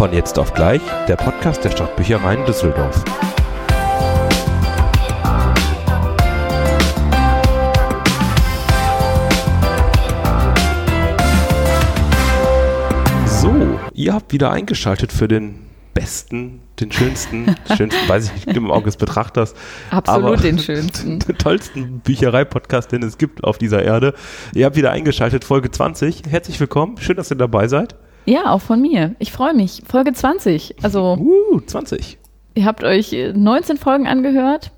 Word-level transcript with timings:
Von 0.00 0.14
jetzt 0.14 0.38
auf 0.38 0.54
gleich, 0.54 0.80
der 1.08 1.16
Podcast 1.16 1.62
der 1.62 1.72
Stadtbüchereien 1.72 2.46
Düsseldorf. 2.46 3.04
So, 13.26 13.78
ihr 13.92 14.14
habt 14.14 14.32
wieder 14.32 14.50
eingeschaltet 14.50 15.12
für 15.12 15.28
den 15.28 15.66
besten, 15.92 16.62
den 16.80 16.90
schönsten, 16.90 17.54
schönsten, 17.76 18.08
weiß 18.08 18.32
ich 18.34 18.46
nicht, 18.46 18.56
im 18.56 18.70
Auge 18.70 18.86
des 18.86 18.96
Betrachters. 18.96 19.52
Absolut 19.90 20.42
den 20.42 20.58
schönsten. 20.58 21.18
Den 21.26 21.36
tollsten 21.36 22.00
Bücherei-Podcast, 22.00 22.90
den 22.90 23.02
es 23.02 23.18
gibt 23.18 23.44
auf 23.44 23.58
dieser 23.58 23.82
Erde. 23.82 24.14
Ihr 24.54 24.64
habt 24.64 24.76
wieder 24.76 24.92
eingeschaltet, 24.92 25.44
Folge 25.44 25.70
20. 25.70 26.22
Herzlich 26.26 26.58
willkommen, 26.58 26.96
schön, 26.96 27.16
dass 27.16 27.30
ihr 27.30 27.36
dabei 27.36 27.68
seid. 27.68 27.96
Ja, 28.30 28.52
auch 28.52 28.60
von 28.60 28.80
mir. 28.80 29.16
Ich 29.18 29.32
freue 29.32 29.54
mich. 29.54 29.82
Folge 29.88 30.12
20. 30.12 30.76
Also, 30.82 31.16
Uh, 31.18 31.60
20. 31.66 32.16
ihr 32.54 32.64
habt 32.64 32.84
euch 32.84 33.12
äh, 33.12 33.32
19 33.32 33.76
Folgen 33.76 34.06
angehört. 34.06 34.70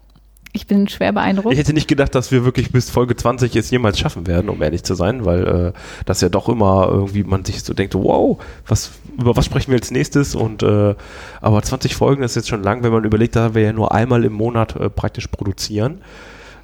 Ich 0.54 0.66
bin 0.66 0.88
schwer 0.88 1.12
beeindruckt. 1.12 1.52
Ich 1.52 1.58
hätte 1.58 1.74
nicht 1.74 1.88
gedacht, 1.88 2.14
dass 2.14 2.30
wir 2.30 2.46
wirklich 2.46 2.72
bis 2.72 2.88
Folge 2.88 3.14
20 3.14 3.54
es 3.56 3.70
jemals 3.70 3.98
schaffen 3.98 4.26
werden, 4.26 4.48
um 4.48 4.62
ehrlich 4.62 4.84
zu 4.84 4.94
sein, 4.94 5.26
weil 5.26 5.46
äh, 5.46 5.72
das 6.06 6.22
ja 6.22 6.30
doch 6.30 6.48
immer 6.48 6.88
irgendwie 6.90 7.24
man 7.24 7.44
sich 7.44 7.62
so 7.62 7.74
denkt, 7.74 7.94
wow, 7.94 8.38
was, 8.66 8.92
über 9.18 9.36
was 9.36 9.44
sprechen 9.44 9.70
wir 9.70 9.78
als 9.78 9.90
nächstes? 9.90 10.34
Und 10.34 10.62
äh, 10.62 10.94
aber 11.42 11.62
20 11.62 11.94
Folgen 11.94 12.22
ist 12.22 12.36
jetzt 12.36 12.48
schon 12.48 12.62
lang, 12.62 12.82
wenn 12.82 12.92
man 12.92 13.04
überlegt, 13.04 13.36
da 13.36 13.54
wir 13.54 13.62
ja 13.62 13.72
nur 13.74 13.92
einmal 13.92 14.24
im 14.24 14.32
Monat 14.32 14.76
äh, 14.76 14.88
praktisch 14.88 15.26
produzieren. 15.26 16.00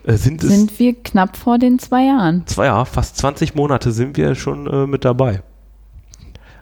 Äh, 0.05 0.15
sind 0.15 0.43
es 0.43 0.51
Sind 0.51 0.79
wir 0.79 0.95
knapp 0.95 1.37
vor 1.37 1.59
den 1.59 1.79
zwei 1.79 2.05
Jahren. 2.05 2.47
zwei 2.47 2.67
Jahre, 2.67 2.87
fast 2.87 3.19
20 3.19 3.55
Monate 3.55 3.93
sind 3.93 4.17
wir 4.17 4.35
schon 4.35 4.67
äh, 4.67 4.87
mit 4.87 5.05
dabei. 5.05 5.43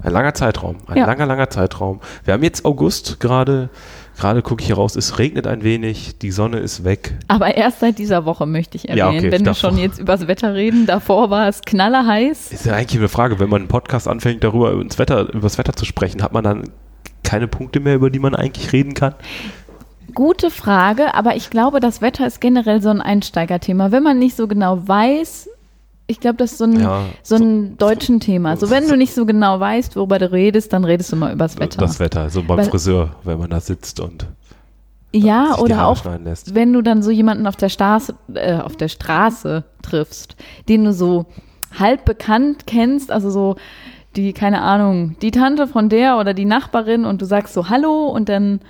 Ein 0.03 0.13
langer 0.13 0.35
Zeitraum, 0.35 0.77
ein 0.87 0.99
Ja. 0.99 1.07
langer, 1.07 1.27
langer 1.27 1.51
Zeitraum. 1.51 2.01
Wir 2.25 2.35
haben 2.35 2.43
jetzt 2.43 2.65
August 2.65 3.19
gerade, 3.19 3.71
gerade 4.19 4.43
gucke 4.43 4.61
ich 4.61 4.67
hier 4.67 4.77
raus, 4.77 4.95
es 4.97 5.19
regnet 5.19 5.47
ein 5.47 5.63
wenig, 5.65 6.19
die 6.19 6.31
Sonne 6.31 6.59
ist 6.59 6.85
weg. 6.85 7.15
Aber 7.29 7.57
erst 7.57 7.81
seit 7.81 7.99
dieser 7.99 8.25
Woche 8.25 8.47
möchte 8.47 8.77
ich 8.77 8.89
erwähnen, 8.89 8.99
Ja, 8.99 9.09
okay, 9.09 9.33
wenn 9.33 9.45
wir 9.45 9.55
schon 9.55 9.79
jetzt 9.79 9.99
übers 9.99 10.27
Wetter 10.29 10.55
reden. 10.55 10.87
Davor 10.87 11.31
war 11.31 11.49
es 11.49 11.63
knallerheiß. 11.63 12.53
Ist 12.53 12.67
ja 12.67 12.75
eigentlich 12.75 13.01
eine 13.01 13.09
Frage, 13.09 13.41
wenn 13.41 13.49
man 13.49 13.63
einen 13.63 13.69
Podcast 13.69 14.07
anfängt, 14.07 14.45
darüber 14.45 14.73
ins 14.73 14.99
Wetter, 14.99 15.29
über 15.33 15.41
das 15.43 15.59
Wetter 15.59 15.73
zu 15.75 15.85
sprechen, 15.85 16.23
hat 16.23 16.33
man 16.33 16.45
dann 16.45 16.65
keine 17.25 17.49
Punkte 17.49 17.81
mehr, 17.81 17.95
über 17.97 18.11
die 18.11 18.19
man 18.21 18.35
eigentlich 18.35 18.73
reden 18.73 18.95
kann? 18.95 19.15
Gute 20.15 20.51
Frage, 20.51 21.15
aber 21.15 21.35
ich 21.37 21.51
glaube, 21.51 21.81
das 21.81 22.01
Wetter 22.01 22.27
ist 22.27 22.41
generell 22.41 22.81
so 22.81 22.89
ein 22.91 23.01
Einsteigerthema. 23.03 23.91
Wenn 23.91 24.03
man 24.05 24.19
nicht 24.19 24.37
so 24.37 24.47
genau 24.47 24.87
weiß, 24.87 25.49
ich 26.07 26.21
glaube, 26.21 26.37
das 26.37 26.53
ist 26.53 26.59
so 26.59 26.65
ein, 26.65 26.81
Ja, 26.81 27.03
so 27.23 27.35
ein 27.37 27.77
deutschen 27.79 28.21
Thema. 28.21 28.57
So, 28.57 28.71
wenn 28.71 28.87
du 28.89 28.97
nicht 28.97 29.13
so 29.15 29.27
genau 29.27 29.59
weißt, 29.59 29.97
worüber 29.97 30.19
du 30.19 30.31
redest, 30.31 30.73
dann 30.73 30.85
redest 30.85 31.13
du 31.13 31.17
mal 31.17 31.33
übers 31.33 31.59
Wetter. 31.59 31.79
Das 31.81 31.99
Wetter, 31.99 32.31
so 32.31 32.43
beim 32.43 32.59
Weil- 32.59 32.67
Friseur, 32.71 33.17
wenn 33.25 33.39
man 33.39 33.51
da 33.51 33.61
sitzt 33.61 34.01
und 34.01 34.27
ja, 35.13 35.57
oder 35.59 35.87
auch 35.87 36.05
wenn 36.53 36.73
du 36.75 36.83
dann 36.83 37.03
so 37.03 37.11
jemanden 37.11 37.47
auf 37.47 37.57
der 37.57 37.71
Straße, 37.71 38.15
äh, 38.35 38.59
auf 38.59 38.77
der 38.77 38.89
Straße 38.89 39.65
triffst, 39.81 40.37
den 40.69 40.85
du 40.85 40.93
so 40.93 41.25
halb 41.79 42.05
bekannt 42.05 42.67
kennst, 42.67 43.11
also 43.11 43.31
so 43.31 43.57
die, 44.15 44.33
keine 44.35 44.61
Ahnung, 44.61 45.17
die 45.23 45.31
Tante 45.31 45.69
von 45.69 45.89
der 45.89 46.19
oder 46.19 46.35
die 46.35 46.45
Nachbarin 46.45 47.05
und 47.07 47.23
du 47.23 47.25
sagst 47.25 47.55
so 47.55 47.71
Hallo 47.71 48.09
und 48.09 48.29
dann 48.29 48.61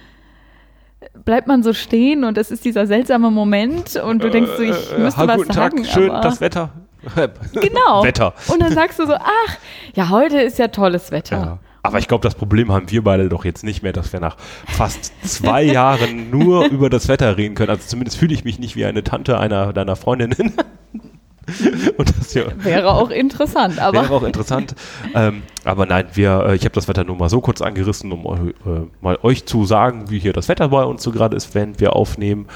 bleibt 1.24 1.48
man 1.48 1.62
so 1.64 1.72
stehen 1.72 2.22
und 2.24 2.38
es 2.38 2.50
ist 2.50 2.64
dieser 2.64 2.86
seltsame 2.86 3.30
Moment 3.30 3.96
und 3.96 4.22
du 4.22 4.30
denkst 4.30 4.50
so, 4.56 4.62
ich 4.62 4.92
Äh, 4.92 4.98
müsste 5.00 5.18
hallo, 5.20 5.28
was 5.30 5.36
guten 5.38 5.52
sagen. 5.52 5.76
Tag, 5.82 5.86
schön, 5.86 6.08
das 6.22 6.40
Wetter. 6.40 6.70
Genau. 7.52 8.02
Wetter. 8.04 8.34
Und 8.48 8.60
dann 8.60 8.72
sagst 8.72 8.98
du 8.98 9.06
so, 9.06 9.14
ach, 9.14 9.56
ja, 9.94 10.08
heute 10.10 10.40
ist 10.40 10.58
ja 10.58 10.68
tolles 10.68 11.10
Wetter. 11.10 11.36
Ja. 11.38 11.58
Aber 11.82 11.98
ich 12.00 12.08
glaube, 12.08 12.22
das 12.22 12.34
Problem 12.34 12.72
haben 12.72 12.90
wir 12.90 13.04
beide 13.04 13.28
doch 13.28 13.44
jetzt 13.44 13.62
nicht 13.62 13.84
mehr, 13.84 13.92
dass 13.92 14.12
wir 14.12 14.18
nach 14.18 14.36
fast 14.66 15.12
zwei 15.24 15.62
Jahren 15.62 16.30
nur 16.30 16.66
über 16.66 16.90
das 16.90 17.06
Wetter 17.06 17.36
reden 17.36 17.54
können. 17.54 17.70
Also 17.70 17.84
zumindest 17.86 18.16
fühle 18.18 18.34
ich 18.34 18.42
mich 18.44 18.58
nicht 18.58 18.74
wie 18.74 18.84
eine 18.84 19.04
Tante 19.04 19.38
einer 19.38 19.72
deiner 19.72 19.94
Freundinnen. 19.94 20.52
Und 21.96 22.18
das 22.18 22.34
ja 22.34 22.42
Wäre 22.56 22.90
auch 22.92 23.08
interessant, 23.10 23.78
aber 23.78 24.02
wäre 24.02 24.12
auch 24.12 24.24
interessant. 24.24 24.74
ähm, 25.14 25.44
aber 25.64 25.86
nein, 25.86 26.06
wir, 26.14 26.44
äh, 26.48 26.56
ich 26.56 26.62
habe 26.64 26.74
das 26.74 26.88
Wetter 26.88 27.04
nur 27.04 27.14
mal 27.14 27.28
so 27.28 27.40
kurz 27.40 27.62
angerissen, 27.62 28.10
um 28.10 28.26
eu- 28.26 28.48
äh, 28.48 28.86
mal 29.00 29.16
euch 29.22 29.46
zu 29.46 29.64
sagen, 29.64 30.10
wie 30.10 30.18
hier 30.18 30.32
das 30.32 30.48
Wetter 30.48 30.70
bei 30.70 30.82
uns 30.82 31.04
so 31.04 31.12
gerade 31.12 31.36
ist, 31.36 31.54
während 31.54 31.78
wir 31.78 31.94
aufnehmen. 31.94 32.48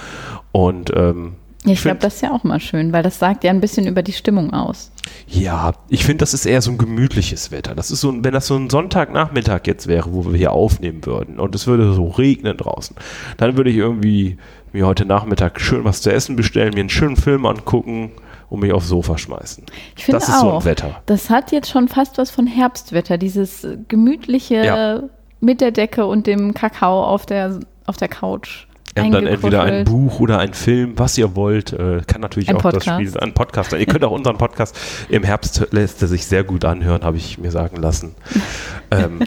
Und 0.50 0.90
ähm, 0.96 1.36
ich 1.66 1.82
glaube, 1.82 1.98
das 1.98 2.14
ist 2.16 2.20
ja 2.22 2.32
auch 2.32 2.42
mal 2.42 2.58
schön, 2.60 2.92
weil 2.92 3.02
das 3.02 3.18
sagt 3.18 3.44
ja 3.44 3.50
ein 3.50 3.60
bisschen 3.60 3.86
über 3.86 4.02
die 4.02 4.12
Stimmung 4.14 4.52
aus. 4.54 4.90
Ja, 5.26 5.72
ich 5.88 6.04
finde, 6.04 6.18
das 6.18 6.32
ist 6.32 6.46
eher 6.46 6.62
so 6.62 6.70
ein 6.70 6.78
gemütliches 6.78 7.50
Wetter. 7.50 7.74
Das 7.74 7.90
ist 7.90 8.00
so, 8.00 8.10
ein- 8.10 8.24
wenn 8.24 8.32
das 8.32 8.46
so 8.46 8.56
ein 8.56 8.70
Sonntagnachmittag 8.70 9.60
jetzt 9.66 9.86
wäre, 9.86 10.12
wo 10.12 10.24
wir 10.24 10.38
hier 10.38 10.52
aufnehmen 10.52 11.04
würden 11.04 11.38
und 11.38 11.54
es 11.54 11.66
würde 11.66 11.92
so 11.92 12.08
regnen 12.08 12.56
draußen, 12.56 12.96
dann 13.36 13.56
würde 13.56 13.70
ich 13.70 13.76
irgendwie 13.76 14.38
mir 14.72 14.86
heute 14.86 15.04
Nachmittag 15.04 15.60
schön 15.60 15.84
was 15.84 16.00
zu 16.00 16.10
essen 16.12 16.36
bestellen, 16.36 16.72
mir 16.74 16.80
einen 16.80 16.88
schönen 16.88 17.16
Film 17.16 17.44
angucken 17.44 18.12
und 18.48 18.60
mich 18.60 18.72
aufs 18.72 18.88
Sofa 18.88 19.18
schmeißen. 19.18 19.64
Ich 19.96 20.04
finde 20.06 20.18
Das 20.20 20.28
ist 20.28 20.40
so 20.40 20.46
ein 20.48 20.52
auch. 20.56 20.64
Wetter. 20.64 21.02
Das 21.06 21.28
hat 21.28 21.52
jetzt 21.52 21.68
schon 21.70 21.88
fast 21.88 22.16
was 22.18 22.30
von 22.30 22.46
Herbstwetter, 22.46 23.18
dieses 23.18 23.66
gemütliche 23.88 24.64
Ja. 24.64 25.02
mit 25.40 25.60
der 25.60 25.72
Decke 25.72 26.06
und 26.06 26.26
dem 26.26 26.54
Kakao 26.54 27.04
auf 27.04 27.26
der, 27.26 27.60
auf 27.86 27.96
der 27.96 28.08
Couch. 28.08 28.66
Ja, 29.00 29.06
und 29.06 29.12
dann 29.12 29.26
entweder 29.26 29.62
ein. 29.62 29.84
Buch 29.84 30.20
oder 30.20 30.38
ein 30.38 30.54
Film, 30.54 30.94
was 30.96 31.16
ihr 31.18 31.36
wollt. 31.36 31.72
Äh, 31.72 32.02
kann 32.06 32.20
natürlich 32.20 32.48
Ein 32.48 32.56
auch 32.56 32.62
das 32.62 32.74
Podcast. 32.74 32.96
Spiel 32.96 33.08
sein. 33.08 33.22
Ein 33.22 33.34
Podcast. 33.34 33.72
Ihr 33.72 33.86
könnt 33.86 34.04
auch 34.04 34.10
unseren 34.12 34.38
Podcast 34.38 34.78
im 35.08 35.22
Herbst 35.22 35.68
lässt 35.70 36.02
er 36.02 36.08
sich 36.08 36.26
sehr 36.26 36.44
gut 36.44 36.64
anhören, 36.64 37.02
habe 37.02 37.16
ich 37.16 37.38
mir 37.38 37.50
sagen 37.50 37.76
lassen. 37.76 38.14
ähm, 38.90 39.20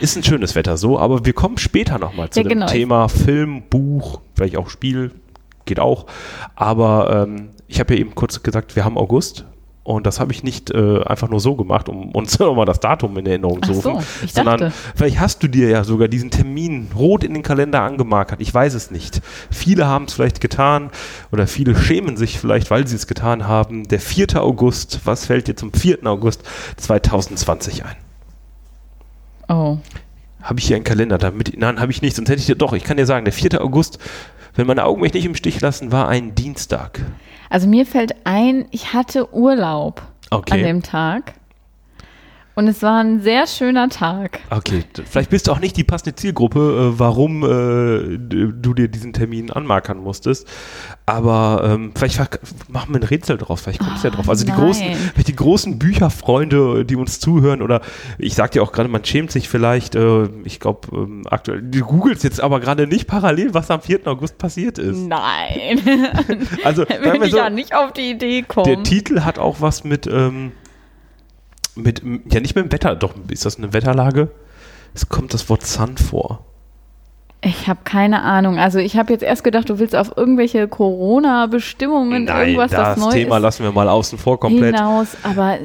ist 0.00 0.16
ein 0.16 0.22
schönes 0.22 0.54
Wetter 0.54 0.76
so, 0.76 0.98
aber 0.98 1.24
wir 1.24 1.32
kommen 1.32 1.58
später 1.58 1.98
nochmal 1.98 2.30
zu 2.30 2.40
Ja, 2.40 2.44
dem 2.44 2.50
genau. 2.50 2.66
Thema 2.66 3.08
Film, 3.08 3.62
Buch, 3.68 4.20
vielleicht 4.34 4.56
auch 4.56 4.68
Spiel, 4.68 5.12
geht 5.64 5.80
auch. 5.80 6.06
Aber 6.54 7.26
ähm, 7.26 7.50
ich 7.68 7.80
habe 7.80 7.94
ja 7.94 8.00
eben 8.00 8.14
kurz 8.14 8.42
gesagt, 8.42 8.76
wir 8.76 8.84
haben 8.84 8.96
August. 8.98 9.44
Und 9.86 10.04
das 10.04 10.18
habe 10.18 10.32
ich 10.32 10.42
nicht 10.42 10.72
äh, 10.72 11.02
einfach 11.04 11.28
nur 11.28 11.38
so 11.38 11.54
gemacht, 11.54 11.88
um 11.88 12.10
uns 12.10 12.38
nochmal 12.40 12.66
das 12.66 12.80
Datum 12.80 13.16
in 13.18 13.26
Erinnerung 13.26 13.62
zu 13.62 13.72
so, 13.72 13.90
rufen. 13.90 14.06
ich 14.24 14.32
sondern 14.32 14.58
dachte. 14.58 14.72
vielleicht 14.96 15.20
hast 15.20 15.44
du 15.44 15.48
dir 15.48 15.68
ja 15.68 15.84
sogar 15.84 16.08
diesen 16.08 16.32
Termin 16.32 16.88
rot 16.96 17.22
in 17.22 17.34
den 17.34 17.44
Kalender 17.44 17.82
angemarkert. 17.82 18.40
Ich 18.40 18.52
weiß 18.52 18.74
es 18.74 18.90
nicht. 18.90 19.22
Viele 19.48 19.86
haben 19.86 20.06
es 20.06 20.14
vielleicht 20.14 20.40
getan 20.40 20.90
oder 21.30 21.46
viele 21.46 21.76
schämen 21.76 22.16
sich 22.16 22.40
vielleicht, 22.40 22.70
weil 22.72 22.88
sie 22.88 22.96
es 22.96 23.06
getan 23.06 23.46
haben. 23.46 23.86
Der 23.86 24.00
4. 24.00 24.42
August, 24.42 25.02
was 25.04 25.26
fällt 25.26 25.46
dir 25.46 25.54
zum 25.54 25.72
4. 25.72 26.04
August 26.04 26.42
2020 26.78 27.84
ein? 27.84 27.96
Oh, 29.48 29.78
Habe 30.42 30.58
ich 30.58 30.66
hier 30.66 30.74
einen 30.74 30.84
Kalender? 30.84 31.18
Damit, 31.18 31.56
nein, 31.56 31.78
habe 31.78 31.92
ich 31.92 32.02
nicht, 32.02 32.16
sonst 32.16 32.28
hätte 32.28 32.40
ich 32.40 32.46
dir 32.46 32.56
doch. 32.56 32.72
Ich 32.72 32.82
kann 32.82 32.96
dir 32.96 33.06
sagen, 33.06 33.24
der 33.24 33.32
4. 33.32 33.60
August, 33.62 34.00
wenn 34.56 34.66
meine 34.66 34.84
Augen 34.84 35.00
mich 35.00 35.12
nicht 35.12 35.26
im 35.26 35.36
Stich 35.36 35.60
lassen, 35.60 35.92
war 35.92 36.08
ein 36.08 36.34
Dienstag. 36.34 37.00
Also 37.50 37.66
mir 37.68 37.86
fällt 37.86 38.14
ein, 38.24 38.66
ich 38.70 38.92
hatte 38.92 39.32
Urlaub 39.34 40.02
Okay. 40.30 40.54
an 40.54 40.62
dem 40.62 40.82
Tag. 40.82 41.34
Und 42.58 42.68
es 42.68 42.82
war 42.82 43.00
ein 43.04 43.20
sehr 43.20 43.46
schöner 43.46 43.90
Tag. 43.90 44.40
Okay, 44.48 44.82
vielleicht 45.04 45.28
bist 45.28 45.46
du 45.46 45.52
auch 45.52 45.58
nicht 45.60 45.76
die 45.76 45.84
passende 45.84 46.16
Zielgruppe, 46.16 46.58
äh, 46.94 46.98
warum 46.98 47.42
äh, 47.44 48.16
du 48.18 48.72
dir 48.72 48.88
diesen 48.88 49.12
Termin 49.12 49.50
anmarkern 49.52 49.98
musstest. 49.98 50.48
Aber 51.04 51.60
ähm, 51.70 51.92
vielleicht 51.94 52.18
machen 52.70 52.94
wir 52.94 53.00
ein 53.00 53.02
Rätsel 53.02 53.36
draus, 53.36 53.60
vielleicht 53.60 53.80
kommst 53.80 54.02
du 54.04 54.08
ja 54.08 54.14
Oh, 54.14 54.16
drauf. 54.16 54.30
Also 54.30 54.46
die 54.46 54.52
nein. 54.52 54.60
großen, 54.60 54.84
vielleicht 55.12 55.28
die 55.28 55.36
großen 55.36 55.78
Bücherfreunde, 55.78 56.86
die 56.86 56.96
uns 56.96 57.20
zuhören, 57.20 57.60
oder 57.60 57.82
ich 58.16 58.34
sag 58.34 58.52
dir 58.52 58.62
auch 58.62 58.72
gerade, 58.72 58.88
man 58.88 59.04
schämt 59.04 59.30
sich 59.32 59.50
vielleicht, 59.50 59.94
äh, 59.94 60.24
ich 60.44 60.58
glaube, 60.58 60.88
ähm, 60.96 61.24
aktuell, 61.28 61.60
du 61.60 61.80
googelst 61.84 62.24
jetzt 62.24 62.40
aber 62.40 62.60
gerade 62.60 62.86
nicht 62.86 63.06
parallel, 63.06 63.52
was 63.52 63.70
am 63.70 63.82
4. 63.82 64.06
August 64.06 64.38
passiert 64.38 64.78
ist. 64.78 64.96
Nein, 65.06 65.80
Also 66.64 66.86
wir 66.88 67.22
ich 67.22 67.32
so, 67.32 67.36
ja 67.36 67.50
nicht 67.50 67.74
auf 67.74 67.92
die 67.92 68.12
Idee 68.12 68.40
kommen. 68.42 68.64
der 68.64 68.82
Titel 68.82 69.20
hat 69.20 69.38
auch 69.38 69.60
was 69.60 69.84
mit, 69.84 70.06
ähm, 70.06 70.52
mit, 71.76 72.02
ja 72.30 72.40
nicht 72.40 72.56
mit 72.56 72.64
dem 72.66 72.72
Wetter, 72.72 72.96
doch, 72.96 73.14
ist 73.28 73.44
das 73.46 73.58
eine 73.58 73.72
Wetterlage? 73.72 74.28
Es 74.94 75.08
kommt 75.08 75.34
das 75.34 75.48
Wort 75.48 75.64
Sun 75.66 75.96
vor. 75.98 76.44
Ich 77.42 77.68
habe 77.68 77.80
keine 77.84 78.22
Ahnung. 78.22 78.58
Also 78.58 78.78
ich 78.78 78.96
habe 78.96 79.12
jetzt 79.12 79.22
erst 79.22 79.44
gedacht, 79.44 79.68
du 79.68 79.78
willst 79.78 79.94
auf 79.94 80.16
irgendwelche 80.16 80.66
Corona-Bestimmungen, 80.66 82.26
irgendwas, 82.28 82.70
das 82.70 82.96
das 82.96 82.98
neu 82.98 83.10
Thema 83.12 83.36
ist, 83.36 83.42
lassen 83.42 83.62
wir 83.62 83.72
mal 83.72 83.88
außen 83.88 84.18
vor 84.18 84.40
komplett. 84.40 84.74
hinaus. 84.74 85.08
Aber 85.22 85.58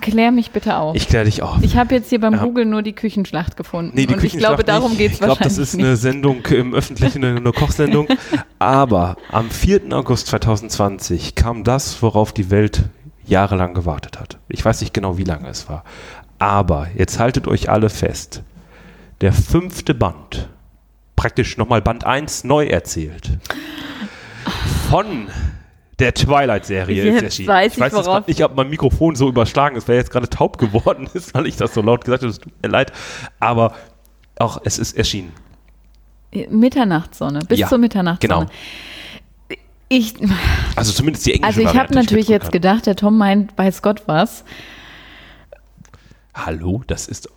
klär 0.00 0.30
mich 0.30 0.50
bitte 0.50 0.76
auf. 0.76 0.94
Ich 0.94 1.08
kläre 1.08 1.24
dich 1.24 1.42
auf. 1.42 1.58
Ich 1.62 1.76
habe 1.76 1.94
jetzt 1.94 2.10
hier 2.10 2.20
beim 2.20 2.34
Ja. 2.34 2.44
Google 2.44 2.64
nur 2.64 2.82
die 2.82 2.92
Küchenschlacht 2.92 3.56
gefunden. 3.56 3.92
Nee, 3.94 4.06
die 4.06 4.14
und 4.14 4.22
ich 4.24 4.32
glaube, 4.36 4.56
Küchenschlacht 4.62 4.68
darum 4.68 4.96
geht 4.96 5.08
es 5.08 5.12
Ich 5.14 5.18
glaube, 5.18 5.30
wahrscheinlich 5.40 5.56
das 5.56 5.68
ist 5.68 5.74
nicht. 5.76 5.86
eine 5.86 5.96
Sendung 5.96 6.46
im 6.46 6.74
Öffentlichen, 6.74 7.24
eine 7.24 7.52
Kochsendung. 7.52 8.06
Aber 8.58 9.16
am 9.32 9.50
4. 9.50 9.92
August 9.92 10.28
2020 10.28 11.34
kam 11.34 11.64
das, 11.64 12.02
worauf 12.02 12.32
die 12.32 12.50
Welt 12.50 12.84
jahrelang 13.30 13.74
gewartet 13.74 14.18
hat. 14.20 14.38
Ich 14.48 14.64
weiß 14.64 14.80
nicht 14.80 14.92
genau, 14.92 15.16
wie 15.18 15.24
lange 15.24 15.48
es 15.48 15.68
war. 15.68 15.84
Aber 16.38 16.88
jetzt 16.96 17.18
haltet 17.18 17.46
euch 17.48 17.70
alle 17.70 17.88
fest. 17.90 18.42
Der 19.20 19.32
fünfte 19.32 19.94
Band, 19.94 20.48
praktisch 21.16 21.56
nochmal 21.58 21.82
Band 21.82 22.04
1 22.04 22.44
neu 22.44 22.66
erzählt, 22.66 23.38
von 24.88 25.28
der 25.98 26.14
Twilight-Serie 26.14 27.02
ist 27.02 27.12
Jetzt 27.14 27.22
erschienen. 27.22 27.48
weiß 27.48 27.72
ich, 27.74 27.78
jetzt 27.78 27.92
worauf- 27.92 28.06
grad 28.06 28.28
nicht, 28.28 28.42
ob 28.42 28.56
mein 28.56 28.70
Mikrofon 28.70 29.14
so 29.14 29.28
überschlagen 29.28 29.76
ist, 29.76 29.86
weil 29.88 29.96
jetzt 29.96 30.10
gerade 30.10 30.28
taub 30.30 30.56
geworden 30.56 31.08
ist, 31.14 31.34
weil 31.34 31.46
ich 31.46 31.56
das 31.56 31.74
so 31.74 31.82
laut 31.82 32.04
gesagt 32.04 32.22
habe. 32.22 32.30
Es 32.30 32.38
tut 32.38 32.52
mir 32.62 32.68
leid. 32.70 32.92
Aber 33.38 33.74
auch 34.38 34.60
es 34.64 34.78
ist 34.78 34.96
erschienen. 34.96 35.32
Mitternachtssonne, 36.48 37.40
bis 37.40 37.58
Ja, 37.58 37.68
zur 37.68 37.78
Mitternachtssonne. 37.78 38.46
genau. 38.46 38.50
Ich, 39.92 40.14
Also 40.76 40.92
zumindest 40.92 41.26
die 41.26 41.34
englische 41.34 41.58
also 41.58 41.68
ich 41.68 41.76
habe 41.76 41.92
natürlich 41.92 42.26
find's 42.26 42.44
jetzt 42.44 42.52
gedacht, 42.52 42.86
der 42.86 42.94
Tom 42.94 43.18
meint, 43.18 43.58
weiß 43.58 43.82
Gott 43.82 44.04
was. 44.06 44.44
Hallo, 46.32 46.82
das 46.86 47.08
ist. 47.08 47.26
ist 47.26 47.26
doch- 47.26 47.32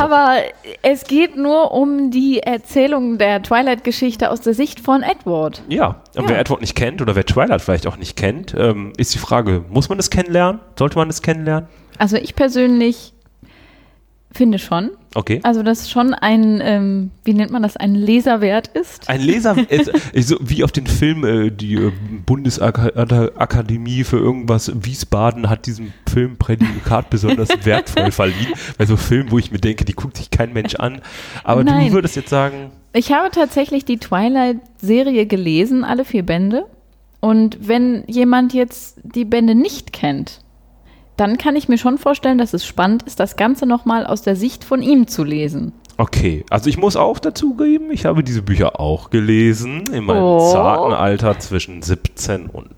Aber 0.00 0.38
es 0.80 1.04
geht 1.04 1.36
nur 1.36 1.70
um 1.72 2.10
die 2.10 2.40
Erzählung 2.40 3.18
der 3.18 3.42
Twilight-Geschichte 3.42 4.30
aus 4.30 4.40
der 4.40 4.54
Sicht 4.54 4.80
von 4.80 5.02
Edward. 5.02 5.62
Ja, 5.68 6.00
und 6.16 6.22
Ja. 6.24 6.30
wer 6.30 6.38
Edward 6.40 6.62
nicht 6.62 6.74
kennt 6.74 7.02
oder 7.02 7.14
wer 7.14 7.26
Twilight 7.26 7.60
vielleicht 7.60 7.86
auch 7.86 7.98
nicht 7.98 8.16
kennt, 8.16 8.54
ähm, 8.58 8.94
ist 8.96 9.12
die 9.14 9.18
Frage, 9.18 9.66
muss 9.68 9.90
man 9.90 9.98
es 9.98 10.08
kennenlernen? 10.08 10.60
Sollte 10.78 10.96
man 10.96 11.10
es 11.10 11.20
kennenlernen? 11.20 11.68
Also 11.98 12.16
ich 12.16 12.34
persönlich 12.34 13.12
finde 14.30 14.58
schon. 14.58 14.90
Okay. 15.14 15.40
Also 15.42 15.62
dass 15.62 15.90
schon 15.90 16.14
ein, 16.14 16.60
ähm, 16.62 17.10
wie 17.24 17.34
nennt 17.34 17.50
man 17.50 17.62
das, 17.62 17.76
ein 17.76 17.94
Leserwert 17.94 18.68
ist. 18.68 19.08
Ein 19.08 19.22
Leser, 19.22 19.56
ist, 19.70 19.88
ist 20.12 20.28
so 20.28 20.36
wie 20.40 20.64
auf 20.64 20.72
den 20.72 20.86
Film, 20.86 21.24
äh, 21.24 21.50
die 21.50 21.74
äh, 21.74 21.92
Bundesakademie 22.26 24.04
für 24.04 24.18
irgendwas 24.18 24.72
Wiesbaden 24.74 25.48
hat 25.48 25.66
diesem 25.66 25.92
Film 26.08 26.36
Prädikat 26.36 27.10
besonders 27.10 27.48
wertvoll 27.64 28.10
verliehen. 28.10 28.52
Bei 28.76 28.86
so 28.86 28.96
Filmen, 28.96 29.30
wo 29.30 29.38
ich 29.38 29.50
mir 29.50 29.58
denke, 29.58 29.84
die 29.84 29.94
guckt 29.94 30.16
sich 30.16 30.30
kein 30.30 30.52
Mensch 30.52 30.74
an. 30.74 31.00
Aber 31.42 31.64
Nein. 31.64 31.88
du 31.88 31.92
würdest 31.92 32.16
jetzt 32.16 32.30
sagen, 32.30 32.70
Ich 32.92 33.12
habe 33.12 33.30
tatsächlich 33.30 33.84
die 33.84 33.98
Twilight-Serie 33.98 35.26
gelesen, 35.26 35.84
alle 35.84 36.04
vier 36.04 36.24
Bände. 36.24 36.66
Und 37.20 37.66
wenn 37.66 38.04
jemand 38.06 38.54
jetzt 38.54 39.00
die 39.02 39.24
Bände 39.24 39.54
nicht 39.54 39.92
kennt, 39.92 40.40
dann 41.18 41.36
kann 41.38 41.56
ich 41.56 41.68
mir 41.68 41.78
schon 41.78 41.98
vorstellen, 41.98 42.38
dass 42.38 42.54
es 42.54 42.64
spannend 42.66 43.02
ist, 43.04 43.20
das 43.20 43.36
Ganze 43.36 43.66
nochmal 43.66 44.06
aus 44.06 44.22
der 44.22 44.36
Sicht 44.36 44.64
von 44.64 44.82
ihm 44.82 45.06
zu 45.08 45.24
lesen. 45.24 45.72
okay, 45.98 46.44
also 46.50 46.68
ich 46.70 46.78
muss 46.78 46.94
auch 46.96 47.18
dazugeben, 47.18 47.90
ich 47.90 48.04
habe 48.06 48.22
diese 48.22 48.42
Bücher 48.42 48.78
auch 48.80 49.10
gelesen 49.10 49.84
in 49.92 50.04
meinem 50.04 50.22
Oh. 50.22 50.52
zarten 50.52 50.92
Alter 50.94 51.38
zwischen 51.40 51.82
17 51.82 52.46
und 52.46 52.68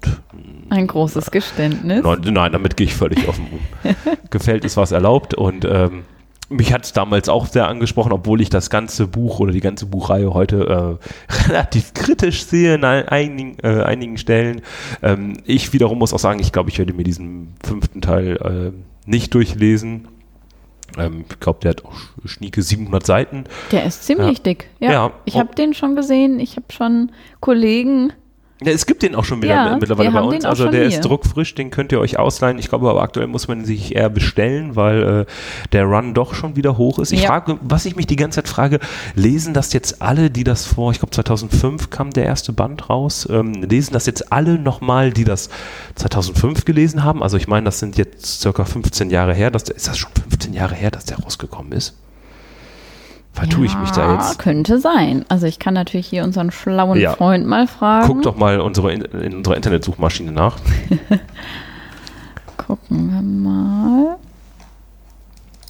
Ein 0.70 0.86
großes 0.86 1.30
Geständnis. 1.30 2.02
Nein, 2.02 2.20
nein, 2.32 2.52
damit 2.52 2.76
gehe 2.76 2.86
ich 2.86 2.94
völlig 2.94 3.28
offen 3.28 3.46
um. 3.52 3.94
Gefällt 4.30 4.64
ist 4.64 4.76
was 4.76 4.92
erlaubt 4.92 5.34
und 5.34 5.64
ähm, 5.64 6.04
mich 6.50 6.72
hat 6.72 6.84
es 6.84 6.92
damals 6.92 7.28
auch 7.28 7.46
sehr 7.46 7.68
angesprochen, 7.68 8.12
obwohl 8.12 8.40
ich 8.40 8.50
das 8.50 8.68
ganze 8.70 9.06
Buch 9.06 9.38
oder 9.40 9.52
die 9.52 9.60
ganze 9.60 9.86
Buchreihe 9.86 10.34
heute 10.34 10.98
äh, 11.30 11.32
relativ 11.48 11.94
kritisch 11.94 12.44
sehe 12.44 12.74
in 12.74 12.84
ein- 12.84 13.08
einigen, 13.08 13.56
äh, 13.62 13.82
einigen 13.84 14.18
Stellen. 14.18 14.60
Ähm, 15.02 15.38
ich 15.46 15.72
wiederum 15.72 15.98
muss 15.98 16.12
auch 16.12 16.18
sagen, 16.18 16.40
ich 16.40 16.52
glaube, 16.52 16.68
ich 16.70 16.78
werde 16.78 16.92
mir 16.92 17.04
diesen 17.04 17.54
fünften 17.64 18.00
Teil 18.02 18.36
äh, 18.74 19.08
nicht 19.08 19.32
durchlesen. 19.34 20.08
Ähm, 20.98 21.24
ich 21.30 21.38
glaube, 21.38 21.60
der 21.62 21.70
hat 21.70 21.84
auch 21.84 21.92
sch- 21.94 22.26
schnieke 22.28 22.62
700 22.62 23.06
Seiten. 23.06 23.44
Der 23.70 23.84
ist 23.84 24.04
ziemlich 24.04 24.38
Ja. 24.38 24.42
dick. 24.44 24.68
Ja, 24.80 24.92
Ja. 24.92 25.12
ich 25.24 25.36
habe 25.38 25.54
den 25.54 25.72
schon 25.72 25.94
gesehen. 25.94 26.40
Ich 26.40 26.56
habe 26.56 26.66
schon 26.70 27.12
Kollegen. 27.40 28.12
Ja, 28.62 28.72
es 28.72 28.84
gibt 28.84 29.02
den 29.02 29.14
auch 29.14 29.24
schon 29.24 29.40
wieder 29.42 29.54
Ja, 29.54 29.76
mittlerweile 29.80 30.10
bei 30.10 30.20
uns. 30.20 30.44
Also 30.44 30.68
der 30.68 30.80
hier. 30.86 30.88
ist 30.88 31.00
druckfrisch, 31.00 31.54
den 31.54 31.70
könnt 31.70 31.92
ihr 31.92 32.00
euch 32.00 32.18
ausleihen. 32.18 32.58
Ich 32.58 32.68
glaube 32.68 32.90
aber 32.90 33.02
aktuell 33.02 33.26
muss 33.26 33.48
man 33.48 33.64
sich 33.64 33.96
eher 33.96 34.10
bestellen, 34.10 34.76
weil 34.76 35.02
äh, 35.26 35.26
der 35.72 35.84
Run 35.84 36.12
doch 36.12 36.34
schon 36.34 36.56
wieder 36.56 36.76
hoch 36.76 36.98
ist. 36.98 37.12
Ich 37.12 37.22
Ja. 37.22 37.28
frage, 37.28 37.58
was 37.62 37.86
ich 37.86 37.96
mich 37.96 38.06
die 38.06 38.16
ganze 38.16 38.36
Zeit 38.36 38.48
frage, 38.48 38.78
lesen 39.14 39.54
das 39.54 39.72
jetzt 39.72 40.02
alle, 40.02 40.30
die 40.30 40.44
das 40.44 40.66
vor, 40.66 40.90
ich 40.92 40.98
glaube 40.98 41.12
2005 41.12 41.88
kam 41.88 42.10
der 42.10 42.24
erste 42.26 42.52
Band 42.52 42.90
raus, 42.90 43.26
ähm, 43.30 43.62
lesen 43.62 43.94
das 43.94 44.04
jetzt 44.06 44.30
alle 44.32 44.58
nochmal, 44.58 45.10
die 45.12 45.24
das 45.24 45.48
2005 45.94 46.64
gelesen 46.66 47.02
haben? 47.02 47.22
Also 47.22 47.36
ich 47.38 47.48
meine, 47.48 47.64
das 47.64 47.78
sind 47.78 47.96
jetzt 47.96 48.40
circa 48.42 48.64
15 48.64 49.08
Jahre 49.10 49.32
her. 49.34 49.50
Dass 49.50 49.64
der, 49.64 49.76
ist 49.76 49.88
das 49.88 49.96
schon 49.98 50.10
15 50.28 50.52
Jahre 50.52 50.74
her, 50.74 50.90
dass 50.90 51.04
der 51.06 51.18
rausgekommen 51.18 51.72
ist? 51.72 51.94
Vertue 53.32 53.66
ich 53.66 53.78
mich 53.78 53.90
da 53.92 54.14
Ja, 54.14 54.14
jetzt? 54.14 54.38
Könnte 54.38 54.80
sein. 54.80 55.24
Also 55.28 55.46
ich 55.46 55.58
kann 55.58 55.74
natürlich 55.74 56.08
hier 56.08 56.24
unseren 56.24 56.50
schlauen 56.50 56.98
Ja. 56.98 57.14
Freund 57.14 57.46
mal 57.46 57.66
fragen. 57.66 58.06
Guck 58.06 58.22
doch 58.22 58.36
mal 58.36 58.60
unsere, 58.60 58.92
in, 58.92 59.02
in 59.02 59.34
unserer 59.36 59.56
Internetsuchmaschine 59.56 60.32
nach. 60.32 60.58
Gucken 62.56 63.10
wir 63.12 63.22
mal. 63.22 64.16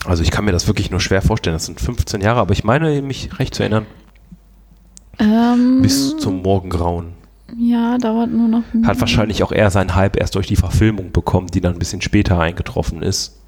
Also 0.04 0.22
ich 0.22 0.30
kann 0.30 0.44
mir 0.44 0.52
das 0.52 0.66
wirklich 0.66 0.90
nur 0.90 1.00
schwer 1.00 1.22
vorstellen. 1.22 1.54
Das 1.54 1.66
sind 1.66 1.80
15 1.80 2.20
Jahre, 2.22 2.40
aber 2.40 2.52
ich 2.52 2.64
meine 2.64 3.02
mich 3.02 3.38
recht 3.38 3.54
zu 3.54 3.62
erinnern, 3.62 3.86
Ähm, 5.18 5.82
bis 5.82 6.16
zum 6.16 6.42
Morgengrauen. 6.42 7.12
Ja, 7.58 7.98
dauert 7.98 8.30
nur 8.30 8.48
noch. 8.48 8.62
Hat 8.84 9.00
wahrscheinlich 9.00 9.42
auch 9.42 9.52
eher 9.52 9.70
seinen 9.70 9.94
Hype 9.94 10.16
erst 10.16 10.34
durch 10.36 10.46
die 10.46 10.56
Verfilmung 10.56 11.12
bekommen, 11.12 11.48
die 11.48 11.60
dann 11.60 11.74
ein 11.74 11.78
bisschen 11.78 12.00
später 12.00 12.38
eingetroffen 12.38 13.02
ist. 13.02 13.39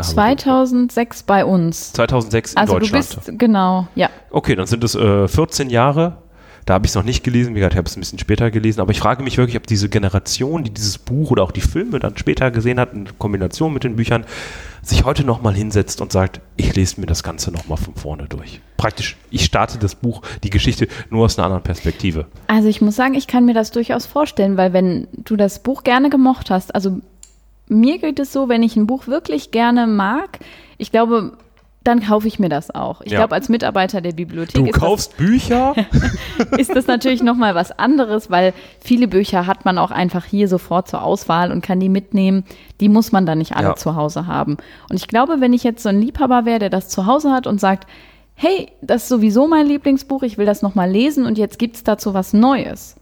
Aber 0.00 0.14
2006 0.14 1.22
bei 1.24 1.44
uns. 1.44 1.92
2006 1.92 2.52
in 2.52 2.58
Also 2.58 2.74
du 2.74 2.80
Deutschland. 2.80 3.08
bist, 3.24 3.38
genau, 3.38 3.88
ja. 3.94 4.08
Okay, 4.30 4.54
dann 4.56 4.66
sind 4.66 4.82
es 4.84 4.94
äh, 4.94 5.28
14 5.28 5.70
Jahre. 5.70 6.18
Da 6.66 6.74
habe 6.74 6.84
ich 6.84 6.90
es 6.90 6.94
noch 6.94 7.02
nicht 7.04 7.24
gelesen, 7.24 7.54
wie 7.54 7.58
gesagt, 7.58 7.72
ich 7.74 7.78
habe 7.78 7.88
es 7.88 7.96
ein 7.96 8.00
bisschen 8.00 8.18
später 8.18 8.50
gelesen, 8.50 8.80
aber 8.80 8.92
ich 8.92 9.00
frage 9.00 9.22
mich 9.22 9.38
wirklich, 9.38 9.56
ob 9.56 9.66
diese 9.66 9.88
Generation, 9.88 10.62
die 10.62 10.70
dieses 10.70 10.98
Buch 10.98 11.30
oder 11.30 11.42
auch 11.42 11.52
die 11.52 11.62
Filme 11.62 11.98
dann 11.98 12.16
später 12.16 12.50
gesehen 12.50 12.78
hat, 12.78 12.92
in 12.92 13.08
Kombination 13.18 13.72
mit 13.72 13.82
den 13.82 13.96
Büchern, 13.96 14.24
sich 14.82 15.04
heute 15.04 15.24
nochmal 15.24 15.54
hinsetzt 15.54 16.00
und 16.00 16.12
sagt, 16.12 16.40
ich 16.56 16.76
lese 16.76 17.00
mir 17.00 17.06
das 17.06 17.22
Ganze 17.22 17.50
nochmal 17.50 17.78
von 17.78 17.94
vorne 17.94 18.26
durch. 18.28 18.60
Praktisch, 18.76 19.16
ich 19.30 19.44
starte 19.44 19.78
das 19.78 19.94
Buch, 19.94 20.22
die 20.44 20.50
Geschichte 20.50 20.86
nur 21.10 21.24
aus 21.24 21.38
einer 21.38 21.46
anderen 21.46 21.62
Perspektive. 21.62 22.26
Also 22.46 22.68
ich 22.68 22.80
muss 22.80 22.94
sagen, 22.94 23.14
ich 23.14 23.26
kann 23.26 23.46
mir 23.46 23.54
das 23.54 23.70
durchaus 23.72 24.06
vorstellen, 24.06 24.56
weil 24.56 24.72
wenn 24.72 25.08
du 25.12 25.36
das 25.36 25.58
Buch 25.62 25.82
gerne 25.82 26.08
gemocht 26.08 26.50
hast, 26.50 26.74
also 26.74 27.00
mir 27.70 27.98
geht 27.98 28.18
es 28.18 28.32
so, 28.32 28.48
wenn 28.48 28.62
ich 28.62 28.76
ein 28.76 28.86
Buch 28.86 29.06
wirklich 29.06 29.50
gerne 29.50 29.86
mag, 29.86 30.38
ich 30.78 30.90
glaube, 30.92 31.32
dann 31.82 32.02
kaufe 32.02 32.28
ich 32.28 32.38
mir 32.38 32.50
das 32.50 32.74
auch. 32.74 33.00
Ich 33.00 33.12
Ja. 33.12 33.20
glaube, 33.20 33.34
als 33.34 33.48
Mitarbeiter 33.48 34.02
der 34.02 34.12
Bibliothek 34.12 34.54
Du 34.54 34.66
ist, 34.66 34.74
kaufst 34.78 35.16
Bücher? 35.16 35.74
das, 36.38 36.48
ist 36.58 36.76
das 36.76 36.86
natürlich 36.86 37.22
nochmal 37.22 37.54
was 37.54 37.72
anderes, 37.72 38.30
weil 38.30 38.52
viele 38.80 39.08
Bücher 39.08 39.46
hat 39.46 39.64
man 39.64 39.78
auch 39.78 39.90
einfach 39.90 40.26
hier 40.26 40.46
sofort 40.46 40.88
zur 40.88 41.02
Auswahl 41.02 41.50
und 41.50 41.62
kann 41.62 41.80
die 41.80 41.88
mitnehmen. 41.88 42.44
Die 42.80 42.90
muss 42.90 43.12
man 43.12 43.24
dann 43.24 43.38
nicht 43.38 43.56
alle 43.56 43.68
Ja. 43.68 43.76
zu 43.76 43.96
Hause 43.96 44.26
haben. 44.26 44.58
Und 44.90 44.96
ich 44.96 45.08
glaube, 45.08 45.36
wenn 45.40 45.54
ich 45.54 45.64
jetzt 45.64 45.82
so 45.82 45.88
ein 45.88 46.02
Liebhaber 46.02 46.44
wäre, 46.44 46.58
der 46.58 46.70
das 46.70 46.90
zu 46.90 47.06
Hause 47.06 47.32
hat 47.32 47.46
und 47.46 47.58
sagt, 47.60 47.88
hey, 48.34 48.68
das 48.82 49.04
ist 49.04 49.08
sowieso 49.08 49.46
mein 49.48 49.66
Lieblingsbuch, 49.66 50.22
ich 50.22 50.36
will 50.36 50.46
das 50.46 50.60
nochmal 50.60 50.90
lesen 50.90 51.24
und 51.24 51.38
jetzt 51.38 51.58
gibt 51.58 51.76
es 51.76 51.82
dazu 51.84 52.12
was 52.12 52.34
Neues. 52.34 52.96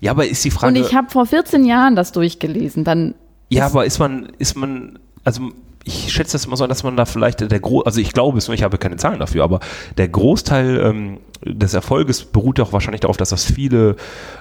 ja, 0.00 0.12
aber 0.12 0.26
ist 0.28 0.44
die 0.44 0.50
Frage. 0.52 0.68
Und 0.78 0.84
ich 0.84 0.94
habe 0.94 1.10
vor 1.10 1.26
14 1.26 1.64
Jahren 1.64 1.96
das 1.96 2.12
durchgelesen. 2.12 2.84
Dann 2.84 3.14
Ja, 3.48 3.66
aber 3.66 3.84
ist 3.84 3.98
man, 3.98 4.32
ist 4.38 4.56
man, 4.56 4.98
also 5.22 5.50
ich 5.84 6.12
schätze 6.12 6.32
das 6.32 6.46
immer 6.46 6.56
so, 6.56 6.66
dass 6.66 6.82
man 6.82 6.96
da 6.96 7.04
vielleicht 7.04 7.40
der 7.40 7.60
Gro 7.60 7.82
also 7.82 8.00
ich 8.00 8.12
glaube 8.12 8.38
es, 8.38 8.48
ich 8.48 8.62
habe 8.62 8.78
keine 8.78 8.96
Zahlen 8.96 9.20
dafür, 9.20 9.44
aber 9.44 9.60
der 9.98 10.08
Großteil 10.08 10.80
ähm, 10.80 11.18
des 11.44 11.74
Erfolges 11.74 12.24
beruht 12.24 12.58
auch 12.60 12.72
wahrscheinlich 12.72 13.02
darauf, 13.02 13.18
dass 13.18 13.28
das 13.28 13.44
viele 13.44 13.96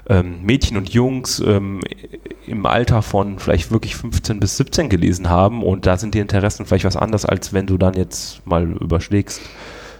ähm, 0.07 0.41
Mädchen 0.43 0.77
und 0.77 0.89
Jungs 0.89 1.39
ähm, 1.45 1.81
im 2.47 2.65
Alter 2.65 3.01
von 3.01 3.39
vielleicht 3.39 3.71
wirklich 3.71 3.95
15 3.97 4.39
bis 4.39 4.57
17 4.57 4.87
gelesen 4.89 5.29
haben 5.29 5.63
und 5.63 5.85
da 5.85 5.97
sind 5.97 6.15
die 6.15 6.19
Interessen 6.19 6.65
vielleicht 6.65 6.85
was 6.85 6.95
anders, 6.95 7.25
als 7.25 7.51
wenn 7.51 7.67
du 7.67 7.77
dann 7.77 7.93
jetzt 7.93 8.45
mal 8.47 8.63
überschlägst 8.63 9.41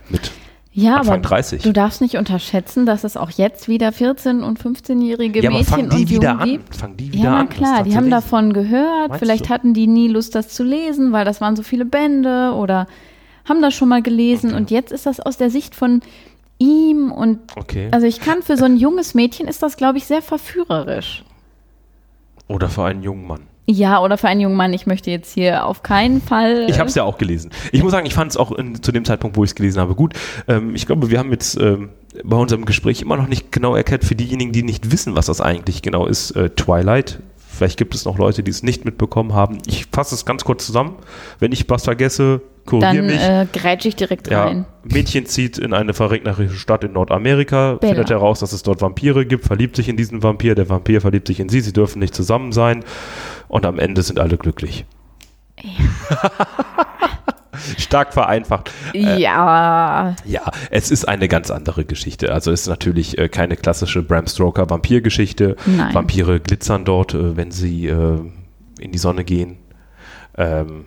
mit 0.09 0.31
ja, 0.75 0.97
Anfang 0.97 1.13
aber 1.19 1.21
30. 1.29 1.61
du 1.61 1.71
darfst 1.71 2.01
nicht 2.01 2.17
unterschätzen, 2.17 2.85
dass 2.85 3.03
es 3.03 3.15
auch 3.15 3.29
jetzt 3.29 3.67
wieder 3.67 3.89
14- 3.89 4.41
und 4.41 4.59
15-jährige 4.59 5.41
ja, 5.43 5.51
Mädchen 5.51 5.91
und 5.91 6.09
wieder 6.09 6.31
Jungen 6.31 6.43
gibt. 6.45 6.75
fangen 6.75 6.97
die 6.97 7.13
wieder 7.13 7.23
Ja, 7.23 7.37
an. 7.37 7.47
das 7.47 7.55
klar, 7.57 7.83
die 7.83 7.95
haben 7.95 8.09
davon 8.09 8.53
gehört. 8.53 9.09
Meinst 9.09 9.19
Vielleicht 9.19 9.45
du? 9.45 9.49
hatten 9.49 9.73
die 9.73 9.87
nie 9.87 10.07
Lust, 10.07 10.33
das 10.35 10.49
zu 10.49 10.63
lesen, 10.63 11.11
weil 11.11 11.25
das 11.25 11.41
waren 11.41 11.55
so 11.55 11.63
viele 11.63 11.85
Bände 11.85 12.53
oder 12.55 12.87
haben 13.45 13.61
das 13.61 13.73
schon 13.75 13.89
mal 13.89 14.01
gelesen. 14.01 14.49
Okay. 14.51 14.57
Und 14.57 14.71
jetzt 14.71 14.91
ist 14.91 15.05
das 15.05 15.19
aus 15.19 15.37
der 15.37 15.49
Sicht 15.49 15.75
von 15.75 16.01
ihm 16.57 17.11
und 17.11 17.39
Okay. 17.55 17.89
also 17.91 18.07
ich 18.07 18.19
kann 18.19 18.41
für 18.41 18.57
so 18.57 18.65
ein 18.65 18.77
junges 18.77 19.13
Mädchen 19.13 19.47
ist 19.47 19.61
das, 19.61 19.77
glaube 19.77 19.97
ich, 19.97 20.05
sehr 20.05 20.21
verführerisch. 20.21 21.23
Oder 22.47 22.69
für 22.69 22.85
einen 22.85 23.03
jungen 23.03 23.27
Mann. 23.27 23.41
Ja, 23.65 24.01
oder 24.01 24.17
für 24.17 24.27
einen 24.27 24.41
jungen 24.41 24.57
Mann, 24.57 24.73
ich 24.73 24.85
möchte 24.85 25.09
jetzt 25.09 25.33
hier 25.33 25.65
auf 25.65 25.83
keinen 25.83 26.21
Fall. 26.21 26.65
Ich 26.69 26.79
habe 26.79 26.89
es 26.89 26.95
ja 26.95 27.03
auch 27.03 27.17
gelesen. 27.17 27.51
Ich 27.71 27.81
muss 27.81 27.93
sagen, 27.93 28.05
ich 28.05 28.13
fand 28.13 28.31
es 28.31 28.37
auch 28.37 28.51
in, 28.51 28.81
zu 28.83 28.91
dem 28.91 29.05
Zeitpunkt, 29.05 29.37
wo 29.37 29.43
ich 29.43 29.51
es 29.51 29.55
gelesen 29.55 29.79
habe, 29.79 29.95
gut. 29.95 30.13
Ähm, 30.47 30.75
ich 30.75 30.85
glaube, 30.85 31.09
wir 31.09 31.19
haben 31.19 31.31
jetzt 31.31 31.57
ähm, 31.57 31.89
bei 32.23 32.35
unserem 32.35 32.65
Gespräch 32.65 33.01
immer 33.01 33.15
noch 33.15 33.27
nicht 33.27 33.51
genau 33.51 33.75
erklärt, 33.75 34.03
für 34.03 34.15
diejenigen, 34.15 34.51
die 34.51 34.63
nicht 34.63 34.91
wissen, 34.91 35.15
was 35.15 35.27
das 35.27 35.39
eigentlich 35.39 35.81
genau 35.81 36.07
ist, 36.07 36.31
äh, 36.31 36.49
Twilight. 36.49 37.19
Vielleicht 37.55 37.77
gibt 37.77 37.93
es 37.93 38.05
noch 38.05 38.17
Leute, 38.17 38.41
die 38.43 38.51
es 38.51 38.63
nicht 38.63 38.83
mitbekommen 38.83 39.33
haben. 39.33 39.59
Ich 39.67 39.85
fasse 39.91 40.15
es 40.15 40.25
ganz 40.25 40.43
kurz 40.43 40.65
zusammen. 40.65 40.95
Wenn 41.39 41.51
ich 41.51 41.69
was 41.69 41.83
vergesse, 41.83 42.41
korrigiere 42.65 42.95
dann 42.97 43.05
mich. 43.05 43.21
äh, 43.21 43.45
grätsche 43.53 43.87
ich 43.89 43.95
direkt 43.95 44.27
Ja, 44.29 44.45
rein. 44.45 44.65
Mädchen 44.83 45.25
zieht 45.27 45.57
in 45.59 45.73
eine 45.73 45.93
verregnerische 45.93 46.55
Stadt 46.55 46.83
in 46.83 46.93
Nordamerika, 46.93 47.75
Bella. 47.75 47.93
findet 47.93 48.09
heraus, 48.09 48.39
dass 48.39 48.53
es 48.53 48.63
dort 48.63 48.81
Vampire 48.81 49.25
gibt, 49.25 49.45
verliebt 49.45 49.75
sich 49.75 49.87
in 49.87 49.97
diesen 49.97 50.23
Vampir, 50.23 50.55
der 50.55 50.67
Vampir 50.69 50.99
verliebt 51.01 51.27
sich 51.27 51.39
in 51.39 51.49
sie, 51.49 51.61
sie 51.61 51.73
dürfen 51.73 51.99
nicht 51.99 52.15
zusammen 52.15 52.51
sein 52.51 52.83
und 53.47 53.65
am 53.65 53.77
Ende 53.79 54.01
sind 54.01 54.19
alle 54.19 54.37
glücklich. 54.37 54.85
Stark 57.77 58.13
vereinfacht. 58.13 58.71
Äh, 58.93 59.19
ja. 59.19 60.15
Ja, 60.25 60.51
es 60.69 60.91
ist 60.91 61.07
eine 61.07 61.27
ganz 61.27 61.51
andere 61.51 61.85
Geschichte. 61.85 62.33
Also 62.33 62.51
es 62.51 62.61
ist 62.61 62.67
natürlich 62.67 63.17
äh, 63.17 63.29
keine 63.29 63.55
klassische 63.57 64.01
Bram 64.01 64.27
Stoker 64.27 64.69
Vampirgeschichte. 64.69 65.55
Vampire 65.93 66.39
glitzern 66.39 66.85
dort, 66.85 67.13
äh, 67.13 67.35
wenn 67.37 67.51
sie 67.51 67.87
äh, 67.87 68.19
in 68.79 68.91
die 68.91 68.97
Sonne 68.97 69.23
gehen. 69.23 69.57
Ähm, 70.37 70.85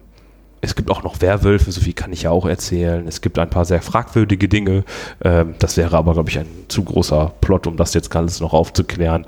es 0.61 0.75
gibt 0.75 0.91
auch 0.91 1.03
noch 1.03 1.21
Werwölfe, 1.21 1.71
so 1.71 1.81
viel 1.81 1.93
kann 1.93 2.13
ich 2.13 2.23
ja 2.23 2.31
auch 2.31 2.47
erzählen. 2.47 3.07
Es 3.07 3.21
gibt 3.21 3.39
ein 3.39 3.51
paar 3.51 3.65
sehr 3.65 3.83
fragwürdige 3.83 4.49
Dinge. 4.49 4.85
Ähm, 5.23 5.55
das 5.59 5.77
wäre 5.77 5.97
aber, 5.97 6.15
glaube 6.15 6.31
ich, 6.31 6.39
ein 6.39 6.49
zu 6.69 6.83
großer 6.83 7.35
Plot, 7.41 7.67
um 7.67 7.77
das 7.77 7.95
jetzt 7.95 8.15
alles 8.17 8.41
noch 8.41 8.53
aufzuklären. 8.53 9.27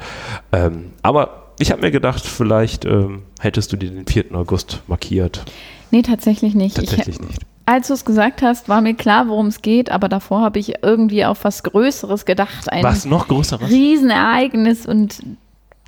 Ähm, 0.53 0.93
aber 1.03 1.53
ich 1.59 1.71
habe 1.71 1.83
mir 1.83 1.91
gedacht, 1.91 2.25
vielleicht 2.25 2.85
ähm, 2.85 3.23
hättest 3.41 3.73
du 3.73 3.77
dir 3.77 3.91
den 3.91 4.07
4. 4.07 4.35
August 4.35 4.83
markiert. 4.87 5.45
Nee, 5.91 6.03
tatsächlich 6.03 6.55
nicht. 6.55 6.77
Tatsächlich 6.77 7.17
ich, 7.17 7.21
nicht. 7.21 7.43
Als 7.67 7.89
du 7.89 7.95
es 7.95 8.05
gesagt 8.05 8.41
hast, 8.43 8.69
war 8.69 8.81
mir 8.81 8.95
klar, 8.95 9.29
worum 9.29 9.47
es 9.49 9.61
geht, 9.63 9.91
aber 9.91 10.09
davor 10.09 10.41
habe 10.41 10.59
ich 10.59 10.83
irgendwie 10.83 11.25
auf 11.25 11.45
was 11.45 11.63
Größeres 11.63 12.25
gedacht. 12.25 12.71
Ein 12.73 12.83
Was 12.83 13.05
noch 13.05 13.29
größeres? 13.29 13.69
Riesenereignis 13.71 14.87
und 14.87 15.23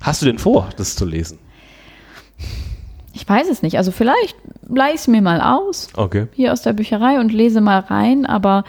Hast 0.02 0.23
du 0.23 0.26
denn 0.26 0.38
vor, 0.38 0.69
das 0.76 0.97
zu 0.97 1.04
lesen? 1.04 1.38
ich 3.12 3.28
weiß 3.28 3.49
es 3.50 3.62
nicht. 3.62 3.76
Also 3.76 3.92
vielleicht 3.92 4.37
leih 4.69 4.90
ich 4.90 5.00
es 5.00 5.09
mir 5.09 5.21
mal 5.23 5.40
aus, 5.40 5.88
Okay. 5.97 6.26
hier 6.33 6.52
aus 6.52 6.62
der 6.62 6.73
Bücherei 6.73 7.19
und 7.21 7.33
lese 7.33 7.61
mal 7.61 7.80
rein, 7.80 8.25
aber 8.25 8.64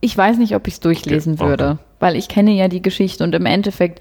ich 0.00 0.16
weiß 0.16 0.38
nicht, 0.38 0.54
ob 0.54 0.66
ich 0.66 0.74
es 0.74 0.80
durchlesen 0.80 1.34
Okay, 1.34 1.42
okay. 1.42 1.50
würde, 1.50 1.78
weil 2.00 2.16
ich 2.16 2.28
kenne 2.28 2.52
ja 2.52 2.68
die 2.68 2.82
Geschichte 2.82 3.24
und 3.24 3.34
im 3.34 3.46
Endeffekt 3.46 4.00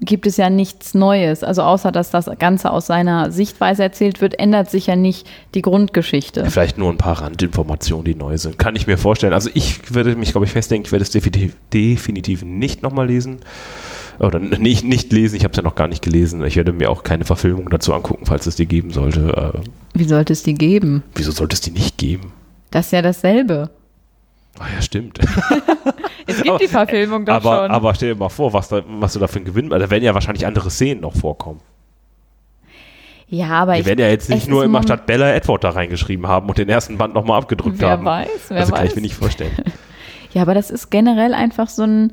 gibt 0.00 0.26
es 0.26 0.36
ja 0.36 0.50
nichts 0.50 0.94
Neues. 0.94 1.42
Also 1.42 1.62
außer, 1.62 1.92
dass 1.92 2.10
das 2.10 2.28
Ganze 2.38 2.70
aus 2.70 2.86
seiner 2.86 3.30
Sichtweise 3.30 3.82
erzählt 3.82 4.20
wird, 4.20 4.38
ändert 4.38 4.70
sich 4.70 4.86
ja 4.86 4.96
nicht 4.96 5.26
die 5.54 5.62
Grundgeschichte. 5.62 6.50
Vielleicht 6.50 6.78
nur 6.78 6.90
ein 6.90 6.98
paar 6.98 7.20
Randinformationen, 7.22 8.04
die 8.04 8.14
neu 8.14 8.36
sind. 8.38 8.58
Kann 8.58 8.76
ich 8.76 8.86
mir 8.86 8.98
vorstellen. 8.98 9.32
Also 9.32 9.50
ich 9.54 9.94
würde 9.94 10.16
mich, 10.16 10.32
glaube 10.32 10.46
ich, 10.46 10.52
festlegen, 10.52 10.84
ich 10.84 10.92
werde 10.92 11.02
es 11.04 11.10
definitiv, 11.10 11.56
definitiv 11.72 12.42
nicht 12.42 12.82
nochmal 12.82 13.06
lesen. 13.06 13.38
Oder 14.20 14.38
nicht, 14.38 14.84
nicht 14.84 15.12
lesen, 15.12 15.34
ich 15.36 15.42
habe 15.44 15.52
es 15.52 15.56
ja 15.56 15.62
noch 15.64 15.74
gar 15.74 15.88
nicht 15.88 16.02
gelesen. 16.02 16.44
Ich 16.44 16.56
werde 16.56 16.72
mir 16.72 16.88
auch 16.90 17.02
keine 17.02 17.24
Verfilmung 17.24 17.68
dazu 17.70 17.92
angucken, 17.94 18.26
falls 18.26 18.46
es 18.46 18.54
die 18.56 18.66
geben 18.66 18.90
sollte. 18.90 19.54
Äh, 19.56 19.98
Wie 19.98 20.04
sollte 20.04 20.32
es 20.32 20.42
die 20.44 20.54
geben? 20.54 21.02
wieso 21.16 21.32
sollte 21.32 21.54
es 21.54 21.60
die 21.60 21.72
nicht 21.72 21.98
geben? 21.98 22.32
Das 22.70 22.86
ist 22.86 22.92
ja 22.92 23.02
dasselbe. 23.02 23.70
Ah 24.58 24.66
ja, 24.72 24.82
stimmt. 24.82 25.18
Es 26.26 26.42
gibt 26.42 26.60
die 26.60 26.68
Verfilmung 26.68 27.24
doch 27.24 27.34
aber, 27.34 27.56
schon. 27.62 27.70
aber 27.70 27.94
stell 27.94 28.14
dir 28.14 28.18
mal 28.18 28.28
vor, 28.28 28.52
was, 28.52 28.68
da, 28.68 28.82
was 28.86 29.12
du 29.12 29.18
da 29.18 29.26
für 29.26 29.36
einen 29.36 29.44
Gewinn, 29.44 29.70
da 29.70 29.78
werden 29.90 30.02
ja 30.04 30.14
wahrscheinlich 30.14 30.46
andere 30.46 30.70
Szenen 30.70 31.00
noch 31.02 31.14
vorkommen. 31.14 31.60
ja, 33.28 33.48
aber 33.48 33.74
Die 33.74 33.80
ich, 33.80 33.86
werden 33.86 34.00
ja 34.00 34.08
jetzt 34.08 34.30
nicht 34.30 34.48
nur 34.48 34.64
immer 34.64 34.82
statt 34.82 35.06
Bella 35.06 35.32
Edward 35.34 35.64
da 35.64 35.70
reingeschrieben 35.70 36.26
haben 36.26 36.48
und 36.48 36.58
den 36.58 36.68
ersten 36.68 36.98
Band 36.98 37.14
nochmal 37.14 37.38
abgedrückt 37.40 37.78
Wer 37.80 37.90
haben. 37.90 38.04
weiß, 38.04 38.28
wer 38.48 38.58
also 38.60 38.72
kann 38.72 38.84
ich 38.84 38.90
weiß. 38.90 38.96
mir 38.96 39.02
nicht 39.02 39.14
vorstellen. 39.14 39.52
Ja, 40.32 40.42
aber 40.42 40.54
das 40.54 40.72
ist 40.72 40.90
generell 40.90 41.32
einfach 41.32 41.68
so 41.68 41.84
ein, 41.84 42.12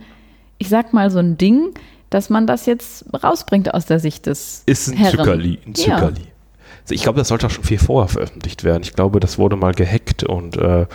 ich 0.60 0.70
sag 0.70 0.94
mal, 0.94 1.10
so 1.10 1.18
ein 1.18 1.40
Ding, 1.40 1.74
dass 2.12 2.30
man 2.30 2.46
das 2.46 2.68
jetzt 2.68 3.04
rausbringt 3.24 3.74
aus 3.74 3.88
der 3.88 3.98
Sicht 4.00 4.28
des 4.28 4.62
Ist 4.68 4.90
ein 4.90 4.98
Herren. 4.98 5.18
Zuckerli. 5.18 5.58
Ein 5.66 5.74
Ja. 5.76 5.96
Zuckerli. 5.98 6.22
Also 6.22 6.31
ich 6.92 7.04
glaube, 7.04 7.18
das 7.20 7.28
sollte 7.30 7.48
auch 7.48 7.52
schon 7.52 7.64
viel 7.64 7.80
vorher 7.80 8.08
veröffentlicht 8.10 8.64
werden. 8.64 8.84
Ich 8.84 8.94
glaube, 8.94 9.20
das 9.20 9.38
wurde 9.38 9.56
mal 9.56 9.74
gehackt 9.74 10.24
und 10.24 10.58
äh, 10.58 10.86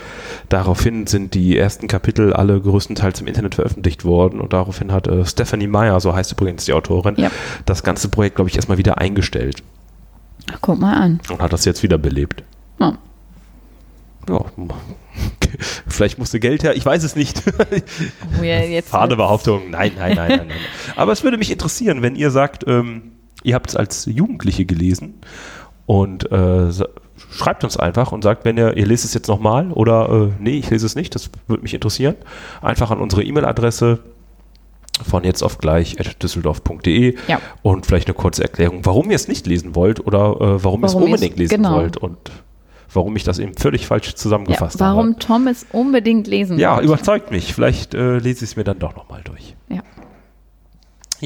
daraufhin 0.48 1.06
sind 1.06 1.34
die 1.34 1.56
ersten 1.56 1.88
Kapitel 1.88 2.32
alle 2.32 2.60
größtenteils 2.60 3.20
im 3.20 3.26
Internet 3.26 3.54
veröffentlicht 3.56 4.04
worden 4.04 4.40
und 4.40 4.52
daraufhin 4.52 4.92
hat 4.92 5.06
äh, 5.08 5.24
Stephanie 5.26 5.66
Meyer, 5.66 5.98
so 6.00 6.14
heißt 6.14 6.32
übrigens 6.32 6.64
die 6.66 6.72
Autorin, 6.72 7.14
Ja. 7.18 7.30
das 7.64 7.82
ganze 7.82 8.08
Projekt, 8.08 8.36
glaube 8.36 8.50
ich, 8.50 8.56
erstmal 8.56 8.78
wieder 8.78 8.98
eingestellt 8.98 9.62
Ach, 10.52 10.58
Guck 10.60 10.78
mal 10.80 10.94
an. 10.94 11.20
und 11.30 11.40
hat 11.40 11.52
das 11.52 11.64
jetzt 11.64 11.82
wieder 11.82 11.98
belebt. 11.98 12.42
Ja. 12.78 12.96
Ja, 14.28 14.44
vielleicht 15.86 16.18
musste 16.18 16.40
Geld 16.40 16.62
her, 16.64 16.76
ich 16.76 16.84
weiß 16.84 17.02
es 17.04 17.14
nicht. 17.16 17.42
Oh, 18.40 18.42
ja, 18.42 18.60
jetzt 18.60 18.88
Fade 18.90 19.16
Behauptung, 19.16 19.70
nein, 19.70 19.92
nein, 19.96 20.14
nein, 20.16 20.28
nein, 20.28 20.46
nein. 20.48 20.56
Aber 20.96 21.12
es 21.12 21.22
würde 21.24 21.38
mich 21.38 21.50
interessieren, 21.50 22.02
wenn 22.02 22.16
ihr 22.16 22.30
sagt, 22.30 22.64
ähm, 22.66 23.12
ihr 23.42 23.54
habt 23.54 23.70
es 23.70 23.76
als 23.76 24.06
Jugendliche 24.06 24.64
gelesen 24.64 25.14
und 25.86 26.30
äh, 26.30 26.66
schreibt 27.30 27.64
uns 27.64 27.76
einfach 27.76 28.12
und 28.12 28.22
sagt, 28.22 28.44
wenn 28.44 28.56
ihr, 28.58 28.76
ihr 28.76 28.86
lest 28.86 29.04
es 29.04 29.14
jetzt 29.14 29.28
nochmal 29.28 29.70
oder 29.72 30.08
äh, 30.10 30.28
nee, 30.38 30.58
ich 30.58 30.68
lese 30.70 30.84
es 30.86 30.94
nicht, 30.96 31.14
das 31.14 31.30
würde 31.46 31.62
mich 31.62 31.74
interessieren. 31.74 32.14
Einfach 32.62 32.90
an 32.90 32.98
unsere 33.00 33.22
E-Mail-Adresse 33.24 34.00
von 35.06 35.24
jetzt 35.24 35.42
auf 35.42 35.58
gleich 35.58 36.00
at 36.00 36.22
düsseldorf.de 36.22 37.16
Ja. 37.28 37.38
und 37.62 37.84
vielleicht 37.86 38.08
eine 38.08 38.14
kurze 38.14 38.42
Erklärung, 38.42 38.80
warum 38.84 39.10
ihr 39.10 39.16
es 39.16 39.28
nicht 39.28 39.46
lesen 39.46 39.74
wollt 39.74 40.04
oder 40.06 40.36
äh, 40.40 40.64
warum, 40.64 40.82
ihr 40.82 40.86
es 40.86 40.94
Warum 40.94 41.04
unbedingt 41.06 41.36
lesen 41.36 41.56
genau. 41.56 41.76
wollt 41.76 41.96
und 41.98 42.16
warum 42.92 43.14
ich 43.16 43.24
das 43.24 43.38
eben 43.38 43.54
völlig 43.54 43.86
falsch 43.86 44.08
Ja, 44.08 44.14
zusammengefasst 44.14 44.80
habe. 44.80 44.96
warum 44.96 45.18
Tom 45.18 45.48
es 45.48 45.66
unbedingt 45.72 46.26
lesen 46.28 46.58
Ja, 46.58 46.74
sollte. 46.76 46.86
überzeugt 46.86 47.30
mich. 47.30 47.52
Vielleicht 47.52 47.94
äh, 47.94 48.18
lese 48.18 48.44
ich 48.44 48.50
es 48.52 48.56
mir 48.56 48.64
dann 48.64 48.78
doch 48.78 48.96
nochmal 48.96 49.20
durch. 49.24 49.54
Ja. 49.68 49.82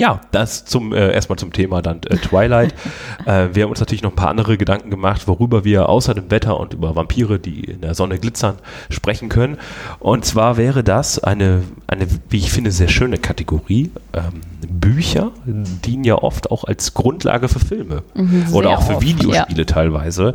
Ja, 0.00 0.22
das 0.32 0.64
zum 0.64 0.94
äh, 0.94 1.12
erstmal 1.12 1.38
zum 1.38 1.52
Thema 1.52 1.82
dann 1.82 2.00
äh, 2.08 2.16
Twilight. 2.16 2.74
äh, 3.26 3.48
wir 3.52 3.64
haben 3.64 3.70
uns 3.70 3.80
natürlich 3.80 4.02
noch 4.02 4.12
ein 4.12 4.16
paar 4.16 4.30
andere 4.30 4.56
Gedanken 4.56 4.88
gemacht, 4.88 5.28
worüber 5.28 5.62
wir 5.62 5.90
außer 5.90 6.14
dem 6.14 6.30
Wetter 6.30 6.58
und 6.58 6.72
über 6.72 6.96
Vampire, 6.96 7.38
die 7.38 7.64
in 7.64 7.82
der 7.82 7.94
Sonne 7.94 8.18
glitzern, 8.18 8.56
sprechen 8.88 9.28
können. 9.28 9.58
Und 9.98 10.24
zwar 10.24 10.56
wäre 10.56 10.82
das 10.82 11.18
eine, 11.18 11.64
eine 11.86 12.06
wie 12.30 12.38
ich 12.38 12.50
finde, 12.50 12.70
sehr 12.70 12.88
schöne 12.88 13.18
Kategorie. 13.18 13.90
Ähm, 14.14 14.40
Bücher 14.66 15.32
dienen 15.44 16.04
ja 16.04 16.14
oft 16.14 16.50
auch 16.50 16.64
als 16.64 16.94
Grundlage 16.94 17.48
für 17.48 17.60
Filme 17.60 18.02
Mhm, 18.14 18.54
oder 18.54 18.70
auch 18.70 18.82
für 18.82 18.96
oft, 18.96 19.06
Videospiele 19.06 19.66
teilweise. 19.66 20.34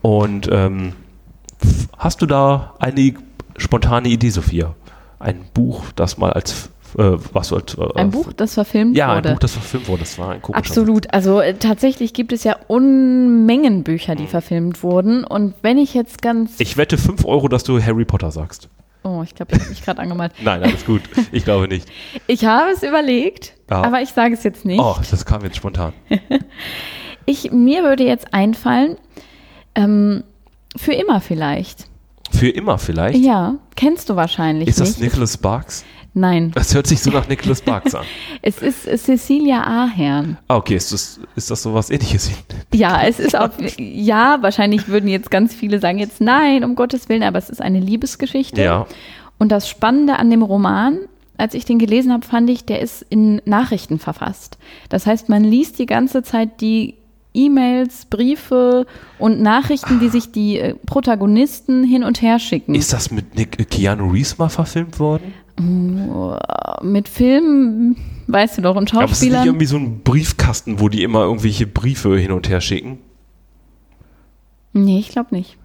Und 0.00 0.48
ähm, 0.50 0.94
hast 1.98 2.22
du 2.22 2.26
da 2.26 2.74
eine 2.78 3.12
spontane 3.58 4.08
Idee, 4.08 4.30
Sophia? 4.30 4.74
Ein 5.18 5.44
Buch, 5.52 5.84
das 5.94 6.16
mal 6.16 6.32
als 6.32 6.70
äh, 6.98 7.16
was 7.32 7.52
als, 7.52 7.74
äh, 7.76 7.86
Ein 7.94 8.10
Buch, 8.10 8.32
das 8.32 8.54
verfilmt 8.54 8.96
ja, 8.96 9.16
wurde. 9.16 9.28
ein 9.30 9.34
Buch, 9.34 9.40
das 9.40 9.52
verfilmt 9.52 9.88
wurde. 9.88 10.00
Das 10.00 10.18
war 10.18 10.30
ein 10.30 10.42
komischer 10.42 10.58
Absolut. 10.58 11.12
Also 11.12 11.40
äh, 11.40 11.54
tatsächlich 11.54 12.12
gibt 12.14 12.32
es 12.32 12.44
ja 12.44 12.56
Unmengen 12.68 13.82
Bücher, 13.84 14.14
die 14.14 14.26
verfilmt 14.26 14.82
wurden. 14.82 15.24
Und 15.24 15.54
wenn 15.62 15.78
ich 15.78 15.94
jetzt 15.94 16.22
ganz. 16.22 16.52
Ich 16.58 16.76
wette 16.76 16.98
5 16.98 17.24
Euro, 17.24 17.48
dass 17.48 17.64
du 17.64 17.80
Harry 17.82 18.04
Potter 18.04 18.30
sagst. 18.30 18.68
oh, 19.04 19.22
ich 19.24 19.34
glaube, 19.34 19.52
ich 19.54 19.60
habe 19.60 19.70
mich 19.70 19.84
gerade 19.84 20.00
angemalt. 20.00 20.32
Nein, 20.42 20.62
alles 20.62 20.84
gut. 20.84 21.02
Ich 21.32 21.44
glaube 21.44 21.68
nicht. 21.68 21.88
Ich 22.26 22.44
habe 22.44 22.70
es 22.70 22.82
überlegt, 22.82 23.54
Ja. 23.70 23.82
aber 23.82 24.00
ich 24.02 24.10
sage 24.10 24.34
es 24.34 24.42
jetzt 24.44 24.64
nicht. 24.64 24.80
Oh, 24.80 24.96
das 25.10 25.24
kam 25.24 25.42
jetzt 25.42 25.56
spontan. 25.56 25.92
Ich, 27.24 27.52
mir 27.52 27.84
würde 27.84 28.04
jetzt 28.04 28.34
einfallen, 28.34 28.96
ähm, 29.76 30.24
für 30.76 30.92
immer 30.92 31.20
vielleicht. 31.20 31.86
Für 32.32 32.48
immer 32.48 32.78
vielleicht. 32.78 33.18
Ja, 33.18 33.56
kennst 33.76 34.08
du 34.10 34.16
wahrscheinlich 34.16 34.68
Ist 34.68 34.80
das 34.80 34.98
nicht. 34.98 35.02
Nicholas 35.02 35.34
Sparks? 35.34 35.84
Nein, 36.14 36.52
Das 36.54 36.74
hört 36.74 36.86
sich 36.86 37.00
so 37.00 37.10
nach 37.10 37.26
Nicholas 37.26 37.58
Sparks 37.58 37.94
an. 37.94 38.04
es 38.42 38.58
ist 38.58 38.82
Cecilia 38.82 39.62
Ahern. 39.62 40.36
Ah, 40.46 40.56
okay, 40.56 40.76
ist 40.76 40.92
das, 40.92 41.18
ist 41.36 41.50
das 41.50 41.62
sowas 41.62 41.88
ähnliches? 41.88 42.30
Ja, 42.74 43.02
es 43.02 43.18
ist 43.18 43.34
auch, 43.34 43.50
ja, 43.78 44.38
wahrscheinlich 44.42 44.88
würden 44.88 45.08
jetzt 45.08 45.30
ganz 45.30 45.54
viele 45.54 45.78
sagen 45.78 45.98
jetzt 45.98 46.20
nein, 46.20 46.64
um 46.64 46.74
Gottes 46.74 47.08
Willen, 47.08 47.22
aber 47.22 47.38
es 47.38 47.48
ist 47.48 47.62
eine 47.62 47.80
Liebesgeschichte. 47.80 48.60
Ja. 48.60 48.86
Und 49.38 49.50
das 49.50 49.68
Spannende 49.68 50.18
an 50.18 50.30
dem 50.30 50.42
Roman, 50.42 50.98
als 51.38 51.54
ich 51.54 51.64
den 51.64 51.78
gelesen 51.78 52.12
habe, 52.12 52.26
fand 52.26 52.50
ich, 52.50 52.66
der 52.66 52.80
ist 52.80 53.06
in 53.08 53.40
Nachrichten 53.46 53.98
verfasst. 53.98 54.58
Das 54.90 55.06
heißt, 55.06 55.30
man 55.30 55.42
liest 55.42 55.78
die 55.78 55.86
ganze 55.86 56.22
Zeit 56.22 56.60
die 56.60 56.96
E-Mails, 57.34 58.06
Briefe 58.06 58.86
und 59.18 59.40
Nachrichten, 59.40 60.00
die 60.00 60.08
sich 60.08 60.32
die 60.32 60.58
äh, 60.58 60.74
Protagonisten 60.86 61.82
hin 61.84 62.04
und 62.04 62.20
her 62.20 62.38
schicken. 62.38 62.74
Ist 62.74 62.92
das 62.92 63.10
mit 63.10 63.34
Nick, 63.34 63.58
äh, 63.58 63.64
Keanu 63.64 64.10
Reeves 64.10 64.38
mal 64.38 64.50
verfilmt 64.50 64.98
worden? 64.98 65.32
Mit 66.82 67.08
Filmen, 67.08 67.96
weißt 68.26 68.58
du 68.58 68.62
doch, 68.62 68.76
und 68.76 68.92
Aber 68.94 69.04
es 69.04 69.12
ist 69.12 69.22
nicht 69.22 69.30
Schauspielern. 69.32 69.46
irgendwie 69.46 69.66
so 69.66 69.76
ein 69.76 70.00
Briefkasten, 70.02 70.80
wo 70.80 70.88
die 70.88 71.02
immer 71.02 71.20
irgendwelche 71.22 71.66
Briefe 71.66 72.16
hin 72.18 72.32
und 72.32 72.48
her 72.48 72.60
schicken? 72.60 72.98
Nee, 74.72 74.98
ich 74.98 75.10
glaube 75.10 75.34
nicht. 75.34 75.58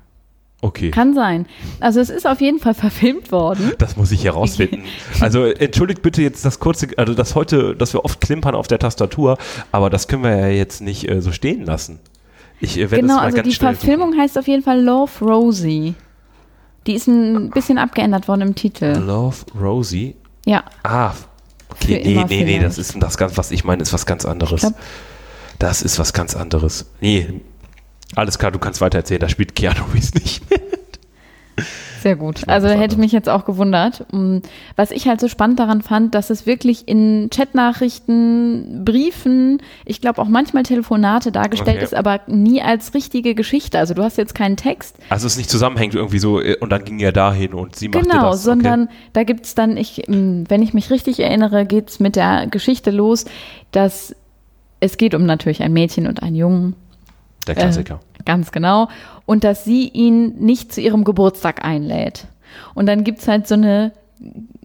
Okay. 0.61 0.89
Kann 0.91 1.13
sein. 1.13 1.45
Also 1.79 1.99
es 1.99 2.09
ist 2.09 2.25
auf 2.27 2.41
jeden 2.41 2.59
Fall 2.59 2.73
verfilmt 2.73 3.31
worden. 3.31 3.73
Das 3.77 3.95
muss 3.95 4.11
ich 4.11 4.23
herausfinden. 4.25 4.83
Also 5.21 5.45
entschuldigt 5.45 6.01
bitte 6.01 6.21
jetzt 6.21 6.43
das 6.45 6.59
kurze, 6.59 6.87
also 6.97 7.13
das 7.13 7.35
heute, 7.35 7.75
dass 7.75 7.93
wir 7.93 8.03
oft 8.03 8.19
klimpern 8.21 8.55
auf 8.55 8.67
der 8.67 8.79
Tastatur, 8.79 9.37
aber 9.71 9.89
das 9.89 10.07
können 10.07 10.23
wir 10.23 10.35
ja 10.35 10.47
jetzt 10.47 10.81
nicht 10.81 11.09
äh, 11.09 11.21
so 11.21 11.31
stehen 11.31 11.63
lassen. 11.63 11.99
Ich 12.59 12.75
äh, 12.77 12.89
werde 12.91 13.01
Genau, 13.01 13.07
das 13.13 13.17
mal 13.17 13.25
also 13.25 13.37
ganz 13.37 13.49
die 13.49 13.55
Verfilmung 13.55 14.17
heißt 14.17 14.37
auf 14.37 14.47
jeden 14.47 14.63
Fall 14.63 14.81
Love 14.83 15.23
Rosie. 15.23 15.93
Die 16.87 16.93
ist 16.93 17.07
ein 17.07 17.49
bisschen 17.51 17.77
abgeändert 17.77 18.27
worden 18.27 18.41
im 18.41 18.55
Titel. 18.55 18.95
Love 18.97 19.35
Rosie. 19.59 20.15
Ja, 20.45 20.63
Ah, 20.83 21.11
okay, 21.69 22.01
Für 22.01 22.09
nee, 22.09 22.25
nee, 22.29 22.43
nee, 22.45 22.59
das 22.59 22.77
ist 22.77 22.95
das 22.99 23.17
ganz, 23.17 23.37
was 23.37 23.51
ich 23.51 23.63
meine, 23.65 23.83
ist 23.83 23.91
was 23.93 24.05
ganz 24.05 24.25
anderes. 24.25 24.61
Glaub- 24.61 24.75
das 25.59 25.81
ist 25.81 25.99
was 25.99 26.13
ganz 26.13 26.35
anderes. 26.35 26.85
Nee, 27.01 27.41
alles 28.15 28.39
klar, 28.39 28.51
du 28.51 28.59
kannst 28.59 28.79
weiter 28.79 28.99
erzählen, 28.99 29.19
da 29.19 29.27
spielt 29.27 29.55
Keanu 29.55 29.83
Reeves 29.93 30.13
nicht 30.13 30.49
mit. 30.49 30.61
Sehr 32.07 32.15
gut. 32.15 32.47
Also 32.47 32.69
hätte 32.69 32.97
mich 32.97 33.11
jetzt 33.11 33.27
auch 33.27 33.43
gewundert. 33.43 34.05
Mm, 34.13 34.37
Was 34.77 34.91
ich 34.91 35.09
halt 35.09 35.19
so 35.19 35.27
spannend 35.27 35.59
daran 35.59 35.81
fand, 35.81 36.15
dass 36.15 36.29
es 36.29 36.45
wirklich 36.45 36.87
in 36.87 37.29
Chatnachrichten, 37.29 38.85
Briefen, 38.85 39.61
ich 39.83 39.99
glaube 39.99 40.21
auch 40.21 40.29
manchmal 40.29 40.63
Telefonate 40.63 41.33
dargestellt 41.33 41.77
Okay. 41.77 41.83
ist, 41.83 41.93
aber 41.93 42.21
nie 42.27 42.61
als 42.61 42.93
richtige 42.93 43.35
Geschichte. 43.35 43.77
Also 43.77 43.93
du 43.93 44.03
hast 44.03 44.17
jetzt 44.17 44.35
keinen 44.35 44.55
Text, 44.55 44.95
Also 45.09 45.27
es 45.27 45.35
nicht 45.35 45.49
zusammenhängt 45.49 45.95
irgendwie 45.95 46.19
so 46.19 46.39
äh, 46.39 46.55
und 46.61 46.69
dann 46.71 46.85
ging 46.85 46.99
er 46.99 47.11
dahin 47.11 47.53
und 47.53 47.75
sie 47.75 47.89
machte 47.89 48.07
genau, 48.07 48.31
das. 48.31 48.43
sondern 48.43 48.87
da 49.13 49.23
gibt's 49.23 49.53
dann, 49.53 49.75
ich, 49.75 50.03
mm, 50.07 50.43
wenn 50.47 50.61
ich 50.61 50.73
mich 50.73 50.89
richtig 50.89 51.19
erinnere, 51.19 51.65
geht's 51.65 51.99
mit 51.99 52.15
der 52.15 52.47
Geschichte 52.47 52.91
los, 52.91 53.25
dass 53.71 54.15
es 54.79 54.95
geht 54.97 55.13
um 55.13 55.25
natürlich 55.25 55.61
ein 55.61 55.73
Mädchen 55.73 56.07
und 56.07 56.23
einen 56.23 56.35
Jungen. 56.37 56.75
Der 57.47 57.55
Klassiker. 57.55 57.99
Äh, 58.19 58.23
ganz 58.25 58.51
genau. 58.51 58.89
Und 59.25 59.43
dass 59.43 59.63
sie 59.63 59.87
ihn 59.89 60.35
nicht 60.39 60.71
zu 60.73 60.81
ihrem 60.81 61.03
Geburtstag 61.03 61.63
einlädt. 61.65 62.27
Und 62.73 62.85
dann 62.87 63.03
gibt's 63.03 63.27
halt 63.27 63.47
so 63.47 63.55
eine 63.55 63.91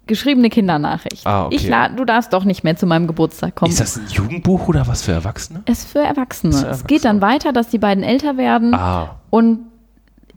geschriebene 0.06 0.48
Kindernachricht. 0.50 1.26
Ah, 1.26 1.46
okay. 1.46 1.56
Ich 1.56 1.68
lad, 1.68 1.98
du 1.98 2.04
darfst 2.04 2.32
doch 2.32 2.44
nicht 2.44 2.64
mehr 2.64 2.76
zu 2.76 2.86
meinem 2.86 3.06
Geburtstag 3.06 3.54
kommen. 3.54 3.70
Ist 3.70 3.80
das 3.80 3.96
ein 3.96 4.06
Jugendbuch 4.08 4.68
oder 4.68 4.86
was 4.86 5.02
für 5.02 5.12
Erwachsene? 5.12 5.62
es 5.66 5.80
ist 5.80 5.88
für 5.92 6.00
Erwachsene. 6.00 6.52
Ist 6.54 6.60
für 6.64 6.70
Es 6.70 6.84
geht 6.86 7.04
dann 7.04 7.20
weiter, 7.20 7.52
dass 7.52 7.68
die 7.68 7.78
beiden 7.78 8.02
älter 8.02 8.36
werden. 8.36 8.74
Ah, 8.74 9.16
Und 9.30 9.60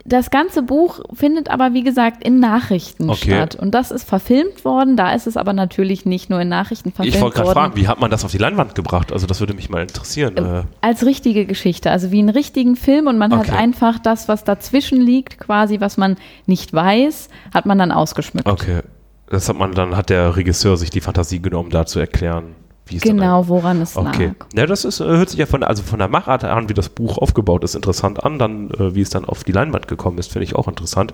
das 0.07 0.29
ganze 0.29 0.62
Buch 0.62 1.00
findet 1.13 1.50
aber, 1.50 1.74
wie 1.74 1.81
gesagt, 1.83 2.24
in 2.24 2.39
Nachrichten 2.39 3.09
Okay. 3.09 3.31
statt. 3.31 3.55
Und 3.55 3.71
das 3.71 3.89
ist 3.89 4.07
verfilmt 4.07 4.63
worden. 4.63 4.95
Da 4.95 5.13
ist 5.13 5.25
es 5.25 5.35
aber 5.35 5.51
natürlich 5.51 6.05
nicht 6.05 6.29
nur 6.29 6.39
in 6.41 6.47
Nachrichten 6.47 6.91
verfilmt 6.91 7.15
ich 7.15 7.19
wollte 7.21 7.38
gerade 7.38 7.47
worden. 7.47 7.57
fragen, 7.57 7.75
wie 7.75 7.88
hat 7.88 8.00
man 8.00 8.12
das 8.12 8.24
auf 8.24 8.31
die 8.31 8.38
Leinwand 8.38 8.75
gebracht? 8.75 9.12
Also 9.12 9.25
das 9.25 9.39
würde 9.39 9.55
mich 9.55 9.69
mal 9.71 9.81
interessieren. 9.81 10.38
Äh, 10.38 10.63
als 10.81 11.03
richtige 11.05 11.47
Geschichte, 11.47 11.89
also 11.89 12.12
wie 12.12 12.19
einen 12.19 12.29
richtigen 12.29 12.75
Film 12.75 13.07
und 13.07 13.17
man 13.17 13.33
hat 13.33 13.47
Okay. 13.50 13.55
einfach 13.57 13.97
das, 13.97 14.27
was 14.27 14.43
dazwischen 14.43 15.01
liegt, 15.01 15.39
quasi, 15.39 15.79
was 15.81 15.97
man 15.97 16.17
nicht 16.45 16.71
weiß, 16.71 17.29
hat 17.51 17.65
man 17.65 17.79
dann 17.79 17.91
ausgeschmückt. 17.91 18.47
okay. 18.47 18.81
Das 19.27 19.50
hat 19.50 19.57
man, 19.57 19.71
dann 19.71 19.97
hat 19.97 20.12
der 20.12 20.35
Regisseur 20.38 20.77
sich 20.77 20.91
die 20.91 21.01
Fantasie 21.01 21.41
genommen, 21.41 21.71
da 21.71 21.88
zu 21.88 22.00
erklären, 22.00 22.53
wie 22.87 22.97
Genau, 22.99 23.47
woran 23.47 23.81
es 23.81 23.97
Okay. 23.97 24.27
lag. 24.39 24.45
Ja, 24.55 24.65
das 24.67 24.85
ist, 24.85 24.99
äh, 24.99 25.05
hört 25.05 25.29
sich 25.29 25.39
ja 25.39 25.45
von, 25.47 25.63
also 25.63 25.81
von 25.83 25.99
der 25.99 26.07
Machart 26.07 26.43
an, 26.43 26.69
wie 26.69 26.73
das 26.73 26.89
Buch 26.89 27.17
aufgebaut 27.17 27.63
ist, 27.63 27.75
interessant 27.75 28.23
an. 28.23 28.37
Dann, 28.37 28.69
äh, 28.71 28.93
wie 28.95 29.01
es 29.01 29.09
dann 29.09 29.25
auf 29.25 29.43
die 29.43 29.51
Leinwand 29.51 29.87
gekommen 29.87 30.17
ist, 30.19 30.31
finde 30.31 30.43
ich 30.43 30.55
auch 30.55 30.67
interessant. 30.67 31.13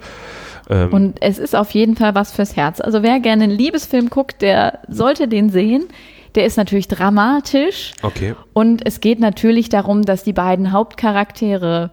Ähm, 0.70 0.92
Und 0.94 1.22
es 1.22 1.38
ist 1.38 1.56
auf 1.56 1.72
jeden 1.72 1.96
Fall 1.96 2.14
was 2.14 2.32
fürs 2.34 2.56
Herz. 2.56 2.82
Also 2.82 3.04
wer 3.04 3.20
gerne 3.20 3.46
einen 3.46 3.58
Liebesfilm 3.58 4.10
guckt, 4.10 4.42
der 4.42 4.80
sollte 4.90 5.28
den 5.28 5.50
sehen. 5.50 5.86
Der 6.36 6.46
ist 6.46 6.56
natürlich 6.56 6.88
dramatisch 6.88 7.92
okay. 8.04 8.36
und 8.54 8.86
es 8.86 9.02
geht 9.02 9.20
natürlich 9.20 9.68
darum, 9.68 10.04
dass 10.04 10.24
die 10.24 10.32
beiden 10.32 10.72
Hauptcharaktere 10.72 11.92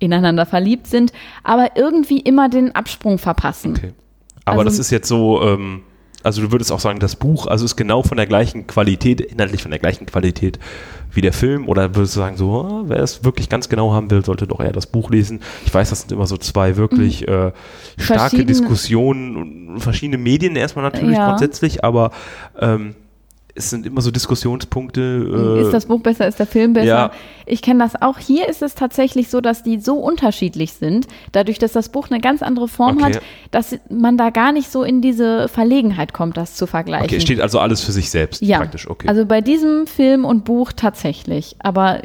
ineinander 0.00 0.46
verliebt 0.46 0.88
sind, 0.88 1.12
aber 1.44 1.76
irgendwie 1.76 2.18
immer 2.18 2.48
den 2.48 2.74
Absprung 2.74 3.18
verpassen. 3.18 3.74
Okay. 3.76 3.92
Aber 4.44 4.58
Also- 4.62 4.64
das 4.70 4.78
ist 4.80 4.90
jetzt 4.90 5.06
so, 5.08 5.40
ähm, 5.42 5.82
also 6.24 6.42
du 6.42 6.50
würdest 6.50 6.72
auch 6.72 6.80
sagen, 6.80 6.98
das 6.98 7.16
Buch, 7.16 7.46
also 7.46 7.64
ist 7.64 7.76
genau 7.76 8.02
von 8.02 8.16
der 8.16 8.26
gleichen 8.26 8.66
Qualität, 8.66 9.20
inhaltlich 9.20 9.62
von 9.62 9.70
der 9.70 9.78
gleichen 9.80 10.06
Qualität 10.06 10.58
wie 11.12 11.20
der 11.20 11.32
Film, 11.32 11.68
oder 11.68 11.94
würdest 11.94 12.16
du 12.16 12.20
sagen, 12.20 12.36
so, 12.36 12.62
ah, 12.62 12.82
wer 12.86 12.98
es 12.98 13.22
wirklich 13.22 13.48
ganz 13.48 13.68
genau 13.68 13.92
haben 13.92 14.10
will, 14.10 14.24
sollte 14.24 14.46
doch 14.48 14.58
eher 14.60 14.72
das 14.72 14.86
Buch 14.88 15.10
lesen? 15.10 15.40
Ich 15.64 15.72
weiß, 15.72 15.90
das 15.90 16.00
sind 16.00 16.10
immer 16.12 16.26
so 16.26 16.36
zwei 16.36 16.76
wirklich 16.76 17.28
äh, 17.28 17.52
starke 17.98 18.38
Mhm. 18.38 18.46
Diskussionen 18.46 19.36
und 19.36 19.80
verschiedene 19.80 20.18
Medien 20.18 20.56
erstmal 20.56 20.82
natürlich 20.84 21.16
Ja. 21.18 21.28
grundsätzlich, 21.28 21.84
aber 21.84 22.10
ähm, 22.60 22.94
es 23.56 23.70
sind 23.70 23.86
immer 23.86 24.00
so 24.00 24.10
Diskussionspunkte. 24.10 25.58
Äh, 25.60 25.62
Ist 25.62 25.72
das 25.72 25.86
Buch 25.86 26.00
besser, 26.00 26.26
ist 26.26 26.38
der 26.38 26.46
Film 26.46 26.72
besser? 26.72 26.86
ja. 26.86 27.10
Ich 27.46 27.62
kenne 27.62 27.84
das 27.84 28.00
auch. 28.00 28.18
Hier 28.18 28.48
ist 28.48 28.62
es 28.62 28.74
tatsächlich 28.74 29.28
so, 29.28 29.40
dass 29.40 29.62
die 29.62 29.78
so 29.78 29.96
unterschiedlich 29.96 30.72
sind, 30.72 31.06
dadurch, 31.32 31.58
dass 31.58 31.72
das 31.72 31.90
Buch 31.90 32.10
eine 32.10 32.20
ganz 32.20 32.42
andere 32.42 32.68
Form 32.68 32.96
Okay. 32.96 33.16
hat, 33.16 33.22
dass 33.50 33.76
man 33.90 34.16
da 34.16 34.30
gar 34.30 34.50
nicht 34.52 34.70
so 34.72 34.82
in 34.82 35.00
diese 35.02 35.48
Verlegenheit 35.48 36.12
kommt, 36.12 36.36
das 36.36 36.56
zu 36.56 36.66
vergleichen. 36.66 37.06
okay, 37.06 37.20
steht 37.20 37.40
also 37.40 37.58
alles 37.60 37.82
für 37.82 37.92
sich 37.92 38.10
selbst 38.10 38.42
ja, 38.42 38.58
praktisch, 38.58 38.88
okay. 38.88 39.06
also 39.08 39.24
bei 39.26 39.40
diesem 39.40 39.86
Film 39.86 40.24
und 40.24 40.44
Buch 40.44 40.72
tatsächlich. 40.72 41.54
Aber 41.60 42.00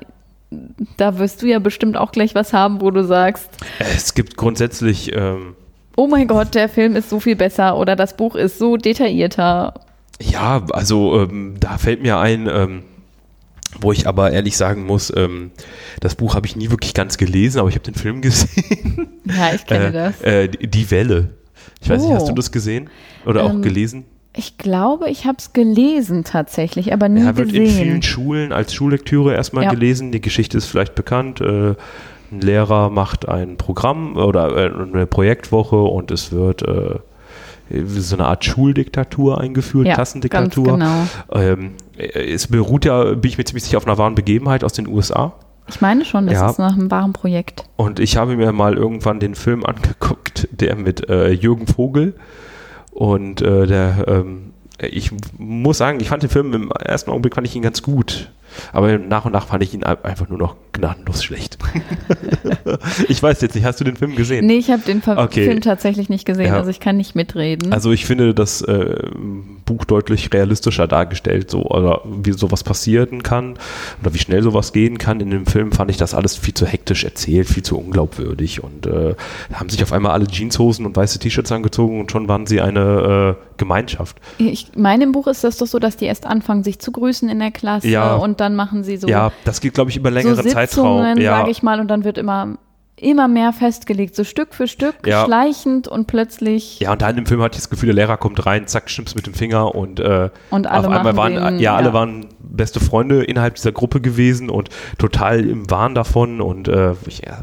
da 0.97 1.17
wirst 1.19 1.41
du 1.41 1.47
ja 1.47 1.59
bestimmt 1.59 1.97
auch 1.97 2.11
gleich 2.11 2.35
was 2.35 2.53
haben, 2.53 2.81
wo 2.81 2.91
du 2.91 3.03
sagst, 3.03 3.49
es 3.79 4.13
gibt 4.13 4.35
grundsätzlich 4.37 5.15
ähm, 5.15 5.55
oh 5.95 6.07
mein 6.07 6.27
Gott, 6.27 6.53
der 6.55 6.69
Film 6.69 6.95
ist 6.95 7.09
so 7.09 7.19
viel 7.19 7.35
besser 7.35 7.77
oder 7.77 7.95
das 7.95 8.15
Buch 8.15 8.35
ist 8.35 8.59
so 8.59 8.77
detaillierter. 8.77 9.73
Ja, 10.21 10.63
also 10.71 11.21
ähm, 11.21 11.55
da 11.59 11.77
fällt 11.77 12.01
mir 12.01 12.17
ein, 12.19 12.47
ähm, 12.51 12.83
wo 13.79 13.91
ich 13.91 14.07
aber 14.07 14.31
ehrlich 14.31 14.57
sagen 14.57 14.85
muss, 14.85 15.13
ähm, 15.15 15.51
das 16.01 16.15
Buch 16.15 16.35
habe 16.35 16.45
ich 16.47 16.55
nie 16.55 16.71
wirklich 16.71 16.93
ganz 16.93 17.17
gelesen, 17.17 17.59
aber 17.59 17.69
ich 17.69 17.75
habe 17.75 17.85
den 17.85 17.95
Film 17.95 18.21
gesehen. 18.21 19.07
Ja, 19.25 19.53
ich 19.53 19.65
kenne 19.65 19.88
äh, 19.88 19.91
das. 19.91 20.21
Äh, 20.21 20.47
die 20.49 20.91
Welle. 20.91 21.29
Ich 21.82 21.89
weiß 21.89 22.01
nicht, 22.03 22.13
hast 22.13 22.23
Oh. 22.25 22.29
du 22.29 22.34
das 22.36 22.51
gesehen? 22.51 22.89
Oder 23.25 23.43
auch 23.45 23.51
Ähm, 23.53 23.62
gelesen? 23.62 24.05
Ich 24.36 24.58
glaube, 24.58 25.10
ich 25.10 25.25
habe 25.25 25.38
es 25.39 25.53
gelesen 25.53 26.23
tatsächlich, 26.23 26.93
aber 26.93 27.10
nie 27.10 27.21
Ja, 27.21 27.36
wird 27.38 27.51
in 27.51 27.65
vielen 27.65 27.65
gesehen. 27.65 28.01
Schulen 28.03 28.51
als 28.53 28.73
Schullektüre 28.73 29.34
erstmal 29.34 29.63
Ja. 29.65 29.71
gelesen. 29.71 30.12
Die 30.12 30.21
Geschichte 30.21 30.58
ist 30.58 30.65
vielleicht 30.65 30.95
bekannt. 30.95 31.41
Äh, 31.41 31.75
ein 32.32 32.41
Lehrer 32.41 32.89
macht 32.89 33.27
ein 33.27 33.58
Programm 33.58 34.17
oder 34.17 34.55
äh, 34.55 34.71
eine 34.71 35.08
Projektwoche 35.08 35.77
und 35.77 36.12
es 36.12 36.32
wird 36.32 36.62
äh, 36.62 36.95
so 37.86 38.15
eine 38.15 38.25
Art 38.25 38.43
Schuldiktatur 38.45 39.39
eingeführt, 39.39 39.88
Ja, 39.88 39.93
Klassendiktatur. 39.95 40.73
genau. 40.73 41.03
Ähm, 41.32 41.71
es 41.97 42.47
beruht 42.47 42.86
ja, 42.86 43.13
bin 43.13 43.29
ich 43.29 43.38
mir 43.38 43.45
ziemlich 43.45 43.63
sicher, 43.63 43.77
auf 43.77 43.86
einer 43.88 43.97
wahren 43.97 44.15
Begebenheit 44.15 44.63
aus 44.63 44.73
den 44.73 44.88
USA. 44.88 45.34
Ich 45.67 45.82
meine 45.82 46.03
schon, 46.03 46.25
das 46.25 46.34
Ja. 46.36 46.49
ist 46.49 46.58
nach 46.58 46.73
einem 46.73 46.89
wahren 46.89 47.13
Projekt. 47.13 47.63
Und 47.75 47.99
ich 47.99 48.17
habe 48.17 48.36
mir 48.36 48.51
mal 48.51 48.75
irgendwann 48.75 49.19
den 49.19 49.36
Film 49.36 49.65
angeguckt, 49.65 50.47
der 50.51 50.75
mit 50.75 51.10
äh, 51.10 51.29
Jürgen 51.32 51.67
Vogel 51.67 52.15
und 52.91 53.41
äh, 53.41 53.67
der, 53.67 54.05
ähm, 54.08 54.53
ich 54.82 55.12
muss 55.38 55.77
sagen, 55.77 55.99
ich 55.99 56.10
fand 56.10 56.23
den 56.23 56.29
Film 56.29 56.53
im 56.53 56.71
ersten 56.71 57.12
Augenblick 57.12 57.36
fand 57.36 57.45
ich 57.45 57.55
ihn 57.55 57.62
ganz 57.62 57.84
gut. 57.84 58.32
Aber 58.74 58.98
nach 58.98 59.26
und 59.26 59.32
nach 59.34 59.48
fand 59.48 59.63
ich 59.63 59.74
ihn 59.74 59.84
ein- 59.84 60.04
einfach 60.04 60.30
nur 60.30 60.38
noch 60.38 60.56
gnadenlos 60.74 61.24
schlecht. 61.24 61.58
ich 63.08 63.22
weiß 63.22 63.41
jetzt 63.41 63.56
nicht, 63.56 63.63
hast 63.65 63.80
du 63.80 63.84
den 63.84 63.95
Film 63.98 64.15
gesehen? 64.15 64.45
Nee, 64.45 64.58
ich 64.58 64.69
habe 64.72 64.82
den 64.84 65.02
Ver 65.02 65.17
Okay. 65.17 65.45
Film 65.45 65.62
tatsächlich 65.62 66.10
nicht 66.10 66.26
gesehen, 66.26 66.48
Ja. 66.48 66.58
also 66.58 66.69
ich 66.69 66.80
kann 66.80 66.98
nicht 66.98 67.15
mitreden. 67.15 67.74
Also 67.74 67.91
ich 67.91 68.06
finde 68.06 68.34
das 68.34 68.62
äh, 68.62 68.95
Buch 69.65 69.86
deutlich 69.86 70.34
realistischer 70.34 70.88
dargestellt, 70.88 71.50
so 71.52 71.63
oder 71.63 72.02
wie 72.06 72.32
sowas 72.32 72.63
passieren 72.63 73.24
kann 73.24 73.56
oder 74.02 74.13
wie 74.13 74.19
schnell 74.19 74.41
sowas 74.43 74.74
gehen 74.74 74.98
kann. 74.98 75.19
In 75.19 75.32
dem 75.32 75.45
Film 75.45 75.72
fand 75.72 75.91
ich 75.91 75.98
das 75.98 76.13
alles 76.13 76.36
viel 76.38 76.54
zu 76.54 76.65
hektisch 76.65 77.04
erzählt, 77.04 77.48
viel 77.48 77.63
zu 77.63 77.78
unglaubwürdig 77.78 78.63
und 78.63 78.86
äh, 78.86 79.15
haben 79.54 79.69
sich 79.69 79.84
auf 79.84 79.91
einmal 79.93 80.12
alle 80.13 80.28
Jeanshosen 80.28 80.86
und 80.86 80.95
weiße 80.95 81.19
T-Shirts 81.19 81.52
angezogen 81.52 82.00
und 82.00 82.12
schon 82.12 82.28
waren 82.28 82.45
sie 82.48 82.62
eine 82.62 83.36
äh, 83.38 83.48
Gemeinschaft. 83.60 84.17
ich 84.39 84.72
meine, 84.76 85.04
im 85.04 85.12
Buch 85.12 85.28
ist 85.28 85.43
das 85.43 85.58
doch 85.58 85.67
so, 85.67 85.78
dass 85.78 85.98
die 85.98 86.06
erst 86.06 86.26
anfangen, 86.26 86.63
sich 86.63 86.80
zu 86.80 86.91
grüßen 86.91 87.30
in 87.30 87.38
der 87.38 87.52
Klasse 87.52 87.88
Ja. 87.88 88.15
und 88.15 88.39
dann 88.39 88.56
machen 88.56 88.84
sie 88.84 88.98
so, 88.98 89.08
ja, 89.08 89.32
das 89.45 89.62
geht 89.62 89.76
glaube 89.76 89.91
ich 89.91 89.98
über 89.98 90.10
so 90.10 90.15
längeren 90.15 90.36
Sitzungen, 90.43 90.54
Zeitraum. 90.54 91.17
Ja, 91.22 91.38
sage 91.38 91.52
ich 91.52 91.62
mal, 91.62 91.80
und 91.80 91.88
dann 91.89 92.04
wird 92.04 92.17
immer, 92.17 92.58
immer 92.95 93.28
mehr 93.28 93.54
festgelegt, 93.54 94.15
so 94.15 94.24
Stück 94.24 94.54
für 94.56 94.67
Stück, 94.67 94.95
Ja. 95.06 95.24
schleichend 95.26 95.88
und 95.88 96.08
plötzlich 96.08 96.80
ja, 96.80 96.91
und 96.93 97.02
da 97.02 97.10
in 97.10 97.15
dem 97.17 97.26
Film 97.26 97.41
hatte 97.41 97.56
ich 97.56 97.62
das 97.62 97.69
Gefühl, 97.69 97.88
der 97.88 97.95
Lehrer 97.95 98.17
kommt 98.17 98.45
rein, 98.45 98.65
zack, 98.67 98.89
schnippst 98.89 99.15
mit 99.15 99.28
dem 99.28 99.34
Finger 99.34 99.76
und 99.76 100.00
äh, 100.00 100.30
und 100.50 100.67
alle 100.67 100.88
auf 100.88 100.93
einmal 100.93 101.15
waren, 101.15 101.36
den, 101.36 101.60
ja, 101.60 101.76
alle 101.76 101.93
waren 101.93 102.26
beste 102.39 102.80
Freunde 102.80 103.24
innerhalb 103.24 103.56
dieser 103.56 103.72
Gruppe 103.72 104.02
gewesen 104.02 104.50
und 104.50 104.69
total 104.98 105.45
im 105.48 105.69
Wahn 105.72 105.95
davon 105.95 106.41
und 106.41 106.67
äh, 106.67 106.93
ich, 107.08 107.19
ja, 107.26 107.39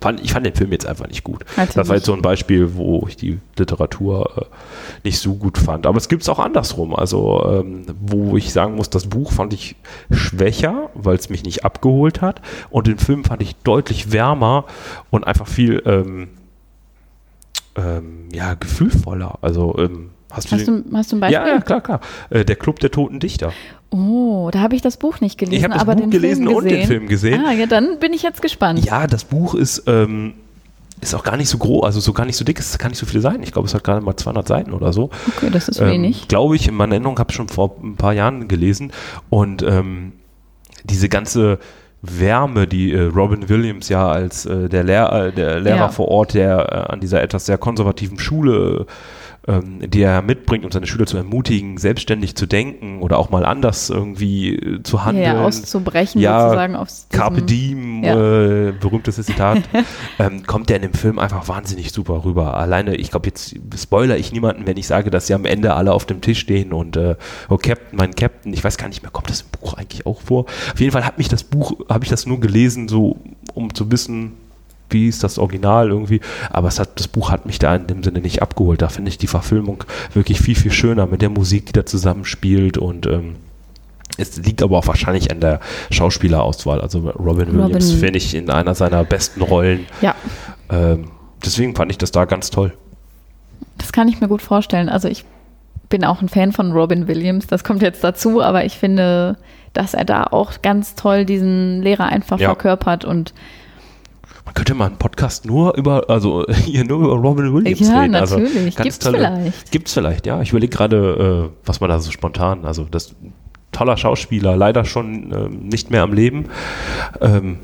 fand, 0.00 0.20
ich 0.20 0.32
fand 0.32 0.46
den 0.46 0.54
Film 0.54 0.72
jetzt 0.72 0.86
einfach 0.86 1.08
nicht 1.08 1.24
gut. 1.24 1.44
Also 1.56 1.74
das 1.74 1.88
war 1.88 1.96
jetzt 1.96 2.06
so 2.06 2.12
ein 2.12 2.22
Beispiel, 2.22 2.74
wo 2.74 3.04
ich 3.08 3.16
die 3.16 3.40
Literatur 3.56 4.30
äh, 4.36 4.44
nicht 5.04 5.18
so 5.18 5.34
gut 5.34 5.58
fand. 5.58 5.86
Aber 5.86 5.98
es 5.98 6.08
gibt 6.08 6.22
es 6.22 6.28
auch 6.28 6.38
andersrum. 6.38 6.94
Also, 6.94 7.44
ähm, 7.46 7.86
wo 8.00 8.36
ich 8.36 8.52
sagen 8.52 8.76
muss, 8.76 8.90
das 8.90 9.06
Buch 9.06 9.32
fand 9.32 9.52
ich 9.52 9.76
schwächer, 10.10 10.90
weil 10.94 11.16
es 11.16 11.30
mich 11.30 11.44
nicht 11.44 11.64
abgeholt 11.64 12.20
hat. 12.20 12.40
Und 12.70 12.86
den 12.86 12.98
Film 12.98 13.24
fand 13.24 13.42
ich 13.42 13.56
deutlich 13.56 14.12
wärmer 14.12 14.64
und 15.10 15.26
einfach 15.26 15.48
viel 15.48 15.82
ähm, 15.84 16.28
ähm, 17.76 18.28
ja, 18.32 18.54
gefühlvoller. 18.54 19.38
Also, 19.42 19.76
ähm, 19.78 20.10
hast 20.30 20.50
du 20.50 20.56
Hast 20.56 20.66
du, 20.68 20.84
hast 20.94 21.12
du 21.12 21.16
ein 21.16 21.20
Beispiel? 21.20 21.40
ja, 21.40 21.48
ja, 21.48 21.60
klar, 21.60 21.80
klar. 21.80 22.00
Äh, 22.30 22.44
der 22.44 22.56
Club 22.56 22.78
der 22.80 22.90
Toten 22.90 23.20
Dichter. 23.20 23.52
Oh, 23.90 24.50
da 24.52 24.60
habe 24.60 24.76
ich 24.76 24.82
das 24.82 24.96
Buch 24.96 25.20
nicht 25.20 25.36
gelesen, 25.38 25.56
Ich 25.58 25.64
habe 25.64 25.74
das 25.74 25.82
aber 25.82 25.94
Buch 25.94 26.02
den 26.02 26.10
gelesen 26.10 26.44
Film 26.44 26.56
und 26.56 26.62
gesehen. 26.64 26.78
den 26.80 26.86
Film 26.86 27.08
gesehen. 27.08 27.44
Ah, 27.44 27.52
ja, 27.52 27.66
dann 27.66 27.98
bin 27.98 28.12
ich 28.12 28.22
jetzt 28.22 28.40
gespannt. 28.40 28.84
Ja, 28.84 29.06
das 29.08 29.24
Buch 29.24 29.54
ist, 29.54 29.82
ähm, 29.88 30.34
ist 31.00 31.14
auch 31.14 31.24
gar 31.24 31.36
nicht 31.36 31.48
so 31.48 31.58
groß, 31.58 31.84
also 31.84 31.98
so 31.98 32.12
gar 32.12 32.24
nicht 32.26 32.36
so 32.36 32.44
dick, 32.44 32.58
es 32.60 32.78
kann 32.78 32.90
nicht 32.90 32.98
so 32.98 33.06
viele 33.06 33.20
Seiten. 33.20 33.42
Ich 33.42 33.50
glaube, 33.52 33.66
es 33.66 33.74
hat 33.74 33.82
gerade 33.82 34.00
mal 34.04 34.16
200 34.16 34.46
Seiten 34.46 34.72
oder 34.72 34.92
so. 34.92 35.10
Okay, 35.36 35.50
das 35.50 35.68
ist 35.68 35.80
Ähm, 35.80 35.88
wenig. 35.90 36.28
Glaube 36.28 36.54
ich, 36.54 36.68
in 36.68 36.74
meiner 36.74 36.92
Erinnerung 36.94 37.18
habe 37.18 37.30
ich 37.30 37.36
schon 37.36 37.48
vor 37.48 37.74
ein 37.82 37.96
paar 37.96 38.12
Jahren 38.12 38.46
gelesen. 38.46 38.92
Und 39.28 39.62
ähm, 39.62 40.12
diese 40.84 41.08
ganze 41.08 41.58
Wärme, 42.02 42.66
die 42.66 42.92
äh, 42.92 43.02
Robin 43.02 43.48
Williams 43.48 43.88
ja 43.88 44.08
als 44.08 44.46
äh, 44.46 44.68
der, 44.68 44.84
Lehr 44.84 45.12
äh, 45.12 45.32
der 45.32 45.58
Lehrer 45.60 45.76
Ja. 45.76 45.88
vor 45.88 46.08
Ort, 46.08 46.34
der 46.34 46.86
äh, 46.88 46.92
an 46.92 47.00
dieser 47.00 47.20
etwas 47.22 47.44
sehr 47.46 47.58
konservativen 47.58 48.18
Schule 48.18 48.86
ähm, 49.50 49.90
die 49.90 50.02
er 50.02 50.22
mitbringt, 50.22 50.64
um 50.64 50.70
seine 50.70 50.86
Schüler 50.86 51.06
zu 51.06 51.16
ermutigen, 51.16 51.76
selbstständig 51.76 52.36
zu 52.36 52.46
denken 52.46 53.02
oder 53.02 53.18
auch 53.18 53.30
mal 53.30 53.44
anders 53.44 53.90
irgendwie 53.90 54.54
äh, 54.54 54.82
zu 54.82 55.04
handeln. 55.04 55.24
Ja, 55.24 55.42
auszubrechen 55.44 56.20
Ja, 56.20 56.42
sozusagen 56.42 56.74
diesem, 56.74 57.08
Carpe 57.10 57.42
Diem, 57.42 58.04
Ja. 58.04 58.68
äh, 58.68 58.72
berühmtes 58.72 59.16
Zitat, 59.16 59.58
ähm, 60.18 60.46
kommt 60.46 60.68
der 60.68 60.76
in 60.76 60.82
dem 60.82 60.94
Film 60.94 61.18
einfach 61.18 61.48
wahnsinnig 61.48 61.90
super 61.92 62.24
rüber. 62.24 62.56
Alleine, 62.56 62.94
ich 62.94 63.10
glaube, 63.10 63.26
jetzt 63.26 63.56
spoiler 63.76 64.16
ich 64.16 64.32
niemanden, 64.32 64.66
wenn 64.66 64.76
ich 64.76 64.86
sage, 64.86 65.10
dass 65.10 65.26
sie 65.26 65.34
am 65.34 65.44
Ende 65.44 65.74
alle 65.74 65.92
auf 65.92 66.06
dem 66.06 66.20
Tisch 66.20 66.38
stehen 66.40 66.72
und 66.72 66.96
äh, 66.96 67.16
oh 67.48 67.56
Captain, 67.56 67.96
mein 67.98 68.14
Captain, 68.14 68.52
ich 68.52 68.62
weiß 68.62 68.76
gar 68.78 68.88
nicht 68.88 69.02
mehr, 69.02 69.10
kommt 69.10 69.30
das 69.30 69.42
im 69.42 69.48
Buch 69.60 69.74
eigentlich 69.74 70.06
auch 70.06 70.20
vor? 70.20 70.44
Auf 70.72 70.78
jeden 70.80 70.92
Fall 70.92 71.04
hat 71.04 71.18
mich 71.18 71.28
das 71.28 71.42
Buch, 71.44 71.72
habe 71.88 72.04
ich 72.04 72.10
das 72.10 72.26
nur 72.26 72.40
gelesen, 72.40 72.88
so 72.88 73.16
um 73.54 73.74
zu 73.74 73.90
wissen, 73.90 74.32
wie 74.90 75.08
ist 75.08 75.22
das 75.24 75.38
Original 75.38 75.88
irgendwie, 75.88 76.20
aber 76.50 76.68
es 76.68 76.78
hat, 76.78 76.98
das 76.98 77.08
Buch 77.08 77.30
hat 77.30 77.46
mich 77.46 77.58
da 77.58 77.74
in 77.76 77.86
dem 77.86 78.02
Sinne 78.02 78.20
nicht 78.20 78.42
abgeholt. 78.42 78.82
Da 78.82 78.88
finde 78.88 79.08
ich 79.10 79.18
die 79.18 79.26
Verfilmung 79.26 79.84
wirklich 80.14 80.40
viel, 80.40 80.54
viel 80.56 80.70
schöner 80.72 81.06
mit 81.06 81.22
der 81.22 81.30
Musik, 81.30 81.66
die 81.66 81.72
da 81.72 81.86
zusammenspielt 81.86 82.78
und 82.78 83.06
ähm, 83.06 83.36
es 84.18 84.36
liegt 84.36 84.62
aber 84.62 84.76
auch 84.78 84.86
wahrscheinlich 84.86 85.30
an 85.30 85.40
der 85.40 85.60
Schauspielerauswahl. 85.90 86.80
Also 86.80 87.08
Robin 87.10 87.54
Williams 87.56 87.92
finde 87.92 88.18
ich 88.18 88.34
in 88.34 88.50
einer 88.50 88.74
seiner 88.74 89.04
besten 89.04 89.40
Rollen. 89.42 89.86
Ja, 90.02 90.14
Ähm, 90.68 91.06
deswegen 91.44 91.74
fand 91.74 91.90
ich 91.90 91.98
das 91.98 92.10
da 92.10 92.24
ganz 92.24 92.50
toll. 92.50 92.72
das 93.78 93.92
kann 93.92 94.08
ich 94.08 94.20
mir 94.20 94.28
gut 94.28 94.42
vorstellen. 94.42 94.88
Also 94.88 95.08
ich 95.08 95.24
bin 95.88 96.04
auch 96.04 96.20
ein 96.22 96.28
Fan 96.28 96.52
von 96.52 96.72
Robin 96.72 97.08
Williams, 97.08 97.46
das 97.46 97.64
kommt 97.64 97.82
jetzt 97.82 98.04
dazu, 98.04 98.42
aber 98.42 98.64
ich 98.64 98.78
finde, 98.78 99.36
dass 99.72 99.94
er 99.94 100.04
da 100.04 100.24
auch 100.24 100.60
ganz 100.62 100.94
toll 100.96 101.24
diesen 101.24 101.80
Lehrer 101.82 102.06
einfach 102.06 102.38
Ja. 102.38 102.48
verkörpert 102.48 103.04
und 103.04 103.32
Man 104.50 104.54
könnte 104.54 104.74
mal 104.74 104.86
einen 104.86 104.96
Podcast 104.96 105.44
nur 105.46 105.76
über, 105.76 106.10
also 106.10 106.44
hier 106.64 106.84
nur 106.84 106.98
über 106.98 107.14
Robin 107.14 107.54
Williams 107.54 107.80
Ja, 107.80 108.00
reden. 108.00 108.16
Also 108.16 108.38
natürlich. 108.38 108.74
ganz 108.74 108.84
Gibt's 108.84 108.98
tolle- 108.98 109.18
vielleicht. 109.18 109.70
Gibt's 109.70 109.94
vielleicht, 109.94 110.26
ja. 110.26 110.42
Ich 110.42 110.50
überlege 110.50 110.76
gerade, 110.76 111.50
äh, 111.52 111.56
was 111.64 111.80
man 111.80 111.88
da 111.90 112.00
so 112.00 112.10
spontan, 112.10 112.64
also 112.64 112.84
das 112.90 113.14
toller 113.72 113.96
Schauspieler, 113.96 114.56
leider 114.56 114.84
schon 114.84 115.32
ähm, 115.32 115.68
nicht 115.68 115.90
mehr 115.92 116.02
am 116.02 116.12
Leben. 116.12 116.46
Ähm, 117.20 117.58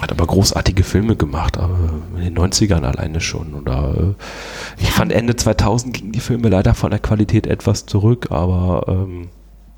hat 0.00 0.10
aber 0.10 0.26
großartige 0.26 0.82
Filme 0.82 1.14
gemacht, 1.14 1.56
aber 1.58 1.78
in 2.16 2.24
den 2.24 2.36
90ern 2.36 2.82
alleine 2.82 3.20
schon. 3.20 3.54
Oder 3.54 3.94
äh, 3.96 4.82
ich 4.82 4.90
fand 4.90 5.12
Ende 5.12 5.36
2000 5.36 5.94
gingen 5.94 6.10
die 6.10 6.18
Filme 6.18 6.48
leider 6.48 6.74
von 6.74 6.90
der 6.90 6.98
Qualität 6.98 7.46
etwas 7.46 7.86
zurück, 7.86 8.26
aber 8.30 8.84
ähm, 8.88 9.28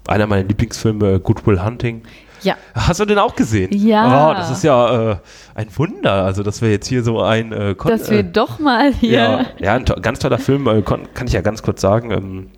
einer 0.07 0.27
meiner 0.27 0.49
Lieblingsfilme, 0.49 1.21
Good 1.21 1.47
Will 1.47 1.63
Hunting. 1.63 2.03
Ja, 2.45 2.57
Hast 2.75 3.01
du 3.01 3.05
den 3.05 3.19
auch 3.19 3.35
gesehen? 3.35 3.71
Ja. 3.73 4.31
Oh, 4.31 4.35
das 4.35 4.51
ist 4.51 4.63
ja 4.65 5.13
äh, 5.13 5.17
ein 5.55 5.69
Wunder, 5.77 6.13
also 6.25 6.43
dass 6.43 6.63
wir 6.63 6.71
jetzt 6.71 6.87
hier 6.87 7.03
so 7.03 7.21
ein 7.23 7.53
äh, 7.53 7.75
Kon- 7.75 7.91
dass 7.91 8.11
wir 8.11 8.19
äh, 8.21 8.25
doch 8.25 8.59
mal 8.59 8.93
hier. 8.95 9.13
ja, 9.13 9.47
ja, 9.59 9.75
ein 9.75 9.85
to 9.87 9.95
ganz 10.01 10.19
toller 10.21 10.39
Film, 10.39 10.67
äh, 10.69 10.83
kann 10.83 11.27
ich 11.27 11.33
ja 11.33 11.41
ganz 11.41 11.63
kurz 11.63 11.81
sagen. 11.81 12.11
Ähm, 12.11 12.51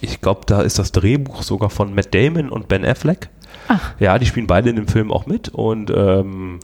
ich 0.00 0.20
glaube, 0.20 0.42
da 0.46 0.62
ist 0.62 0.78
das 0.78 0.92
Drehbuch 0.92 1.42
sogar 1.42 1.70
von 1.70 1.94
Matt 1.94 2.14
Damon 2.14 2.50
und 2.50 2.68
Ben 2.68 2.84
Affleck. 2.84 3.28
Ach. 3.68 3.94
Ja, 3.98 4.18
die 4.18 4.26
spielen 4.26 4.46
beide 4.46 4.70
in 4.70 4.76
dem 4.76 4.88
Film 4.88 5.10
auch 5.10 5.26
mit 5.26 5.48
und 5.48 5.90
ähm, 5.94 6.60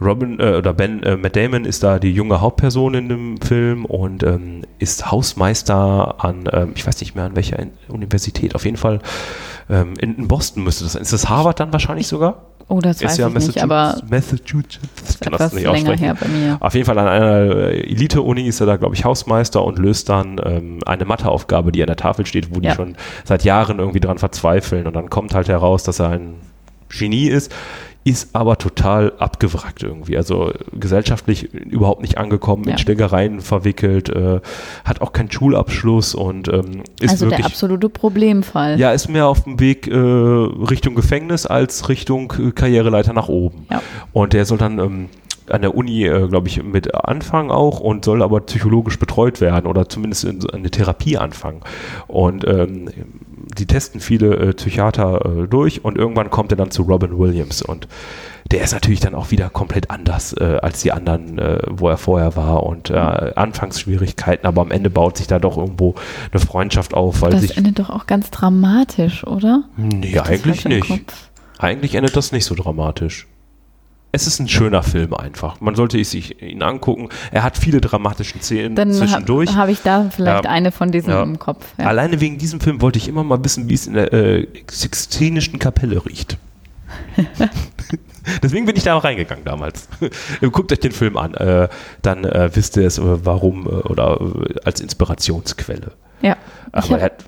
Robin 0.00 0.38
äh, 0.38 0.56
oder 0.56 0.74
Ben 0.74 1.02
äh, 1.02 1.16
Matt 1.16 1.36
Damon 1.36 1.64
ist 1.64 1.82
da 1.82 1.98
die 1.98 2.12
junge 2.12 2.40
Hauptperson 2.40 2.94
in 2.94 3.08
dem 3.08 3.40
Film 3.40 3.84
und 3.84 4.22
ähm, 4.22 4.62
ist 4.78 5.10
Hausmeister 5.10 6.22
an, 6.22 6.48
ähm, 6.52 6.72
ich 6.74 6.86
weiß 6.86 7.00
nicht 7.00 7.14
mehr 7.14 7.24
an 7.24 7.36
welcher 7.36 7.58
Universität, 7.88 8.54
auf 8.54 8.64
jeden 8.64 8.76
Fall 8.76 9.00
ähm, 9.70 9.94
in, 9.98 10.16
in 10.16 10.28
Boston 10.28 10.64
müsste 10.64 10.84
das 10.84 10.94
sein. 10.94 11.02
Ist 11.02 11.12
das 11.12 11.28
Harvard 11.28 11.60
dann 11.60 11.72
wahrscheinlich 11.72 12.06
sogar? 12.06 12.42
Oh, 12.68 12.80
das 12.80 13.02
weiß 13.02 13.12
ist 13.12 13.18
ja 13.18 13.28
ich 13.28 13.34
nicht, 13.34 13.62
aber 13.62 14.00
Massachusetts. 14.08 14.80
Ich 15.10 15.20
kann 15.20 15.32
das 15.32 15.52
nicht 15.52 15.62
länger 15.64 15.72
aussprechen. 15.72 15.98
her 16.04 16.16
bei 16.20 16.28
mir. 16.28 16.56
Auf 16.60 16.74
jeden 16.74 16.86
Fall 16.86 16.98
an 16.98 17.08
einer 17.08 17.56
äh, 17.56 17.80
Elite-Uni 17.90 18.42
ist 18.46 18.60
er 18.60 18.66
da, 18.66 18.76
glaube 18.76 18.94
ich, 18.94 19.04
Hausmeister 19.04 19.64
und 19.64 19.78
löst 19.78 20.08
dann 20.08 20.40
ähm, 20.44 20.78
eine 20.86 21.04
Matheaufgabe, 21.04 21.72
die 21.72 21.82
an 21.82 21.86
der 21.88 21.96
Tafel 21.96 22.26
steht, 22.26 22.54
wo 22.54 22.60
die 22.60 22.68
Ja. 22.68 22.74
schon 22.74 22.96
seit 23.24 23.44
Jahren 23.44 23.78
irgendwie 23.78 24.00
dran 24.00 24.18
verzweifeln. 24.18 24.86
Und 24.86 24.94
dann 24.94 25.10
kommt 25.10 25.34
halt 25.34 25.48
heraus, 25.48 25.82
dass 25.84 25.98
er 25.98 26.10
ein 26.10 26.34
Genie 26.96 27.28
ist, 27.28 27.52
ist 28.04 28.34
aber 28.34 28.58
total 28.58 29.12
abgewrackt 29.18 29.84
irgendwie. 29.84 30.16
Also 30.16 30.52
gesellschaftlich 30.72 31.54
überhaupt 31.54 32.02
nicht 32.02 32.18
angekommen, 32.18 32.64
Ja. 32.64 32.72
in 32.72 32.78
Schlägereien 32.78 33.40
verwickelt, 33.40 34.08
äh, 34.08 34.40
hat 34.84 35.00
auch 35.02 35.12
keinen 35.12 35.30
Schulabschluss 35.30 36.14
und 36.16 36.48
ähm, 36.48 36.82
ist 37.00 37.10
also 37.10 37.26
der 37.26 37.38
wirklich 37.38 37.46
absolute 37.46 37.88
Problemfall. 37.88 38.78
ja, 38.78 38.90
ist 38.90 39.08
mehr 39.08 39.28
auf 39.28 39.44
dem 39.44 39.60
Weg 39.60 39.86
äh, 39.86 39.94
Richtung 39.94 40.96
Gefängnis 40.96 41.46
als 41.46 41.88
Richtung 41.88 42.32
äh, 42.40 42.50
Karriereleiter 42.50 43.12
nach 43.12 43.28
oben. 43.28 43.66
Ja. 43.70 43.80
Und 44.12 44.32
der 44.32 44.46
soll 44.46 44.58
dann 44.58 44.80
ähm, 44.80 45.08
an 45.48 45.60
der 45.62 45.74
Uni, 45.76 46.04
äh, 46.04 46.26
glaube 46.28 46.48
ich, 46.48 46.60
mit 46.62 46.94
anfangen 46.94 47.52
auch 47.52 47.78
und 47.78 48.04
soll 48.04 48.22
aber 48.22 48.40
psychologisch 48.40 48.98
betreut 48.98 49.40
werden 49.40 49.66
oder 49.66 49.88
zumindest 49.88 50.26
eine 50.52 50.70
Therapie 50.70 51.18
anfangen. 51.18 51.60
Und 52.08 52.44
ähm, 52.48 52.88
die 53.56 53.66
testen 53.66 54.00
viele 54.00 54.36
äh, 54.36 54.52
Psychiater 54.52 55.24
äh, 55.24 55.48
durch 55.48 55.84
und 55.84 55.96
irgendwann 55.96 56.30
kommt 56.30 56.52
er 56.52 56.56
dann 56.56 56.70
zu 56.70 56.82
Robin 56.82 57.18
Williams 57.18 57.62
und 57.62 57.88
der 58.50 58.62
ist 58.62 58.72
natürlich 58.72 59.00
dann 59.00 59.14
auch 59.14 59.30
wieder 59.30 59.48
komplett 59.48 59.90
anders 59.90 60.34
äh, 60.34 60.58
als 60.60 60.82
die 60.82 60.92
anderen, 60.92 61.38
äh, 61.38 61.58
wo 61.70 61.88
er 61.88 61.96
vorher 61.96 62.36
war 62.36 62.64
und 62.64 62.90
äh, 62.90 62.94
Anfangsschwierigkeiten, 62.94 64.46
aber 64.46 64.60
am 64.62 64.70
Ende 64.70 64.90
baut 64.90 65.16
sich 65.16 65.26
da 65.26 65.38
doch 65.38 65.56
irgendwo 65.56 65.94
eine 66.30 66.40
Freundschaft 66.40 66.92
auf, 66.94 67.22
weil 67.22 67.30
das 67.30 67.42
sich 67.42 67.56
endet 67.56 67.78
doch 67.78 67.90
auch 67.90 68.06
ganz 68.06 68.30
dramatisch, 68.30 69.26
oder? 69.26 69.64
Nee, 69.76 70.18
eigentlich 70.18 70.64
nicht. 70.64 71.12
Eigentlich 71.58 71.94
endet 71.94 72.16
das 72.16 72.32
nicht 72.32 72.44
so 72.44 72.54
dramatisch. 72.54 73.26
Es 74.14 74.26
ist 74.26 74.38
ein 74.40 74.48
schöner 74.48 74.82
Film 74.82 75.14
einfach. 75.14 75.60
Man 75.62 75.74
sollte 75.74 76.02
sich 76.04 76.42
ihn 76.42 76.62
angucken. 76.62 77.08
Er 77.30 77.42
hat 77.42 77.56
viele 77.56 77.80
dramatische 77.80 78.38
Szenen 78.40 78.76
Dann 78.76 78.92
zwischendurch. 78.92 79.48
habe 79.50 79.58
hab 79.62 79.68
ich 79.70 79.80
da 79.82 80.10
vielleicht 80.14 80.44
Ja. 80.44 80.50
eine 80.50 80.70
von 80.70 80.92
diesen 80.92 81.10
Ja. 81.10 81.22
im 81.22 81.38
Kopf. 81.38 81.64
Ja. 81.78 81.86
Alleine 81.86 82.20
wegen 82.20 82.36
diesem 82.36 82.60
Film 82.60 82.82
wollte 82.82 82.98
ich 82.98 83.08
immer 83.08 83.24
mal 83.24 83.42
wissen, 83.42 83.70
wie 83.70 83.74
es 83.74 83.86
in 83.86 83.94
der 83.94 84.12
äh, 84.12 84.46
Sixtinischen 84.70 85.58
Kapelle 85.58 86.04
riecht. 86.04 86.36
Deswegen 88.42 88.66
bin 88.66 88.76
ich 88.76 88.84
da 88.84 88.94
auch 88.94 89.02
reingegangen 89.04 89.44
damals. 89.44 89.88
Guckt 90.52 90.70
euch 90.72 90.80
den 90.80 90.92
Film 90.92 91.16
an, 91.16 91.34
äh, 91.34 91.68
dann 92.02 92.24
äh, 92.24 92.50
wisst 92.54 92.76
ihr 92.76 92.86
es, 92.86 92.98
äh, 92.98 93.02
warum 93.24 93.66
äh, 93.66 93.70
oder 93.70 94.20
äh, 94.20 94.54
als 94.64 94.80
Inspirationsquelle. 94.80 95.92
ja. 96.20 96.36
Aber 96.74 96.98
er 96.98 97.04
hat. 97.04 97.24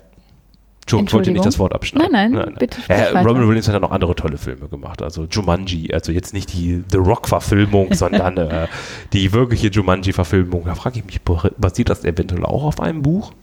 Entschuldigung, 0.85 1.07
ich 1.07 1.13
wollte 1.13 1.31
nicht 1.31 1.45
das 1.45 1.57
Wort 1.57 1.73
abschneiden. 1.73 2.11
Nein, 2.11 2.31
nein, 2.31 2.55
bitte 2.59 2.79
sprich 2.79 2.95
Ja, 2.95 3.11
weiter. 3.11 3.27
Robin 3.27 3.47
Williams 3.47 3.67
hat 3.67 3.73
ja 3.73 3.79
noch 3.79 3.89
andere 3.89 4.13
tolle 4.13 4.37
Filme 4.37 4.67
gemacht. 4.67 5.01
Also 5.01 5.23
Jumanji, 5.23 5.91
also 5.91 6.11
jetzt 6.11 6.31
nicht 6.31 6.53
die 6.53 6.83
The 6.91 6.97
Rock-Verfilmung, 6.97 7.93
sondern 7.95 8.37
äh, 8.37 8.67
die 9.11 9.33
wirkliche 9.33 9.69
Jumanji-Verfilmung. 9.69 10.65
Da 10.65 10.75
frage 10.75 10.99
ich 10.99 11.05
mich, 11.05 11.21
basiert 11.57 11.89
das 11.89 12.05
eventuell 12.05 12.45
auch 12.45 12.65
auf 12.65 12.79
einem 12.79 13.01
Buch? 13.01 13.33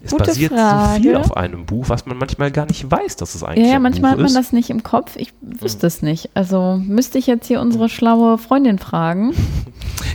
Es 0.00 0.12
Gute 0.12 0.24
basiert 0.24 0.50
so 0.52 0.56
Frage. 0.56 1.02
viel 1.02 1.16
auf 1.16 1.36
einem 1.36 1.66
Buch, 1.66 1.88
was 1.88 2.06
man 2.06 2.16
manchmal 2.18 2.52
gar 2.52 2.66
nicht 2.66 2.88
weiß, 2.88 3.16
dass 3.16 3.34
es 3.34 3.40
ja, 3.40 3.48
eigentlich 3.48 3.66
ja, 3.68 3.76
ein 3.76 3.82
manchmal 3.82 4.12
Buch 4.12 4.18
hat 4.18 4.18
man 4.18 4.26
ist. 4.26 4.36
das 4.36 4.52
nicht 4.52 4.70
im 4.70 4.84
Kopf. 4.84 5.16
Ich 5.16 5.32
wüsste 5.40 5.88
es 5.88 6.02
nicht. 6.02 6.30
Also 6.34 6.80
müsste 6.84 7.18
ich 7.18 7.26
jetzt 7.26 7.48
hier 7.48 7.60
unsere 7.60 7.88
schlaue 7.88 8.38
Freundin 8.38 8.78
fragen. 8.78 9.34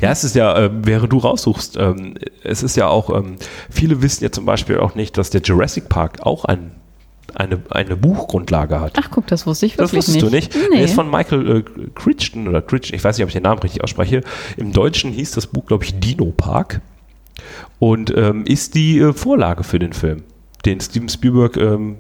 Ja, 0.02 0.12
es 0.12 0.24
ist 0.24 0.36
ja, 0.36 0.58
äh, 0.58 0.70
während 0.74 1.12
du 1.12 1.18
raussuchst, 1.18 1.78
ähm, 1.78 2.16
es 2.44 2.64
ist 2.64 2.76
ja 2.78 2.88
auch, 2.88 3.10
ähm, 3.10 3.36
viele 3.70 4.02
wissen 4.02 4.24
ja 4.24 4.32
zum 4.32 4.46
Beispiel 4.46 4.80
auch 4.80 4.96
nicht, 4.96 5.18
dass 5.18 5.30
der 5.30 5.42
Jurassic 5.42 5.88
Park 5.90 6.22
auch 6.22 6.46
ein, 6.46 6.72
eine, 7.36 7.62
eine 7.70 7.96
Buchgrundlage 7.98 8.80
hat. 8.80 8.94
Ach, 8.98 9.10
guck, 9.12 9.28
das 9.28 9.46
wusste 9.46 9.66
ich 9.66 9.76
Das 9.76 9.92
wirklich 9.92 10.08
wusstest 10.08 10.32
nicht. 10.32 10.54
du 10.56 10.58
nicht? 10.60 10.70
Nee. 10.72 10.78
Der 10.78 10.86
ist 10.86 10.94
von 10.94 11.10
Michael 11.10 11.58
äh, 11.58 11.64
Crichton 11.96 12.48
oder 12.48 12.62
Crichton, 12.62 12.96
ich 12.96 13.04
weiß 13.04 13.18
nicht, 13.18 13.24
ob 13.24 13.30
ich 13.30 13.34
den 13.34 13.44
Namen 13.44 13.60
richtig 13.60 13.84
ausspreche. 13.84 14.22
Im 14.58 14.72
Deutschen 14.72 15.12
hieß 15.12 15.32
das 15.32 15.48
Buch, 15.48 15.66
glaube 15.66 15.84
ich, 15.84 16.00
Dino 16.00 16.26
Park 16.36 16.82
und 17.80 18.16
ähm, 18.16 18.46
ist 18.46 18.76
die 18.76 19.00
äh, 19.00 19.14
Vorlage 19.14 19.64
für 19.64 19.80
den 19.80 19.94
Film, 19.94 20.24
den 20.66 20.80
Steven 20.80 21.10
Spielberg 21.10 21.58
ähm, 21.58 21.98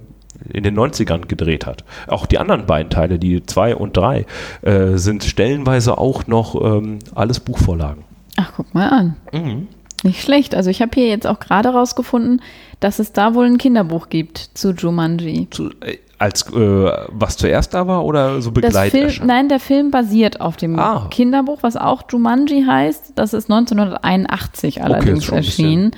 in 0.52 0.64
den 0.64 0.78
90ern 0.78 1.28
gedreht 1.28 1.66
hat. 1.66 1.84
Auch 2.08 2.26
die 2.26 2.38
anderen 2.38 2.66
beiden 2.66 2.90
Teile, 2.90 3.20
die 3.20 3.46
zwei 3.46 3.76
und 3.76 3.96
drei, 3.96 4.26
äh, 4.62 4.98
sind 4.98 5.24
stellenweise 5.24 5.98
auch 5.98 6.28
noch 6.28 6.56
ähm, 6.62 7.00
alles 7.16 7.40
Buchvorlagen. 7.40 8.04
Ach, 8.36 8.54
guck 8.56 8.74
mal 8.74 8.90
an. 8.90 9.16
Mhm. 9.32 9.68
Nicht 10.04 10.22
schlecht. 10.22 10.54
Also 10.54 10.70
ich 10.70 10.82
habe 10.82 10.92
hier 10.96 11.08
jetzt 11.08 11.26
auch 11.26 11.40
gerade 11.40 11.70
rausgefunden, 11.70 12.42
dass 12.82 13.00
es 13.00 13.14
da 13.14 13.36
wohl 13.36 13.46
ein 13.46 13.58
Kinderbuch 13.58 14.10
gibt 14.10 14.38
zu 14.38 14.72
Jumanji. 14.72 15.48
Zu, 15.50 15.70
äh, 15.80 15.98
als 16.20 16.44
äh, 16.54 16.92
was 17.10 17.38
zuerst 17.38 17.74
da 17.74 17.88
war 17.88 18.06
oder 18.06 18.42
so 18.42 18.52
begleitet? 18.52 19.22
Nein, 19.26 19.50
der 19.50 19.60
Film 19.60 19.92
basiert 19.92 20.40
auf 20.42 20.56
dem 20.58 20.80
Ah. 20.80 21.08
Kinderbuch, 21.10 21.60
was 21.62 21.76
auch 21.76 22.04
Jumanji 22.12 22.64
heißt. 22.66 23.14
Das 23.16 23.34
ist 23.34 23.50
1981 23.50 24.84
allerdings 24.84 25.20
bisschen- 25.22 25.36
erschienen. 25.38 25.92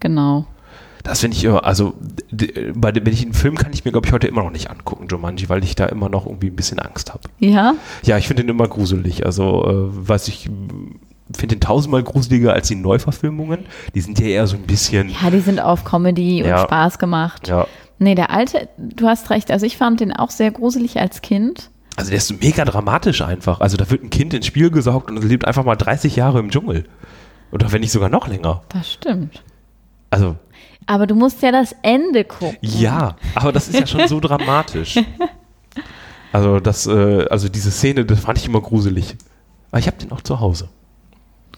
Genau. 0.00 0.46
Das 1.04 1.20
finde 1.20 1.36
ich 1.36 1.44
immer, 1.44 1.64
also 1.64 1.94
bei 2.74 2.92
dem, 2.92 3.06
wenn 3.06 3.12
ich 3.12 3.22
einen 3.22 3.32
Film 3.32 3.56
kann 3.56 3.72
ich 3.72 3.84
mir, 3.84 3.92
glaube 3.92 4.06
ich, 4.06 4.12
heute 4.12 4.26
immer 4.26 4.42
noch 4.42 4.50
nicht 4.50 4.68
angucken, 4.70 5.06
Jumanji, 5.08 5.48
weil 5.48 5.62
ich 5.64 5.74
da 5.74 5.86
immer 5.86 6.08
noch 6.08 6.26
irgendwie 6.26 6.48
ein 6.48 6.56
bisschen 6.56 6.78
Angst 6.80 7.10
habe. 7.14 7.22
Ja, 7.38 7.74
Ja, 8.02 8.18
ich 8.18 8.26
finde 8.26 8.42
den 8.42 8.50
immer 8.50 8.68
gruselig. 8.68 9.24
Also, 9.24 9.64
äh, 9.64 9.74
was 10.08 10.28
ich 10.28 10.50
finde 11.36 11.56
den 11.56 11.60
tausendmal 11.60 12.02
gruseliger 12.02 12.52
als 12.54 12.68
die 12.68 12.74
Neuverfilmungen. 12.74 13.66
Die 13.94 14.00
sind 14.00 14.18
ja 14.18 14.26
eher 14.26 14.46
so 14.46 14.56
ein 14.56 14.62
bisschen. 14.62 15.10
ja, 15.10 15.30
die 15.30 15.40
sind 15.40 15.60
auf 15.60 15.84
Comedy 15.84 16.42
und 16.42 16.48
Ja. 16.48 16.58
Spaß 16.58 16.98
gemacht. 16.98 17.48
Ja. 17.48 17.66
Nee, 17.98 18.14
der 18.14 18.30
alte, 18.30 18.68
du 18.78 19.06
hast 19.06 19.30
recht. 19.30 19.50
Also 19.50 19.66
ich 19.66 19.76
fand 19.76 20.00
den 20.00 20.12
auch 20.12 20.30
sehr 20.30 20.50
gruselig 20.50 20.98
als 21.00 21.20
Kind. 21.22 21.70
Also 21.96 22.10
der 22.10 22.18
ist 22.18 22.40
mega 22.40 22.64
dramatisch 22.64 23.22
einfach. 23.22 23.60
Also 23.60 23.76
da 23.76 23.90
wird 23.90 24.04
ein 24.04 24.10
Kind 24.10 24.32
ins 24.34 24.46
Spiel 24.46 24.70
gesaugt 24.70 25.10
und 25.10 25.16
es 25.18 25.24
lebt 25.24 25.44
einfach 25.46 25.64
mal 25.64 25.74
30 25.76 26.14
Jahre 26.14 26.38
im 26.38 26.50
Dschungel. 26.50 26.84
Oder 27.50 27.72
wenn 27.72 27.80
nicht 27.80 27.90
sogar 27.92 28.08
noch 28.08 28.28
länger. 28.28 28.62
Das 28.68 28.92
stimmt. 28.92 29.42
Also, 30.10 30.36
Aber 30.86 31.06
du 31.06 31.14
musst 31.14 31.42
ja 31.42 31.50
das 31.50 31.74
Ende 31.82 32.24
gucken. 32.24 32.56
ja, 32.60 33.16
aber 33.34 33.52
das 33.52 33.68
ist 33.68 33.80
ja 33.80 33.86
schon 33.86 34.06
so 34.06 34.20
dramatisch. 34.20 34.98
Also, 36.32 36.60
das, 36.60 36.86
äh, 36.86 37.26
also 37.30 37.48
diese 37.48 37.70
Szene, 37.70 38.04
das 38.04 38.20
fand 38.20 38.38
ich 38.38 38.46
immer 38.46 38.60
gruselig. 38.60 39.16
Aber 39.70 39.80
ich 39.80 39.86
habe 39.86 39.96
den 39.98 40.12
auch 40.12 40.20
zu 40.22 40.40
Hause. 40.40 40.68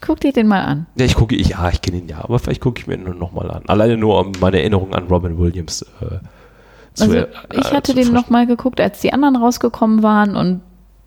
Guck 0.01 0.19
dir 0.19 0.33
den 0.33 0.47
mal 0.47 0.61
an. 0.61 0.87
Ja, 0.95 1.05
ich 1.05 1.15
gucke, 1.15 1.35
ich, 1.35 1.49
ja, 1.49 1.69
ich 1.69 1.81
kenne 1.81 1.99
ihn 1.99 2.07
ja, 2.07 2.23
aber 2.23 2.39
vielleicht 2.39 2.61
gucke 2.61 2.79
ich 2.79 2.87
mir 2.87 2.95
ihn 2.95 3.03
nochmal 3.17 3.51
an. 3.51 3.63
Alleine 3.67 3.97
nur, 3.97 4.19
um 4.19 4.31
meine 4.41 4.59
Erinnerung 4.59 4.93
an 4.95 5.07
Robin 5.07 5.37
Williams 5.37 5.83
äh, 6.01 6.19
zu 6.95 7.03
Also 7.03 7.15
äh, 7.17 7.27
ich 7.53 7.71
hatte 7.71 7.93
zu 7.93 7.95
den 7.95 8.11
nochmal 8.11 8.47
geguckt, 8.47 8.81
als 8.81 8.99
die 8.99 9.13
anderen 9.13 9.35
rausgekommen 9.35 10.01
waren 10.03 10.35
und 10.35 10.61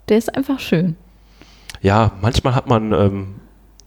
der 0.08 0.18
ist 0.18 0.34
einfach 0.34 0.60
schön. 0.60 0.96
Ja, 1.82 2.12
manchmal 2.22 2.54
hat 2.54 2.68
man, 2.68 2.92
ähm, 2.92 3.34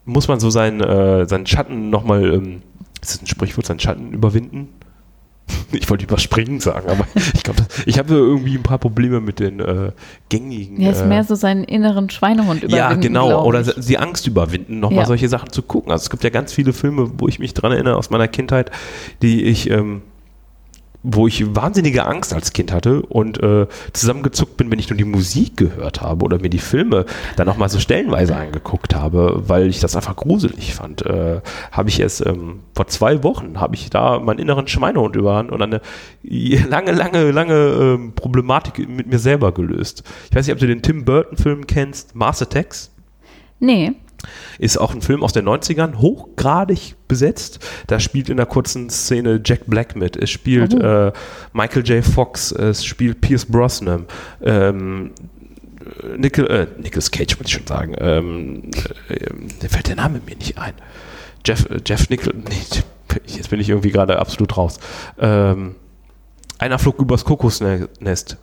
muss 0.06 0.28
man 0.28 0.39
so 0.39 0.50
seinen, 0.50 0.82
äh, 0.82 1.26
seinen 1.26 1.48
Schatten 1.48 1.89
nochmal, 1.89 2.34
ähm, 2.34 2.62
ist 3.02 3.15
das 3.15 3.22
ein 3.22 3.28
Sprichwort, 3.28 3.65
seinen 3.65 3.80
Schatten 3.80 4.12
überwinden? 4.12 4.70
Ich 5.72 5.90
wollte 5.90 6.06
überspringen 6.06 6.60
sagen, 6.62 6.90
aber 6.90 7.06
ich 7.34 7.44
glaube, 7.44 7.66
ich 7.86 8.00
habe 8.00 8.14
irgendwie 8.14 8.56
ein 8.56 8.64
paar 8.64 8.78
Probleme 8.78 9.20
mit 9.20 9.40
den 9.40 9.60
äh, 9.60 9.92
gängigen. 10.30 10.80
Der 10.80 10.92
ist 10.92 11.02
äh, 11.02 11.06
mehr 11.06 11.24
so 11.26 11.36
seinen 11.36 11.66
inneren 11.66 12.10
Schweinehund 12.10 12.64
überwinden, 12.64 12.76
ja, 12.76 12.94
genau. 12.94 13.44
Oder 13.46 13.64
die 13.64 13.98
Angst 13.98 14.28
überwinden, 14.28 14.80
nochmal 14.80 15.00
Ja. 15.02 15.06
solche 15.06 15.28
Sachen 15.28 15.52
zu 15.52 15.62
gucken. 15.62 15.92
Also 15.92 16.04
es 16.04 16.10
gibt 16.10 16.24
ja 16.24 16.30
ganz 16.30 16.54
viele 16.54 16.72
Filme, 16.72 17.12
wo 17.18 17.28
ich 17.28 17.40
mich 17.40 17.54
dran 17.54 17.72
erinnere 17.74 17.98
aus 17.98 18.10
meiner 18.10 18.28
Kindheit, 18.30 18.72
die 19.22 19.44
ich, 19.44 19.70
ähm, 19.70 20.02
wo 21.10 21.26
ich 21.26 21.56
wahnsinnige 21.56 22.06
Angst 22.06 22.34
als 22.34 22.52
Kind 22.52 22.74
hatte 22.74 23.02
und 23.02 23.41
äh, 23.41 23.67
zusammengezuckt 23.93 24.58
bin, 24.58 24.70
wenn 24.70 24.80
ich 24.80 24.89
nur 24.89 24.98
die 24.98 25.06
Musik 25.06 25.56
gehört 25.56 26.02
habe 26.02 26.26
oder 26.26 26.39
mir 26.39 26.50
die 26.50 26.60
Filme 26.60 27.06
dann 27.38 27.48
auch 27.48 27.56
mal 27.56 27.70
so 27.70 27.80
stellenweise 27.80 28.36
angeguckt 28.36 28.93
habe, 28.93 29.43
weil 29.48 29.67
ich 29.67 29.80
das 29.80 29.96
einfach 29.96 30.17
gruselig 30.17 30.76
fand. 30.76 31.06
Äh, 31.06 31.39
habe 31.72 31.89
ich 31.89 32.02
erst 32.02 32.26
ähm, 32.26 32.60
vor 32.76 32.88
zwei 32.88 33.24
Wochen 33.24 33.60
habe 33.60 33.76
ich 33.76 33.89
da 33.89 34.20
meinen 34.20 34.39
inneren 34.39 34.67
Schweinehund 34.67 35.15
überhand 35.15 35.52
und 35.52 35.62
eine 35.62 35.80
lange, 36.24 36.91
lange, 36.91 37.32
lange 37.32 37.54
ähm, 37.54 38.13
Problematik 38.13 38.88
mit 38.89 39.08
mir 39.08 39.20
selber 39.20 39.54
gelöst. 39.54 40.04
Ich 40.30 40.36
weiß 40.36 40.46
nicht, 40.46 40.54
ob 40.54 40.60
du 40.60 40.67
den 40.67 40.82
Tim 40.82 41.06
Burton-Film 41.06 41.67
kennst, 41.67 42.15
Mars 42.15 42.41
Attacks. 42.41 42.91
Nee, 43.60 43.93
Ist 44.60 44.77
auch 44.77 44.93
ein 44.93 45.01
Film 45.01 45.23
aus 45.23 45.34
den 45.34 45.47
90ern, 45.47 45.97
hochgradig 45.99 46.95
besetzt. 47.08 47.60
Da 47.88 47.99
spielt 47.99 48.30
in 48.30 48.38
der 48.38 48.45
kurzen 48.45 48.89
Szene 48.89 49.39
Jack 49.43 49.67
Black 49.67 49.95
mit. 49.95 50.15
Es 50.17 50.30
spielt 50.32 50.73
Oh. 50.73 50.80
äh, 51.08 51.12
Michael 51.53 51.84
J. 51.88 52.03
Fox, 52.03 52.51
es 52.51 52.84
spielt 52.84 53.21
Pierce 53.21 53.45
Brosnan, 53.45 54.06
ähm, 54.41 55.12
Nicol, 56.17 56.47
äh, 56.47 56.67
Nicolas 56.82 57.12
Cage, 57.12 57.38
muss 57.38 57.47
ich 57.47 57.53
schon 57.53 57.67
sagen. 57.67 57.93
Ähm, 57.99 58.71
äh, 59.10 59.67
fällt 59.69 59.88
der 59.88 59.95
Name 59.95 60.19
mir 60.25 60.36
nicht 60.36 60.58
ein. 60.58 60.73
Jeff, 61.45 61.65
äh, 61.69 61.80
Jeff 61.86 62.10
Nicol, 62.10 62.34
nee, 62.36 62.82
jetzt 63.27 63.49
bin 63.49 63.60
ich 63.60 63.69
irgendwie 63.69 63.91
gerade 63.91 64.19
absolut 64.19 64.58
raus. 64.58 64.80
Ähm, 65.19 65.75
einer 66.60 66.80
flog 66.80 66.99
übers 66.99 67.23
Kokosnest. 67.23 68.38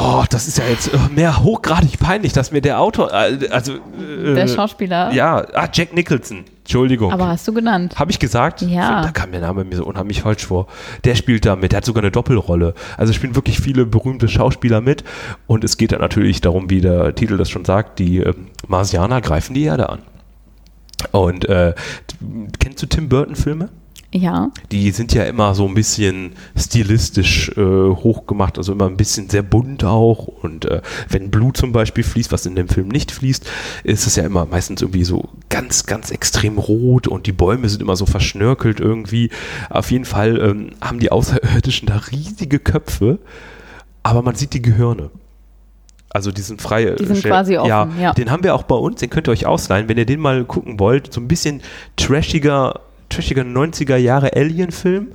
Oh, 0.00 0.24
das 0.30 0.46
ist 0.46 0.58
ja 0.58 0.64
jetzt 0.64 0.94
äh, 0.94 0.98
mehr 1.12 1.42
hochgradig 1.42 1.98
peinlich, 1.98 2.32
dass 2.32 2.52
mir 2.52 2.60
der 2.60 2.78
Autor, 2.80 3.12
äh, 3.12 3.48
also 3.50 3.72
äh, 3.74 4.34
der 4.34 4.46
Schauspieler. 4.46 5.10
ja, 5.12 5.44
ah, 5.54 5.68
Jack 5.72 5.92
Nicholson, 5.92 6.44
Entschuldigung. 6.60 7.10
Aber 7.12 7.26
hast 7.26 7.48
du 7.48 7.52
genannt. 7.52 7.98
Habe 7.98 8.12
ich 8.12 8.20
gesagt? 8.20 8.62
Ja. 8.62 9.02
Da 9.02 9.10
kam 9.10 9.32
der 9.32 9.40
Name 9.40 9.64
mir 9.64 9.74
so 9.74 9.84
unheimlich 9.84 10.22
falsch 10.22 10.46
vor. 10.46 10.68
Der 11.02 11.16
spielt 11.16 11.46
da 11.46 11.56
mit, 11.56 11.72
der 11.72 11.78
hat 11.78 11.84
sogar 11.84 12.04
eine 12.04 12.12
Doppelrolle. 12.12 12.74
Also 12.96 13.12
spielen 13.12 13.34
wirklich 13.34 13.58
viele 13.58 13.86
berühmte 13.86 14.28
Schauspieler 14.28 14.80
mit. 14.80 15.02
Und 15.48 15.64
es 15.64 15.76
geht 15.76 15.90
dann 15.90 16.00
natürlich 16.00 16.40
darum, 16.40 16.70
wie 16.70 16.80
der 16.80 17.16
Titel 17.16 17.36
das 17.36 17.50
schon 17.50 17.64
sagt, 17.64 17.98
die 17.98 18.18
ähm, 18.18 18.46
Marsianer 18.68 19.20
greifen 19.20 19.54
die 19.54 19.64
Erde 19.64 19.88
an. 19.88 20.02
Und 21.10 21.48
äh, 21.48 21.74
kennst 22.60 22.80
du 22.82 22.86
Tim 22.86 23.08
Burton-Filme? 23.08 23.68
Ja. 24.12 24.50
Die 24.72 24.90
sind 24.90 25.12
ja 25.12 25.24
immer 25.24 25.54
so 25.54 25.66
ein 25.66 25.74
bisschen 25.74 26.32
stilistisch 26.56 27.50
äh, 27.56 27.62
hochgemacht, 27.62 28.56
also 28.56 28.72
immer 28.72 28.86
ein 28.86 28.96
bisschen 28.96 29.28
sehr 29.28 29.42
bunt 29.42 29.84
auch. 29.84 30.26
Und 30.26 30.64
äh, 30.64 30.80
wenn 31.10 31.30
Blut 31.30 31.58
zum 31.58 31.72
Beispiel 31.72 32.04
fließt, 32.04 32.32
was 32.32 32.46
in 32.46 32.56
dem 32.56 32.68
Film 32.68 32.88
nicht 32.88 33.10
fließt, 33.10 33.46
ist 33.84 34.06
es 34.06 34.16
ja 34.16 34.24
immer 34.24 34.46
meistens 34.46 34.80
irgendwie 34.80 35.04
so 35.04 35.28
ganz, 35.50 35.84
ganz 35.84 36.10
extrem 36.10 36.56
rot 36.56 37.06
und 37.06 37.26
die 37.26 37.32
Bäume 37.32 37.68
sind 37.68 37.82
immer 37.82 37.96
so 37.96 38.06
verschnörkelt 38.06 38.80
irgendwie. 38.80 39.28
Auf 39.68 39.90
jeden 39.90 40.06
Fall 40.06 40.40
ähm, 40.40 40.70
haben 40.80 41.00
die 41.00 41.12
Außerirdischen 41.12 41.88
da 41.88 42.00
riesige 42.10 42.60
Köpfe, 42.60 43.18
aber 44.02 44.22
man 44.22 44.36
sieht 44.36 44.54
die 44.54 44.62
Gehirne. 44.62 45.10
Also 46.10 46.32
die 46.32 46.40
sind 46.40 46.62
frei. 46.62 46.96
Die 46.98 47.04
sind 47.04 47.22
quasi 47.22 47.58
offen, 47.58 47.68
ja, 47.68 47.88
ja. 48.00 48.12
Den 48.14 48.30
haben 48.30 48.42
wir 48.42 48.54
auch 48.54 48.62
bei 48.62 48.74
uns, 48.74 49.00
den 49.00 49.10
könnt 49.10 49.28
ihr 49.28 49.32
euch 49.32 49.44
ausleihen, 49.44 49.90
wenn 49.90 49.98
ihr 49.98 50.06
den 50.06 50.20
mal 50.20 50.44
gucken 50.46 50.80
wollt. 50.80 51.12
So 51.12 51.20
ein 51.20 51.28
bisschen 51.28 51.60
trashiger, 51.96 52.80
trashiger 53.08 53.42
90er 53.42 53.96
Jahre 53.96 54.34
Alien-Film, 54.34 55.08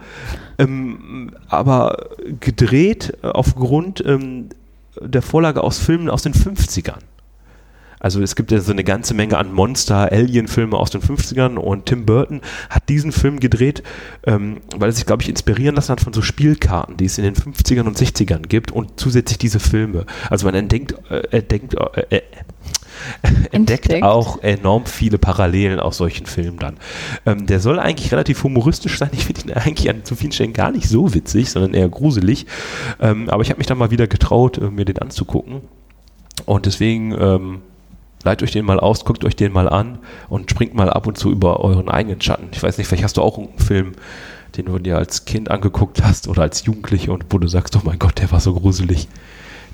ähm, 0.59 1.31
aber 1.47 2.09
gedreht 2.39 3.17
äh, 3.21 3.27
aufgrund 3.27 4.03
ähm, 4.05 4.49
der 5.01 5.21
Vorlage 5.21 5.63
aus 5.63 5.79
Filmen 5.79 6.09
aus 6.09 6.23
den 6.23 6.33
50ern. 6.33 6.99
Also 8.03 8.21
es 8.21 8.35
gibt 8.35 8.51
ja 8.51 8.59
so 8.59 8.73
eine 8.73 8.83
ganze 8.83 9.13
Menge 9.13 9.37
an 9.37 9.53
Monster-Alien-Filme 9.53 10.75
aus 10.75 10.91
den 10.91 11.01
50ern 11.01 11.55
und 11.55 11.85
Tim 11.85 12.05
Burton 12.05 12.41
hat 12.69 12.89
diesen 12.89 13.13
Film 13.13 13.39
gedreht, 13.39 13.81
ähm, 14.27 14.57
weil 14.75 14.89
er 14.89 14.91
sich, 14.91 15.05
glaube 15.05 15.23
ich, 15.23 15.29
inspirieren 15.29 15.75
lassen 15.75 15.93
hat 15.93 16.01
von 16.01 16.11
so 16.11 16.21
Spielkarten, 16.21 16.97
die 16.97 17.05
es 17.05 17.17
in 17.17 17.23
den 17.23 17.35
50ern 17.35 17.83
und 17.83 17.97
60ern 17.97 18.41
gibt 18.41 18.73
und 18.73 18.99
zusätzlich 18.99 19.37
diese 19.37 19.61
Filme. 19.61 20.05
Also 20.29 20.45
man 20.45 20.53
entdeckt, 20.53 20.95
äh, 21.09 21.21
entdeckt, 21.31 21.75
äh, 21.75 22.17
äh, 22.17 22.21
entdeckt 23.51 23.85
Entdeckt. 23.85 24.03
auch 24.03 24.41
enorm 24.41 24.85
viele 24.85 25.17
Parallelen 25.17 25.79
aus 25.79 25.97
solchen 25.97 26.25
Filmen 26.25 26.59
dann. 26.59 26.77
Ähm, 27.25 27.45
der 27.45 27.59
soll 27.59 27.79
eigentlich 27.79 28.11
relativ 28.11 28.43
humoristisch 28.43 28.97
sein. 28.97 29.09
Ich 29.23 29.25
finde 29.25 29.41
ihn 29.41 29.53
eigentlich 29.53 29.89
an 29.89 30.03
zu 30.03 30.15
vielen 30.15 30.31
Stellen 30.31 30.53
gar 30.53 30.71
nicht 30.71 30.89
so 30.89 31.13
witzig, 31.13 31.49
sondern 31.49 31.73
eher 31.73 31.87
gruselig. 31.87 32.45
Ähm, 32.99 33.29
aber 33.29 33.41
ich 33.41 33.49
habe 33.49 33.59
mich 33.59 33.67
dann 33.67 33.77
mal 33.77 33.91
wieder 33.91 34.07
getraut, 34.07 34.57
äh, 34.57 34.69
mir 34.69 34.85
den 34.85 34.97
anzugucken. 34.97 35.61
Und 36.45 36.65
deswegen 36.65 37.13
ähm, 37.13 37.61
leitet 38.23 38.43
euch 38.43 38.51
den 38.51 38.65
mal 38.65 38.79
aus, 38.79 39.05
guckt 39.05 39.23
euch 39.23 39.35
den 39.35 39.51
mal 39.51 39.69
an 39.69 39.99
und 40.29 40.49
springt 40.49 40.73
mal 40.73 40.89
ab 40.89 41.07
und 41.07 41.17
zu 41.17 41.31
über 41.31 41.59
euren 41.59 41.89
eigenen 41.89 42.21
Schatten. 42.21 42.49
Ich 42.51 42.61
weiß 42.61 42.77
nicht, 42.77 42.87
vielleicht 42.87 43.03
hast 43.03 43.17
du 43.17 43.21
auch 43.21 43.37
einen 43.37 43.57
Film, 43.57 43.93
den 44.57 44.65
du 44.65 44.79
dir 44.79 44.97
als 44.97 45.25
Kind 45.25 45.51
angeguckt 45.51 46.03
hast 46.03 46.27
oder 46.27 46.41
als 46.41 46.65
Jugendliche 46.65 47.11
und 47.11 47.25
wo 47.29 47.37
du 47.37 47.47
sagst, 47.47 47.75
oh 47.75 47.81
mein 47.83 47.99
Gott, 47.99 48.19
der 48.19 48.31
war 48.31 48.39
so 48.39 48.53
gruselig. 48.53 49.07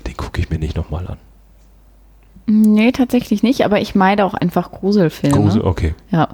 Den 0.06 0.16
gucke 0.16 0.40
ich 0.40 0.50
mir 0.50 0.58
nicht 0.58 0.76
nochmal 0.76 1.06
an. 1.06 1.18
Nee, 2.46 2.92
tatsächlich 2.92 3.42
nicht, 3.42 3.64
aber 3.64 3.80
ich 3.80 3.94
meide 3.94 4.24
auch 4.24 4.34
einfach 4.34 4.72
Gruselfilme. 4.72 5.36
Grusel, 5.36 5.62
okay. 5.62 5.94
Ja. 6.10 6.28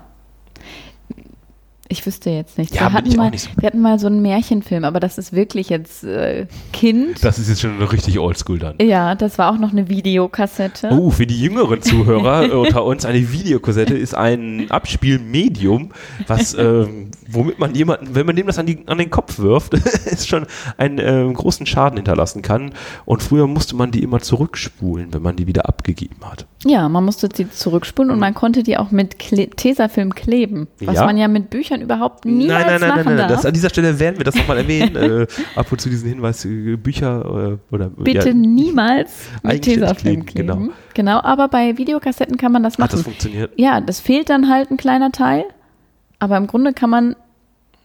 Ich 1.88 2.04
wüsste 2.04 2.30
jetzt 2.30 2.58
nicht. 2.58 2.74
Ja, 2.74 2.82
wir, 2.90 2.92
hatten 2.94 3.16
mal, 3.16 3.30
so- 3.38 3.48
wir 3.56 3.66
hatten 3.66 3.80
mal 3.80 3.98
so 3.98 4.06
einen 4.08 4.20
Märchenfilm, 4.22 4.84
aber 4.84 4.98
das 5.00 5.18
ist 5.18 5.32
wirklich 5.32 5.68
jetzt 5.68 6.02
äh, 6.04 6.46
Kind. 6.72 7.22
Das 7.24 7.38
ist 7.38 7.48
jetzt 7.48 7.60
schon 7.60 7.80
richtig 7.82 8.18
oldschool 8.18 8.58
dann. 8.58 8.74
ja, 8.80 9.14
das 9.14 9.38
war 9.38 9.52
auch 9.52 9.58
noch 9.58 9.70
eine 9.72 9.88
Videokassette. 9.88 10.88
Oh, 10.90 11.10
für 11.10 11.26
die 11.26 11.40
jüngeren 11.40 11.82
Zuhörer 11.82 12.44
äh, 12.44 12.50
unter 12.52 12.84
uns, 12.84 13.04
eine 13.04 13.32
Videokassette 13.32 13.94
ist 13.96 14.14
ein 14.14 14.70
Abspielmedium, 14.70 15.90
was, 16.26 16.54
ähm, 16.58 17.10
womit 17.28 17.58
man 17.58 17.74
jemanden, 17.74 18.14
wenn 18.14 18.26
man 18.26 18.36
dem 18.36 18.46
das 18.46 18.58
an, 18.58 18.66
die, 18.66 18.78
an 18.86 18.98
den 18.98 19.10
Kopf 19.10 19.38
wirft, 19.38 19.74
ist 20.06 20.28
schon 20.28 20.46
einen 20.78 20.98
ähm, 20.98 21.34
großen 21.34 21.66
Schaden 21.66 21.96
hinterlassen 21.98 22.42
kann. 22.42 22.72
Und 23.04 23.22
früher 23.22 23.46
musste 23.46 23.76
man 23.76 23.90
die 23.90 24.02
immer 24.02 24.20
zurückspulen, 24.20 25.12
wenn 25.14 25.22
man 25.22 25.36
die 25.36 25.46
wieder 25.46 25.68
abgegeben 25.68 26.16
hat. 26.24 26.46
Ja, 26.64 26.88
man 26.88 27.04
musste 27.04 27.28
sie 27.34 27.48
zurückspulen 27.48 28.10
und 28.10 28.18
man 28.18 28.34
konnte 28.34 28.62
die 28.62 28.76
auch 28.76 28.90
mit 28.90 29.18
Kle 29.18 29.48
Tesafilm 29.50 30.14
kleben, 30.14 30.66
was 30.80 30.96
Ja. 30.96 31.06
man 31.06 31.16
ja 31.16 31.28
mit 31.28 31.50
Büchern 31.50 31.75
überhaupt 31.82 32.24
niemals 32.24 32.48
nein, 32.48 32.66
nein, 32.66 32.80
nein, 32.80 32.88
machen 32.90 33.04
nein, 33.04 33.16
nein. 33.16 33.28
darf. 33.28 33.36
Das, 33.38 33.46
an 33.46 33.54
dieser 33.54 33.70
Stelle 33.70 33.98
werden 33.98 34.18
wir 34.18 34.24
das 34.24 34.34
nochmal 34.34 34.58
erwähnen. 34.58 34.96
äh, 34.96 35.26
ab 35.56 35.70
und 35.70 35.80
zu 35.80 35.88
diesen 35.88 36.08
Hinweis, 36.08 36.44
äh, 36.44 36.76
Bücher 36.76 37.58
äh, 37.70 37.74
oder 37.74 37.88
Bitte 37.90 38.28
ja, 38.28 38.34
niemals 38.34 39.28
mit 39.42 39.62
Tesafilm 39.62 40.24
kleben, 40.24 40.26
kleben. 40.26 40.46
genau. 40.58 40.72
genau, 40.94 41.20
aber 41.22 41.48
bei 41.48 41.76
Videokassetten 41.78 42.36
kann 42.36 42.52
man 42.52 42.62
das 42.62 42.74
hat 42.74 42.78
machen. 42.80 42.90
das 42.92 43.02
funktioniert. 43.02 43.52
ja, 43.56 43.80
das 43.80 44.00
fehlt 44.00 44.30
dann 44.30 44.48
halt 44.50 44.70
ein 44.70 44.76
kleiner 44.76 45.12
Teil, 45.12 45.44
aber 46.18 46.36
im 46.36 46.46
Grunde 46.46 46.72
kann 46.72 46.90
man 46.90 47.16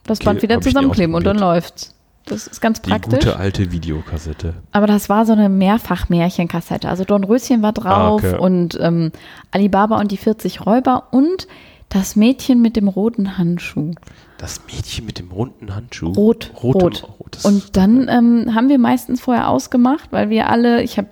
das 0.06 0.20
Okay, 0.20 0.26
Band 0.26 0.42
wieder 0.42 0.62
zusammenkleben 0.62 1.14
und 1.16 1.26
dann 1.26 1.38
läuft's. 1.38 1.96
Das 2.26 2.46
ist 2.46 2.62
ganz 2.62 2.82
Die 2.84 2.90
praktisch. 2.92 3.20
gute 3.20 3.38
alte 3.38 3.72
Videokassette. 3.72 4.54
Aber 4.72 4.86
das 4.86 5.10
war 5.10 5.26
so 5.26 5.34
eine 5.34 5.50
Mehrfach-Märchenkassette. 5.50 6.88
Also 6.88 7.04
Dornröschen 7.04 7.62
war 7.64 7.74
drauf 7.74 8.24
Ah, 8.24 8.30
okay. 8.34 8.38
und 8.38 8.78
ähm, 8.80 9.12
Alibaba 9.50 10.00
und 10.00 10.12
die 10.12 10.18
40 10.18 10.66
Räuber 10.66 11.08
und 11.12 11.48
das 11.92 12.16
Mädchen 12.16 12.62
mit 12.62 12.76
dem 12.76 12.88
roten 12.88 13.38
Handschuh. 13.38 13.92
Das 14.38 14.62
Mädchen 14.66 15.06
mit 15.06 15.20
dem 15.20 15.32
runden 15.32 15.76
Handschuh. 15.76 16.12
Rot, 16.14 16.52
Rotem- 16.64 16.82
rot. 16.82 17.10
rotes- 17.20 17.46
Und 17.46 17.78
dann 17.78 18.08
ähm, 18.10 18.56
haben 18.56 18.70
wir 18.70 18.80
meistens 18.80 19.22
vorher 19.22 19.50
ausgemacht, 19.50 20.12
weil 20.12 20.30
wir 20.30 20.50
alle, 20.50 20.82
ich 20.84 20.98
habe 20.98 21.10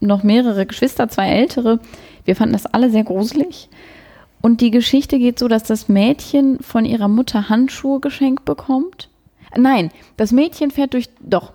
noch 0.00 0.22
mehrere 0.22 0.64
Geschwister, 0.66 1.08
zwei 1.08 1.28
ältere, 1.30 1.80
wir 2.24 2.36
fanden 2.36 2.52
das 2.52 2.66
alle 2.66 2.90
sehr 2.90 3.02
gruselig. 3.04 3.68
Und 4.40 4.60
die 4.60 4.70
Geschichte 4.70 5.18
geht 5.18 5.38
so, 5.40 5.48
dass 5.48 5.64
das 5.64 5.88
Mädchen 5.88 6.60
von 6.60 6.84
ihrer 6.84 7.08
Mutter 7.08 7.48
Handschuhe 7.48 7.98
geschenkt 7.98 8.44
bekommt. 8.44 9.08
Nein, 9.56 9.90
das 10.16 10.30
Mädchen 10.30 10.70
fährt 10.70 10.94
durch. 10.94 11.08
Doch. 11.20 11.52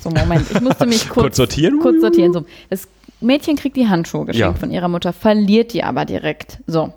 So, 0.00 0.10
Moment, 0.10 0.50
ich 0.50 0.60
musste 0.60 0.86
mich 0.86 1.02
kurz, 1.08 1.22
Kurz 1.24 1.36
sortieren. 1.36 1.78
Kurz 1.78 2.00
sortieren. 2.00 2.32
So. 2.32 2.44
Das 2.70 2.88
Mädchen 3.20 3.54
kriegt 3.56 3.76
die 3.76 3.86
Handschuhe 3.86 4.24
geschenkt 4.24 4.40
Ja. 4.40 4.58
von 4.58 4.70
ihrer 4.72 4.88
Mutter, 4.88 5.12
verliert 5.12 5.74
die 5.74 5.84
aber 5.84 6.06
direkt. 6.06 6.58
So. 6.66 6.92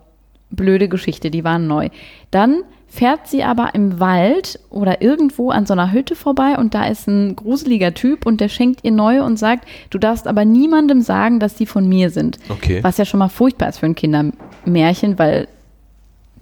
Blöde 0.56 0.88
Geschichte, 0.88 1.32
die 1.32 1.44
waren 1.44 1.68
neu. 1.68 1.90
Dann 2.32 2.64
fährt 2.88 3.28
sie 3.28 3.44
aber 3.44 3.74
im 3.74 4.00
Wald 4.00 4.60
oder 4.70 5.02
irgendwo 5.02 5.50
an 5.50 5.66
so 5.66 5.74
einer 5.74 5.92
Hütte 5.92 6.16
vorbei 6.16 6.58
und 6.58 6.76
da 6.76 6.86
ist 6.86 7.08
ein 7.08 7.36
gruseliger 7.36 7.96
Typ 7.96 8.26
und 8.26 8.40
der 8.40 8.50
schenkt 8.50 8.84
ihr 8.84 8.92
neue 8.92 9.24
und 9.24 9.38
sagt, 9.38 9.68
du 9.90 9.98
darfst 9.98 10.28
aber 10.28 10.46
niemandem 10.46 11.02
sagen, 11.02 11.40
dass 11.40 11.56
die 11.56 11.66
von 11.66 11.90
mir 11.90 12.12
sind. 12.12 12.38
Okay. 12.50 12.84
Was 12.84 12.98
ja 12.98 13.06
schon 13.06 13.20
mal 13.20 13.30
furchtbar 13.30 13.70
ist 13.70 13.80
für 13.80 13.88
ein 13.88 13.96
Kindermärchen, 13.96 15.18
weil 15.18 15.48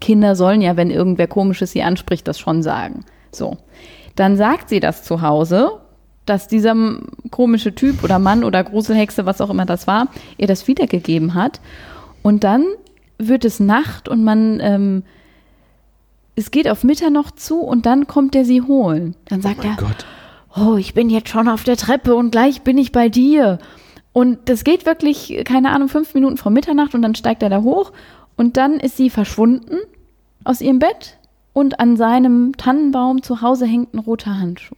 Kinder 0.01 0.35
sollen 0.35 0.61
ja, 0.61 0.75
wenn 0.75 0.91
irgendwer 0.91 1.27
komisches 1.27 1.71
sie 1.71 1.83
anspricht, 1.83 2.27
das 2.27 2.37
schon 2.37 2.63
sagen. 2.63 3.05
So. 3.31 3.57
Dann 4.15 4.35
sagt 4.35 4.67
sie 4.67 4.81
das 4.81 5.03
zu 5.03 5.21
Hause, 5.21 5.71
dass 6.25 6.49
dieser 6.49 6.75
komische 7.29 7.73
Typ 7.73 8.03
oder 8.03 8.19
Mann 8.19 8.43
oder 8.43 8.63
Gruselhexe, 8.63 9.25
was 9.25 9.39
auch 9.39 9.49
immer 9.49 9.65
das 9.65 9.87
war, 9.87 10.07
ihr 10.37 10.47
das 10.47 10.67
wiedergegeben 10.67 11.33
hat. 11.33 11.61
Und 12.23 12.43
dann 12.43 12.65
wird 13.27 13.45
es 13.45 13.59
Nacht 13.59 14.07
und 14.07 14.23
man, 14.23 14.59
ähm, 14.59 15.03
es 16.35 16.51
geht 16.51 16.67
auf 16.69 16.83
Mitternacht 16.83 17.39
zu 17.39 17.59
und 17.59 17.85
dann 17.85 18.07
kommt 18.07 18.35
er 18.35 18.45
sie 18.45 18.61
holen. 18.61 19.15
Dann 19.25 19.41
sagt 19.41 19.59
oh 19.63 19.67
er, 19.67 19.75
Gott. 19.75 20.05
oh, 20.55 20.75
ich 20.77 20.93
bin 20.93 21.09
jetzt 21.09 21.29
schon 21.29 21.47
auf 21.47 21.63
der 21.63 21.77
Treppe 21.77 22.15
und 22.15 22.31
gleich 22.31 22.61
bin 22.61 22.77
ich 22.77 22.91
bei 22.91 23.09
dir. 23.09 23.59
Und 24.13 24.49
das 24.49 24.63
geht 24.63 24.85
wirklich, 24.85 25.41
keine 25.45 25.71
Ahnung, 25.71 25.87
fünf 25.87 26.13
Minuten 26.13 26.37
vor 26.37 26.51
Mitternacht 26.51 26.93
und 26.93 27.01
dann 27.01 27.15
steigt 27.15 27.43
er 27.43 27.49
da 27.49 27.61
hoch 27.61 27.91
und 28.35 28.57
dann 28.57 28.79
ist 28.79 28.97
sie 28.97 29.09
verschwunden 29.09 29.77
aus 30.43 30.61
ihrem 30.61 30.79
Bett 30.79 31.17
und 31.53 31.79
an 31.79 31.97
seinem 31.97 32.57
Tannenbaum 32.57 33.23
zu 33.23 33.41
Hause 33.41 33.65
hängt 33.65 33.93
ein 33.93 33.99
roter 33.99 34.37
Handschuh. 34.37 34.75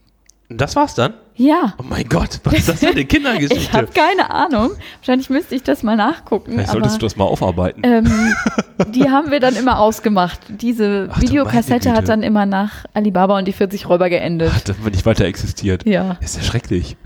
Das 0.49 0.75
war's 0.75 0.95
dann? 0.95 1.13
Ja. 1.35 1.73
Oh 1.79 1.83
mein 1.89 2.07
Gott, 2.09 2.39
was 2.43 2.53
ist 2.53 2.69
das 2.69 2.79
für 2.79 2.89
eine 2.89 2.99
Ich 3.01 3.07
Kindergeschichte? 3.07 3.73
habe 3.73 3.87
keine 3.87 4.29
Ahnung. 4.29 4.71
Wahrscheinlich 4.99 5.29
müsste 5.29 5.55
ich 5.55 5.63
das 5.63 5.81
mal 5.81 5.95
nachgucken. 5.95 6.51
Vielleicht 6.51 6.69
aber, 6.69 6.79
solltest 6.81 7.01
du 7.01 7.05
das 7.07 7.15
mal 7.15 7.23
aufarbeiten. 7.25 7.81
ähm, 7.83 8.35
die 8.93 9.09
haben 9.09 9.31
wir 9.31 9.39
dann 9.39 9.55
immer 9.55 9.79
ausgemacht. 9.79 10.39
Diese 10.49 11.09
Ach 11.11 11.21
Videokassette 11.21 11.91
hat 11.93 12.07
dann 12.07 12.21
immer 12.23 12.45
nach 12.45 12.85
Alibaba 12.93 13.37
und 13.39 13.47
die 13.47 13.53
40 13.53 13.89
Räuber 13.89 14.09
geendet. 14.09 14.53
Hat 14.53 14.69
aber 14.69 14.89
nicht 14.91 15.05
weiter 15.05 15.25
existiert. 15.25 15.85
Ja. 15.87 16.17
Ist 16.21 16.35
ja 16.37 16.43
schrecklich. 16.43 16.97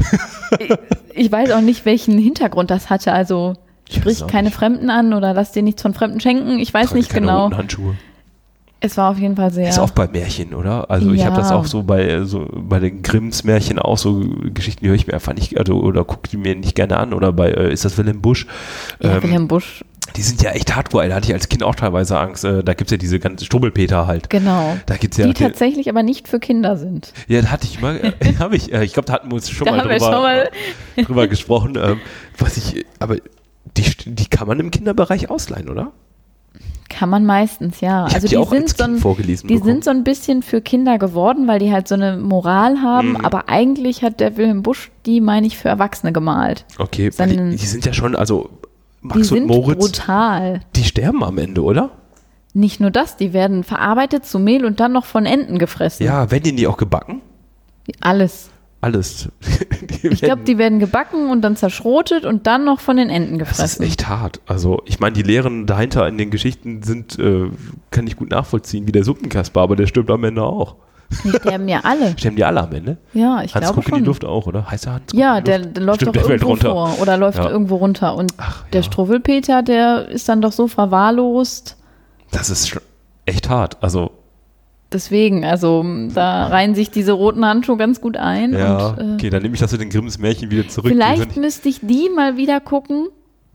Ich 1.14 1.32
weiß 1.32 1.52
auch 1.52 1.62
nicht, 1.62 1.86
welchen 1.86 2.18
Hintergrund 2.18 2.70
das 2.70 2.90
hatte. 2.90 3.14
Also 3.14 3.54
Ich 3.88 3.96
sprich 3.98 4.28
keine. 4.28 4.52
Fremden 4.52 4.90
an 4.90 5.14
oder 5.14 5.34
lass 5.34 5.52
dir 5.54 5.64
nichts 5.64 5.82
von 5.82 5.94
Fremden 5.94 6.20
schenken. 6.20 6.60
Ich 6.60 6.74
weiß 6.74 6.88
Trage 6.88 6.98
nicht 7.00 7.10
keine 7.10 7.28
genau. 7.28 7.44
roten 7.46 7.58
Handschuhe. 7.58 7.96
Es 8.80 8.96
war 8.96 9.10
auf 9.12 9.18
jeden 9.18 9.36
Fall 9.36 9.52
sehr. 9.52 9.70
Ist 9.70 9.80
auch 9.80 9.90
bei 9.90 10.08
Märchen, 10.08 10.54
oder? 10.54 10.90
Also 10.92 11.12
ich 11.12 11.26
habe 11.26 11.36
Ja. 11.36 11.42
das 11.42 11.52
auch 11.52 11.66
so 11.66 11.82
bei 11.84 12.24
so 12.26 12.48
bei 12.54 12.80
den 12.80 13.02
Grimms 13.02 13.44
Märchen 13.44 13.80
auch 13.80 13.98
so 13.98 14.24
Geschichten, 14.54 14.84
die 14.84 14.90
höre 14.90 14.96
ich 14.96 15.08
mir 15.08 15.14
einfach 15.14 15.34
nicht 15.34 15.58
also, 15.58 15.82
oder 15.82 16.04
gucke 16.04 16.30
die 16.30 16.38
mir 16.38 16.56
nicht 16.56 16.76
gerne 16.76 16.98
an 16.98 17.14
oder 17.14 17.34
bei 17.34 17.50
äh, 17.52 17.74
ist 17.74 17.86
das 17.86 17.98
Wilhelm 17.98 18.22
Busch? 18.22 18.46
ja, 19.02 19.16
Ähm, 19.18 19.24
Wilhelm 19.24 19.48
Busch, 19.48 19.84
die 20.16 20.22
sind 20.22 20.44
ja 20.44 20.52
echt 20.52 20.76
hardcore, 20.76 21.10
da 21.10 21.16
hatte 21.16 21.28
ich 21.28 21.34
als 21.34 21.50
Kind 21.50 21.64
auch 21.64 21.74
teilweise 21.74 22.20
Angst. 22.20 22.46
Äh, 22.46 22.64
da 22.64 22.76
gibt's 22.76 22.92
ja 22.92 22.98
diese 22.98 23.20
ganzen 23.20 23.46
Strubbelpeter 23.46 24.06
halt. 24.06 24.30
genau. 24.30 24.78
Da 24.86 24.96
gibt's 24.98 25.18
ja 25.18 25.26
die 25.26 25.34
tatsächlich 25.34 25.90
aber 25.90 26.04
nicht 26.04 26.28
für 26.28 26.40
Kinder 26.40 26.78
sind. 26.78 27.14
Ja, 27.28 27.42
da 27.42 27.48
hatte 27.50 27.66
ich 27.66 27.82
mal, 27.82 27.98
äh, 28.20 28.34
habe 28.40 28.56
ich, 28.56 28.72
ich 28.72 28.94
glaube, 28.94 29.08
da 29.08 29.14
hatten 29.14 29.30
wir 29.32 29.36
uns 29.36 29.50
schon 29.50 29.66
Da 29.66 29.72
mal 29.72 29.82
drüber, 29.82 30.00
schon 30.00 30.12
mal- 30.12 30.50
drüber 31.04 31.28
gesprochen. 31.28 31.78
Ähm, 31.82 32.00
was 32.38 32.58
ich, 32.58 32.86
aber 33.00 33.16
die, 33.76 33.92
die 34.06 34.26
kann 34.28 34.48
man 34.48 34.60
im 34.60 34.70
Kinderbereich 34.70 35.30
ausleihen, 35.32 35.68
oder? 35.68 35.92
Kann 36.90 37.10
man 37.10 37.26
meistens, 37.26 37.82
ja. 37.82 38.06
Also 38.06 38.28
die 38.28 38.36
die, 38.38 38.44
sind 38.46 38.70
so 38.70 38.84
ein, 38.86 38.96
die 38.96 39.36
bekommen. 39.36 39.64
sind 39.64 39.84
so 39.84 39.90
ein 39.92 40.04
bisschen 40.04 40.42
für 40.42 40.62
Kinder 40.62 40.98
geworden, 40.98 41.48
weil 41.48 41.60
die 41.60 41.72
halt 41.72 41.88
so 41.88 41.96
eine 41.96 42.18
Moral 42.18 42.82
haben, 42.82 43.10
Mhm. 43.10 43.18
aber 43.26 43.50
eigentlich 43.50 44.04
hat 44.04 44.20
der 44.20 44.38
Wilhelm 44.38 44.64
Busch 44.64 44.90
die, 45.06 45.20
meine 45.22 45.48
ich, 45.48 45.58
für 45.58 45.68
Erwachsene 45.70 46.14
gemalt. 46.14 46.66
Okay, 46.80 47.12
weil 47.18 47.30
die, 47.30 47.56
die 47.58 47.66
sind 47.66 47.86
ja 47.86 47.92
schon, 47.94 48.16
also 48.16 48.50
Die 49.04 49.08
Max 49.08 49.18
und 49.18 49.24
sind 49.26 49.48
Moritz, 49.48 49.80
brutal. 49.80 50.62
die 50.76 50.84
sterben 50.86 51.24
am 51.24 51.38
Ende, 51.38 51.62
oder? 51.64 51.92
Nicht 52.54 52.80
nur 52.80 52.90
das, 52.90 53.18
die 53.18 53.34
werden 53.34 53.64
verarbeitet 53.64 54.26
zu 54.26 54.40
Mehl 54.40 54.66
und 54.66 54.80
dann 54.80 54.94
noch 54.94 55.06
von 55.06 55.26
Enten 55.26 55.60
gefressen. 55.60 56.06
Ja, 56.06 56.32
werden 56.32 56.56
die 56.56 56.68
auch 56.68 56.78
gebacken? 56.78 57.22
Alles. 58.02 58.50
Alles. 58.88 59.30
Ich 60.04 60.22
glaube, 60.22 60.44
die 60.44 60.58
werden 60.60 60.80
gebacken 60.80 61.30
und 61.32 61.42
dann 61.42 61.56
zerschrotet 61.56 62.24
und 62.24 62.46
dann 62.48 62.64
noch 62.66 62.80
von 62.80 62.98
den 62.98 63.10
Enten 63.10 63.40
Das 63.40 63.50
ist 63.50 63.56
gefressen. 63.58 63.86
echt 63.86 64.08
hart. 64.08 64.40
Also, 64.46 64.82
ich 64.86 65.00
meine, 65.00 65.14
die 65.14 65.24
Lehren 65.24 65.66
dahinter 65.66 66.08
in 66.08 66.18
den 66.18 66.30
Geschichten 66.30 66.84
sind, 66.84 67.18
äh, 67.20 67.50
kann 67.92 68.06
ich 68.08 68.16
gut 68.16 68.30
nachvollziehen, 68.30 68.86
wie 68.88 68.92
der 68.92 69.04
Suppenkasper, 69.04 69.60
aber 69.62 69.76
der 69.76 69.88
stirbt 69.88 70.10
am 70.12 70.24
Ende 70.24 70.44
auch. 70.44 70.76
Die 71.24 71.30
sterben 71.32 71.68
ja 71.68 71.80
alle. 71.84 72.12
Sterben 72.18 72.36
die 72.38 72.44
alle 72.46 72.62
am 72.62 72.72
Ende? 72.74 72.98
Ja, 73.14 73.42
ich 73.44 73.56
Hans 73.56 73.66
glaube 73.66 73.76
guckt 73.76 73.88
in 73.88 73.94
schon. 73.96 74.00
die 74.04 74.06
Luft 74.06 74.24
auch, 74.24 74.46
oder? 74.46 74.70
Heißt 74.70 74.86
er 74.86 74.94
Hans? 74.94 75.04
guckt 75.12 75.20
Ja, 75.20 75.42
der, 75.42 75.60
der 75.60 75.84
läuft 75.84 76.02
Stimmt, 76.02 76.16
doch 76.16 76.30
irgendwo 76.30 76.50
runter. 76.50 76.70
vor 76.72 76.98
oder 77.02 77.18
läuft 77.18 77.40
Ja. 77.40 77.50
irgendwo 77.50 77.76
runter. 77.78 78.16
Und 78.16 78.34
Ach, 78.38 78.64
der 78.72 78.82
ja. 78.82 78.84
Struwwelpeter, 78.84 79.64
der 79.64 80.08
ist 80.10 80.30
dann 80.30 80.42
doch 80.42 80.52
so 80.52 80.68
verwahrlost. 80.68 81.76
Das 82.32 82.50
ist 82.50 82.80
echt 83.26 83.50
hart. 83.50 83.78
Also, 83.82 84.12
Deswegen, 84.92 85.44
also 85.44 85.86
da 86.14 86.48
reihen 86.48 86.74
sich 86.74 86.90
diese 86.92 87.12
roten 87.12 87.46
Handschuhe 87.46 87.76
ganz 87.78 88.00
gut 88.00 88.16
ein. 88.16 88.54
ja, 88.54 88.88
und, 88.90 88.98
äh, 88.98 89.14
okay, 89.16 89.30
dann 89.30 89.42
nehme 89.42 89.54
ich 89.56 89.60
das 89.60 89.72
zu 89.72 89.78
den 89.78 89.90
Grimms 89.90 90.18
Märchen 90.18 90.50
wieder 90.50 90.68
zurück. 90.68 90.90
Vielleicht 90.92 91.34
sind- 91.34 91.38
müsste 91.38 91.68
ich 91.68 91.80
die 91.82 92.10
mal 92.16 92.38
wieder 92.38 92.60
gucken 92.62 93.08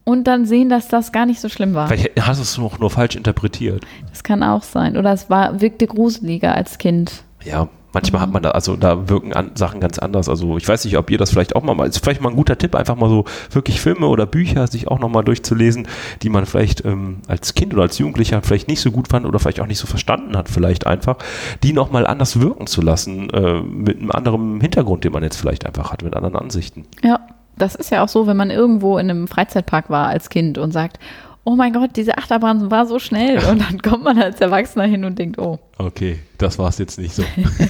und 0.05 0.25
dann 0.25 0.45
sehen, 0.45 0.69
dass 0.69 0.89
das 0.89 1.11
gar 1.11 1.25
nicht 1.25 1.41
so 1.41 1.49
schlimm 1.49 1.73
war. 1.75 1.89
Vielleicht 1.89 2.21
hast 2.21 2.39
du 2.39 2.43
es 2.43 2.59
noch 2.59 2.79
nur 2.79 2.91
falsch 2.91 3.17
interpretiert. 3.17 3.85
Das 4.11 4.23
kann 4.23 4.43
auch 4.43 4.63
sein. 4.63 4.97
Oder 4.99 5.13
es 5.13 5.31
war, 5.31 5.61
wirkte 5.63 5.87
gruseliger 5.87 6.55
als 6.55 6.77
Kind. 6.77 7.23
Ja, 7.45 7.69
manchmal 7.93 8.23
hat 8.23 8.33
man 8.33 8.43
da, 8.43 8.51
also 8.53 8.77
da 8.77 9.09
wirken 9.09 9.33
an, 9.33 9.53
Sachen 9.55 9.81
ganz 9.81 9.99
anders. 9.99 10.29
Also 10.29 10.57
ich 10.57 10.67
weiß 10.69 10.85
nicht, 10.85 10.97
ob 10.99 11.11
ihr 11.11 11.19
das 11.19 11.31
vielleicht 11.31 11.57
auch 11.57 11.63
mal, 11.63 11.75
mal- 11.75 11.89
ist 11.89 12.03
vielleicht 12.03 12.21
mal 12.21 12.31
ein 12.31 12.37
guter 12.37 12.59
Tipp, 12.59 12.75
einfach 12.75 12.97
mal 12.97 13.09
so 13.09 13.25
wirklich 13.51 13.81
Filme 13.81 14.07
oder 14.07 14.27
Bücher 14.27 14.67
sich 14.67 14.89
auch 14.89 14.99
nochmal 14.99 15.25
durchzulesen, 15.25 15.87
die 16.23 16.29
man 16.29 16.47
vielleicht 16.47 16.85
ähm, 16.85 17.19
als 17.29 17.55
Kind 17.55 17.73
oder 17.75 17.83
als 17.83 17.99
Jugendlicher 17.99 18.41
vielleicht 18.43 18.69
nicht 18.69 18.81
so 18.81 18.91
gut 18.91 19.09
fand 19.09 19.27
oder 19.27 19.39
vielleicht 19.39 19.61
auch 19.61 19.67
nicht 19.67 19.79
so 19.79 19.87
verstanden 19.87 20.37
hat, 20.37 20.49
vielleicht 20.49 20.87
einfach, 20.87 21.17
die 21.63 21.73
nochmal 21.73 22.07
anders 22.07 22.41
wirken 22.41 22.67
zu 22.67 22.81
lassen, 22.83 23.31
äh, 23.31 23.61
mit 23.61 23.99
einem 24.01 24.11
anderen 24.11 24.61
Hintergrund, 24.61 25.05
den 25.05 25.13
man 25.13 25.23
jetzt 25.23 25.37
vielleicht 25.37 25.67
einfach 25.67 25.93
hat, 25.93 26.03
mit 26.03 26.15
anderen 26.17 26.37
Ansichten. 26.37 26.85
Ja, 27.03 27.21
das 27.57 27.75
ist 27.75 27.91
ja 27.91 28.03
auch 28.03 28.09
so, 28.09 28.27
wenn 28.27 28.37
man 28.37 28.51
irgendwo 28.51 28.99
in 28.99 29.11
einem 29.11 29.29
Freizeitpark 29.29 29.91
war 29.91 30.09
als 30.09 30.31
Kind 30.31 30.57
und 30.59 30.73
sagt, 30.73 30.99
oh 31.45 31.57
mein 31.57 31.73
Gott, 31.73 31.91
diese 31.97 32.17
Achterbahn 32.19 32.71
war 32.71 32.87
so 32.87 32.99
schnell. 32.99 33.39
Und 33.51 33.61
dann 33.61 33.83
kommt 33.83 34.05
man 34.05 34.21
als 34.21 34.41
Erwachsener 34.41 34.85
hin 34.85 35.05
und 35.05 35.19
denkt, 35.19 35.39
oh, 35.39 35.59
Okay, 35.79 36.21
das 36.39 36.59
war 36.59 36.69
es 36.69 36.79
jetzt 36.79 36.99
nicht 36.99 37.15
so. 37.15 37.25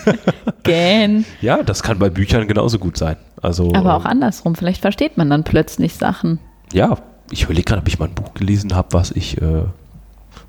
gähn. 0.65 1.25
ja, 1.41 1.63
das 1.63 1.83
kann 1.83 1.99
bei 1.99 2.11
Büchern 2.11 2.47
genauso 2.47 2.79
gut 2.79 2.97
sein. 2.97 3.17
Also, 3.41 3.73
Aber 3.75 3.95
auch 3.95 4.05
ähm, 4.05 4.11
andersrum. 4.11 4.55
Vielleicht 4.55 4.83
versteht 4.83 5.17
man 5.17 5.31
dann 5.31 5.45
plötzlich 5.45 5.95
Sachen. 5.95 6.39
ja, 6.73 6.99
ich 7.31 7.45
überlege 7.45 7.65
gerade, 7.65 7.81
ob 7.81 7.89
ich 7.89 7.99
mal 7.99 8.09
ein 8.09 8.15
Buch 8.15 8.35
gelesen 8.35 8.75
habe, 8.75 8.89
was 8.93 9.11
ich, 9.11 9.41
äh, 9.41 9.63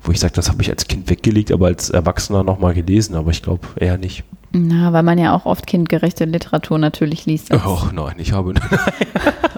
wo 0.02 0.12
ich 0.12 0.20
sage, 0.20 0.34
das 0.34 0.50
habe 0.50 0.60
ich 0.60 0.68
als 0.68 0.86
Kind 0.86 1.08
weggelegt, 1.08 1.50
aber 1.50 1.66
als 1.66 1.88
Erwachsener 1.88 2.44
nochmal 2.44 2.74
gelesen, 2.74 3.14
aber 3.14 3.30
ich 3.30 3.42
glaube 3.42 3.66
eher 3.76 3.96
nicht. 3.96 4.22
Na, 4.56 4.92
weil 4.92 5.02
man 5.02 5.18
ja 5.18 5.34
auch 5.34 5.46
oft 5.46 5.66
kindgerechte 5.66 6.24
Literatur 6.26 6.78
natürlich 6.78 7.26
liest. 7.26 7.52
Och 7.52 7.92
nein, 7.92 8.14
ich 8.18 8.32
habe. 8.32 8.54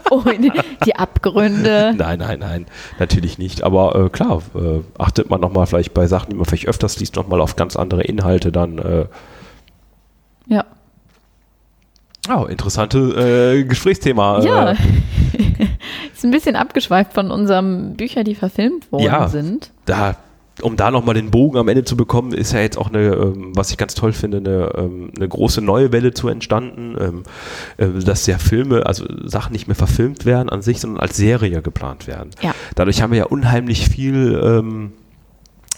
Oh, 0.09 0.23
die, 0.85 0.95
Abgründe. 0.95 1.93
nein, 1.99 2.21
nein, 2.21 2.39
nein, 2.39 2.67
natürlich 3.01 3.39
nicht. 3.39 3.65
Aber 3.65 4.05
äh, 4.07 4.09
klar, 4.09 4.41
äh, 4.55 4.79
achtet 4.99 5.29
man 5.31 5.41
nochmal 5.41 5.67
vielleicht 5.67 5.95
bei 5.95 6.07
Sachen, 6.07 6.31
die 6.31 6.37
man 6.37 6.45
vielleicht 6.45 6.69
öfters 6.69 7.01
liest, 7.01 7.17
nochmal 7.17 7.41
auf 7.41 7.57
ganz 7.57 7.75
andere 7.75 8.05
Inhalte 8.05 8.53
dann. 8.53 8.79
Äh, 8.79 9.07
Ja. 10.47 10.65
oh, 12.33 12.45
interessante 12.45 12.99
äh, 13.59 13.65
Gesprächsthema. 13.65 14.41
Ja. 14.45 14.71
Äh, 14.71 14.77
Ist 16.15 16.25
ein 16.25 16.31
bisschen 16.31 16.55
abgeschweift 16.55 17.13
von 17.13 17.33
unserem 17.33 17.95
Bücher, 17.97 18.23
die 18.23 18.37
verfilmt 18.37 18.91
worden 18.93 19.03
Ja. 19.05 19.29
sind. 19.29 19.73
da, 19.87 20.17
um 20.63 20.77
da 20.77 20.91
nochmal 20.91 21.15
den 21.15 21.31
Bogen 21.31 21.59
am 21.59 21.69
Ende 21.69 21.85
zu 21.85 21.97
bekommen, 21.97 22.33
ist 22.33 22.53
ja 22.53 22.61
jetzt 22.61 22.79
auch 22.79 22.89
eine, 22.89 23.15
ähm, 23.15 23.53
was 23.55 23.71
ich 23.71 23.77
ganz 23.77 23.95
toll 23.95 24.13
finde, 24.13 24.39
eine, 24.39 24.73
ähm, 24.77 25.11
eine 25.17 25.29
große 25.29 25.61
neue 25.61 25.93
Welle 25.93 26.15
zu 26.15 26.29
entstanden, 26.29 26.97
ähm, 26.99 27.23
äh, 27.77 28.03
dass 28.03 28.27
ja 28.27 28.39
Filme, 28.39 28.87
also 28.87 29.05
Sachen 29.25 29.53
nicht 29.53 29.67
mehr 29.67 29.75
verfilmt 29.75 30.25
werden 30.25 30.49
an 30.49 30.63
sich, 30.63 30.81
sondern 30.81 31.01
als 31.01 31.17
Serie 31.17 31.63
geplant 31.63 32.07
werden. 32.07 32.31
Ja. 32.43 32.55
Dadurch 32.75 33.03
haben 33.03 33.11
wir 33.11 33.19
ja 33.19 33.27
unheimlich 33.27 33.89
viel 33.89 34.63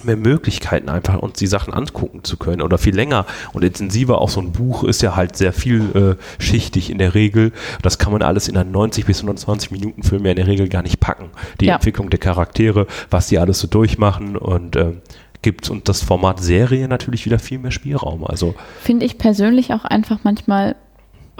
mehr 0.04 0.16
Möglichkeiten, 0.16 0.88
einfach 0.88 1.18
uns 1.18 1.38
die 1.38 1.46
Sachen 1.46 1.72
angucken 1.74 2.24
zu 2.24 2.36
können 2.36 2.62
oder 2.62 2.78
viel 2.78 2.94
länger 2.94 3.26
und 3.52 3.64
intensiver. 3.64 4.20
Auch 4.20 4.28
so 4.28 4.40
ein 4.40 4.52
Buch 4.52 4.84
ist 4.84 5.02
ja 5.02 5.16
halt 5.16 5.36
sehr 5.36 5.52
viel 5.52 6.16
äh, 6.18 6.90
in 6.90 6.98
der 6.98 7.14
Regel. 7.14 7.52
Das 7.82 7.98
kann 7.98 8.12
man 8.12 8.22
alles 8.22 8.48
in 8.48 8.56
einen 8.56 8.70
90 8.70 9.04
bis 9.06 9.18
120 9.20 9.70
Minuten 9.70 10.02
Film 10.02 10.24
ja 10.24 10.30
in 10.30 10.36
der 10.36 10.46
Regel 10.46 10.68
gar 10.68 10.82
nicht 10.82 11.00
packen. 11.00 11.30
Die 11.60 11.66
Ja. 11.66 11.74
Entwicklung 11.76 12.10
der 12.10 12.18
Charaktere, 12.20 12.86
was 13.10 13.28
die 13.28 13.38
alles 13.38 13.58
so 13.60 13.68
durchmachen 13.68 14.36
und 14.36 14.76
ähm, 14.76 15.02
gibt 15.42 15.70
und 15.70 15.88
das 15.88 16.02
Format 16.02 16.40
Serie 16.40 16.88
natürlich 16.88 17.24
wieder 17.24 17.38
viel 17.38 17.58
mehr 17.58 17.70
Spielraum. 17.70 18.24
Also 18.24 18.54
Finde 18.80 19.06
ich 19.06 19.18
persönlich 19.18 19.72
auch 19.72 19.84
einfach 19.84 20.18
manchmal 20.24 20.74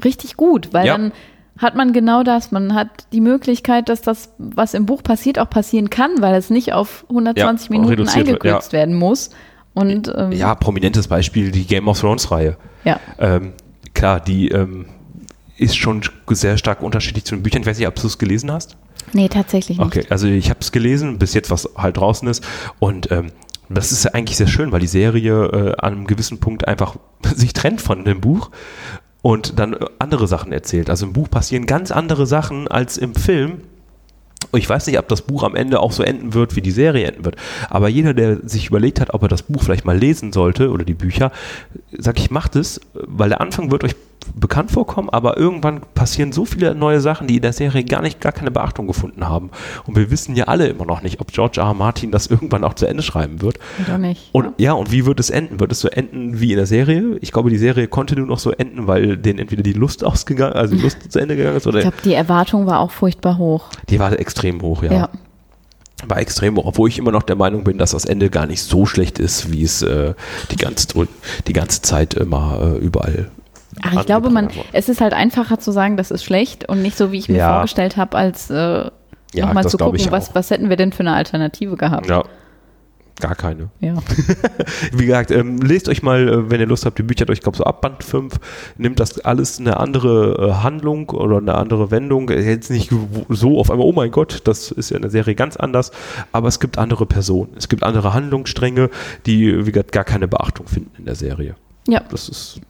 richtig 0.05 0.37
gut, 0.37 0.73
weil 0.73 0.87
Ja. 0.87 0.97
dann 0.97 1.13
hat 1.59 1.75
man 1.75 1.93
genau 1.93 2.23
das. 2.23 2.51
Man 2.53 2.75
hat 2.75 2.89
die 3.13 3.21
Möglichkeit, 3.21 3.89
dass 3.89 4.01
das, 4.01 4.31
was 4.39 4.75
im 4.75 4.87
Buch 4.87 5.03
passiert, 5.03 5.39
auch 5.39 5.51
passieren 5.51 5.91
kann, 5.91 6.21
weil 6.21 6.35
es 6.35 6.51
nicht 6.51 6.73
auf 6.73 7.05
120 7.11 7.69
Ja, 7.71 7.79
Minuten 7.79 8.09
eingekürzt 8.09 8.73
werden 8.73 8.95
muss. 8.95 9.31
Und 9.75 10.13
ähm, 10.17 10.33
ja, 10.33 10.55
prominentes 10.55 11.09
Beispiel 11.09 11.51
die 11.51 11.67
Game 11.67 11.87
of 11.89 12.01
Thrones 12.01 12.31
Reihe. 12.31 12.57
ja. 12.85 12.99
Ähm, 13.19 13.53
klar, 13.95 14.21
die 14.21 14.49
ähm, 14.49 14.87
ist 15.57 15.77
schon 15.77 16.03
sehr 16.31 16.57
stark 16.59 16.83
unterschiedlich 16.83 17.25
zu 17.25 17.35
den 17.35 17.43
Büchern. 17.43 17.63
Ich 17.63 17.67
weiß 17.69 17.79
nicht, 17.79 17.89
ob 17.89 17.95
du 17.97 18.07
es 18.07 18.19
gelesen 18.19 18.51
hast. 18.53 18.77
Nee, 19.13 19.29
tatsächlich 19.29 19.79
nicht. 19.79 19.87
Okay, 19.87 20.05
also 20.11 20.27
ich 20.27 20.51
habe 20.51 20.61
es 20.61 20.71
gelesen, 20.73 21.19
bis 21.19 21.35
jetzt 21.35 21.51
was 21.51 21.69
halt 21.77 21.97
draußen 21.97 22.29
ist 22.29 22.45
und 22.79 23.11
ähm, 23.11 23.33
Das 23.71 23.93
ist 23.93 24.05
ja 24.05 24.13
eigentlich 24.13 24.37
sehr 24.37 24.47
schön, 24.47 24.71
weil 24.73 24.81
die 24.81 24.87
Serie 24.87 25.45
äh, 25.47 25.75
an 25.79 25.93
einem 25.95 26.07
gewissen 26.07 26.39
Punkt 26.41 26.67
einfach 26.69 26.97
sich 27.35 27.53
trennt 27.53 27.81
von 27.81 28.05
dem 28.05 28.21
Buch 28.21 28.51
und 29.23 29.59
dann 29.59 29.77
andere 29.99 30.27
Sachen 30.27 30.53
erzählt. 30.53 30.91
Also 30.91 31.07
im 31.07 31.13
Buch 31.13 31.31
passieren 31.31 31.67
ganz 31.67 31.91
andere 31.91 32.27
Sachen 32.27 32.69
als 32.69 32.97
im 32.97 33.15
Film. 33.15 33.63
Ich 34.53 34.69
weiß 34.69 34.87
nicht, 34.87 34.99
ob 34.99 35.09
das 35.09 35.23
Buch 35.23 35.43
am 35.43 35.57
Ende 35.57 35.81
auch 35.81 35.93
so 35.93 36.03
enden 36.03 36.33
wird, 36.33 36.55
wie 36.55 36.63
die 36.63 36.71
Serie 36.71 37.07
enden 37.07 37.25
wird. 37.25 37.37
Aber 37.69 37.89
jeder, 37.89 38.15
der 38.15 38.39
sich 38.49 38.69
überlegt 38.69 39.01
hat, 39.01 39.13
ob 39.13 39.23
er 39.23 39.29
das 39.29 39.43
Buch 39.43 39.63
vielleicht 39.63 39.85
mal 39.85 39.99
lesen 39.99 40.33
sollte 40.33 40.71
oder 40.71 40.85
die 40.85 40.95
Bücher, 40.95 41.33
sag 41.97 42.19
ich, 42.19 42.31
macht 42.31 42.55
es, 42.55 42.81
weil 42.95 43.31
der 43.31 43.41
Anfang 43.41 43.71
wird 43.71 43.85
euch 43.85 43.97
bekannt 44.35 44.71
vorkommen, 44.71 45.09
aber 45.11 45.37
irgendwann 45.39 45.81
passieren 45.95 46.33
so 46.33 46.45
viele 46.45 46.75
neue 46.75 47.01
Sachen, 47.01 47.27
die 47.27 47.37
in 47.37 47.43
der 47.43 47.53
Serie 47.53 47.85
gar 47.85 48.03
nicht, 48.03 48.21
gar 48.21 48.33
keine 48.33 48.51
Beachtung 48.51 48.87
gefunden 48.87 49.27
haben. 49.29 49.51
Und 49.87 49.97
wir 49.97 50.11
wissen 50.11 50.37
ja 50.37 50.45
alle 50.45 50.67
immer 50.67 50.85
noch 50.85 51.03
nicht, 51.03 51.21
ob 51.21 51.33
George 51.33 51.61
R. 51.61 51.69
R. 51.69 51.75
Martin 51.75 52.11
das 52.11 52.27
irgendwann 52.27 52.65
auch 52.65 52.75
zu 52.75 52.87
Ende 52.87 53.03
schreiben 53.03 53.41
wird. 53.43 53.59
Oder 53.87 53.99
nicht. 53.99 54.29
Und 54.33 54.53
ja, 54.59 54.73
und 54.73 54.93
wie 54.93 55.07
wird 55.07 55.21
es 55.21 55.31
enden? 55.31 55.61
Wird 55.61 55.73
es 55.73 55.81
so 55.81 55.89
enden 55.89 56.41
wie 56.41 56.51
in 56.53 56.57
der 56.57 56.67
Serie? 56.67 57.17
Ich 57.21 57.33
glaube, 57.33 57.51
die 57.51 57.59
Serie 57.59 57.89
konnte 57.89 58.17
nur 58.17 58.27
noch 58.27 58.39
so 58.39 58.51
enden, 58.53 58.87
weil 58.87 59.17
denen 59.17 59.39
entweder 59.39 59.63
die 59.63 59.73
Lust 59.73 60.05
ausgegangen, 60.05 60.55
also 60.55 60.75
die 60.75 60.83
Lust 60.83 60.99
zu 61.11 61.19
Ende 61.19 61.37
gegangen 61.37 61.57
ist 61.57 61.67
oder 61.67 61.79
Ich 61.79 61.85
glaube, 61.85 61.97
die 62.05 62.15
Erwartung 62.15 62.67
war 62.67 62.81
auch 62.81 62.91
furchtbar 62.91 63.39
hoch. 63.39 63.67
die 63.89 63.99
war 63.99 64.19
extrem 64.19 64.61
hoch, 64.63 64.83
ja. 64.83 64.93
Ja. 64.93 65.09
War 66.07 66.19
extrem 66.19 66.57
hoch, 66.57 66.67
obwohl 66.67 66.89
ich 66.89 66.99
immer 66.99 67.11
noch 67.11 67.25
der 67.25 67.35
Meinung 67.35 67.65
bin, 67.65 67.77
dass 67.79 67.91
das 67.91 68.05
Ende 68.05 68.31
gar 68.31 68.47
nicht 68.47 68.63
so 68.63 68.87
schlecht 68.87 69.19
ist, 69.19 69.51
wie 69.51 69.65
es 69.65 69.83
äh, 69.83 70.15
die, 70.53 70.57
ganze, 70.57 70.87
die 71.49 71.53
ganze 71.53 71.83
Zeit 71.83 72.15
immer 72.15 72.77
äh, 72.77 72.79
überall. 72.79 73.31
Ach, 73.83 73.93
ich 74.01 74.07
glaube, 74.07 74.31
man, 74.31 74.47
wurde. 74.55 74.67
es 74.73 74.89
ist 74.89 75.01
halt 75.01 75.13
einfacher 75.15 75.59
zu 75.59 75.71
sagen, 75.73 75.97
das 75.97 76.11
ist 76.11 76.25
schlecht 76.25 76.69
und 76.69 76.83
nicht 76.83 76.97
so, 76.97 77.13
wie 77.13 77.19
ich 77.19 77.29
mir 77.29 77.39
Ja. 77.39 77.53
vorgestellt 77.55 77.97
habe, 77.97 78.17
als 78.17 78.51
äh, 78.51 78.91
Ja, 79.35 79.47
nochmal 79.47 79.67
zu 79.69 79.77
gucken, 79.79 80.07
was, 80.11 80.35
was 80.35 80.51
hätten 80.51 80.69
wir 80.69 80.77
denn 80.77 80.93
für 80.93 81.01
eine 81.01 81.13
Alternative 81.15 81.77
gehabt. 81.77 82.09
Ja. 82.09 82.25
Gar 83.21 83.35
keine. 83.35 83.71
Ja. 83.81 83.95
Wie 84.93 85.07
gesagt, 85.07 85.33
ähm, 85.33 85.59
lest 85.61 85.89
euch 85.89 86.05
mal, 86.05 86.29
äh, 86.29 86.51
wenn 86.53 86.61
ihr 86.61 86.67
Lust 86.69 86.87
habt, 86.87 86.99
die 86.99 87.03
Bücher 87.03 87.25
durch, 87.27 87.39
ich 87.39 87.43
glaube 87.43 87.59
so 87.59 87.65
ab 87.65 87.81
Band 87.81 88.05
5, 88.05 88.35
nimmt 88.77 89.01
das 89.01 89.19
alles 89.25 89.59
eine 89.59 89.77
andere 89.79 90.51
äh, 90.51 90.63
Handlung 90.63 91.11
oder 91.11 91.39
eine 91.39 91.57
andere 91.57 91.91
Wendung. 91.91 92.29
Äh, 92.31 92.41
Jetzt 92.49 92.71
nicht 92.71 92.93
so 93.29 93.59
auf 93.59 93.73
einmal, 93.73 93.89
oh 93.89 93.93
mein 93.93 94.13
Gott, 94.13 94.43
das 94.45 94.71
ist 94.71 94.91
ja 94.91 94.97
in 94.97 95.03
der 95.03 95.11
Serie 95.11 95.35
ganz 95.35 95.57
anders, 95.57 95.91
aber 96.31 96.47
es 96.47 96.61
gibt 96.61 96.79
andere 96.79 97.07
Personen, 97.07 97.51
es 97.57 97.69
gibt 97.69 97.83
andere 97.83 98.15
Handlungsstränge, 98.15 98.89
die, 99.27 99.67
wie 99.67 99.73
gesagt, 99.73 99.91
gar 99.91 100.05
keine 100.05 100.29
Beachtung 100.29 100.69
finden 100.69 100.93
in 100.97 101.05
der 101.05 101.17
Serie. 101.17 101.57
ja. 101.89 102.01
Das 102.13 102.29
ist 102.29 102.61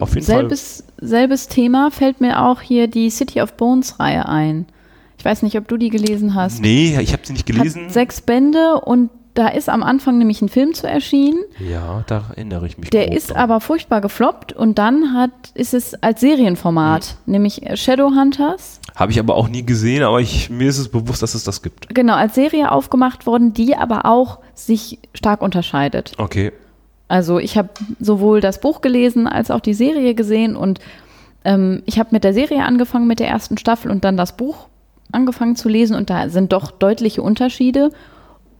auf 0.00 0.14
jeden 0.14 0.26
Fall. 0.26 0.36
Selbes, 0.40 0.84
selbes 0.98 1.48
Thema 1.48 1.90
fällt 1.90 2.20
mir 2.20 2.42
auch 2.42 2.60
hier 2.60 2.86
die 2.88 3.10
City 3.10 3.40
of 3.40 3.54
Bones 3.54 3.98
Reihe 4.00 4.26
ein. 4.28 4.66
Ich 5.18 5.24
weiß 5.24 5.42
nicht, 5.42 5.56
ob 5.58 5.66
du 5.68 5.76
die 5.76 5.88
gelesen 5.90 6.34
hast. 6.34 6.60
Nee, 6.60 6.98
ich 7.00 7.12
habe 7.12 7.22
sie 7.24 7.32
nicht 7.32 7.46
gelesen. 7.46 7.86
Hat 7.86 7.92
sechs 7.92 8.20
Bände 8.20 8.80
und 8.80 9.10
da 9.34 9.48
ist 9.48 9.68
am 9.68 9.82
Anfang 9.82 10.16
nämlich 10.16 10.40
ein 10.40 10.48
Film 10.48 10.72
zu 10.72 10.88
erschienen. 10.88 11.38
Ja, 11.58 12.04
da 12.06 12.24
erinnere 12.30 12.66
ich 12.66 12.78
mich. 12.78 12.88
Der 12.88 13.12
ist 13.12 13.30
dran. 13.30 13.36
aber 13.38 13.60
furchtbar 13.60 14.00
gefloppt 14.00 14.54
und 14.54 14.78
dann 14.78 15.12
hat, 15.12 15.30
ist 15.52 15.74
es 15.74 15.92
als 16.02 16.20
Serienformat, 16.20 17.16
Mhm. 17.26 17.32
nämlich 17.32 17.60
Shadowhunters, 17.74 18.80
Habe 18.94 19.12
ich 19.12 19.18
aber 19.18 19.34
auch 19.34 19.48
nie 19.48 19.62
gesehen, 19.66 20.02
aber 20.04 20.20
ich, 20.22 20.48
mir 20.48 20.68
ist 20.70 20.78
es 20.78 20.88
bewusst, 20.88 21.22
dass 21.22 21.34
es 21.34 21.44
das 21.44 21.60
gibt. 21.60 21.94
genau, 21.94 22.14
als 22.14 22.34
Serie 22.34 22.72
aufgemacht 22.72 23.26
worden, 23.26 23.52
die 23.52 23.76
aber 23.76 24.06
auch 24.06 24.38
sich 24.54 25.00
stark 25.12 25.42
unterscheidet. 25.42 26.12
Okay. 26.16 26.52
Also 27.08 27.38
ich 27.38 27.56
habe 27.56 27.70
sowohl 28.00 28.40
das 28.40 28.60
Buch 28.60 28.80
gelesen 28.80 29.26
als 29.26 29.50
auch 29.50 29.60
die 29.60 29.74
Serie 29.74 30.14
gesehen 30.14 30.56
und 30.56 30.80
ähm, 31.44 31.82
ich 31.86 31.98
habe 31.98 32.10
mit 32.12 32.24
der 32.24 32.34
Serie 32.34 32.64
angefangen 32.64 33.06
mit 33.06 33.20
der 33.20 33.28
ersten 33.28 33.58
Staffel 33.58 33.90
und 33.90 34.04
dann 34.04 34.16
das 34.16 34.36
Buch 34.36 34.66
angefangen 35.12 35.54
zu 35.56 35.68
lesen 35.68 35.94
und 35.96 36.10
da 36.10 36.28
sind 36.28 36.52
doch 36.52 36.72
deutliche 36.72 37.22
Unterschiede 37.22 37.90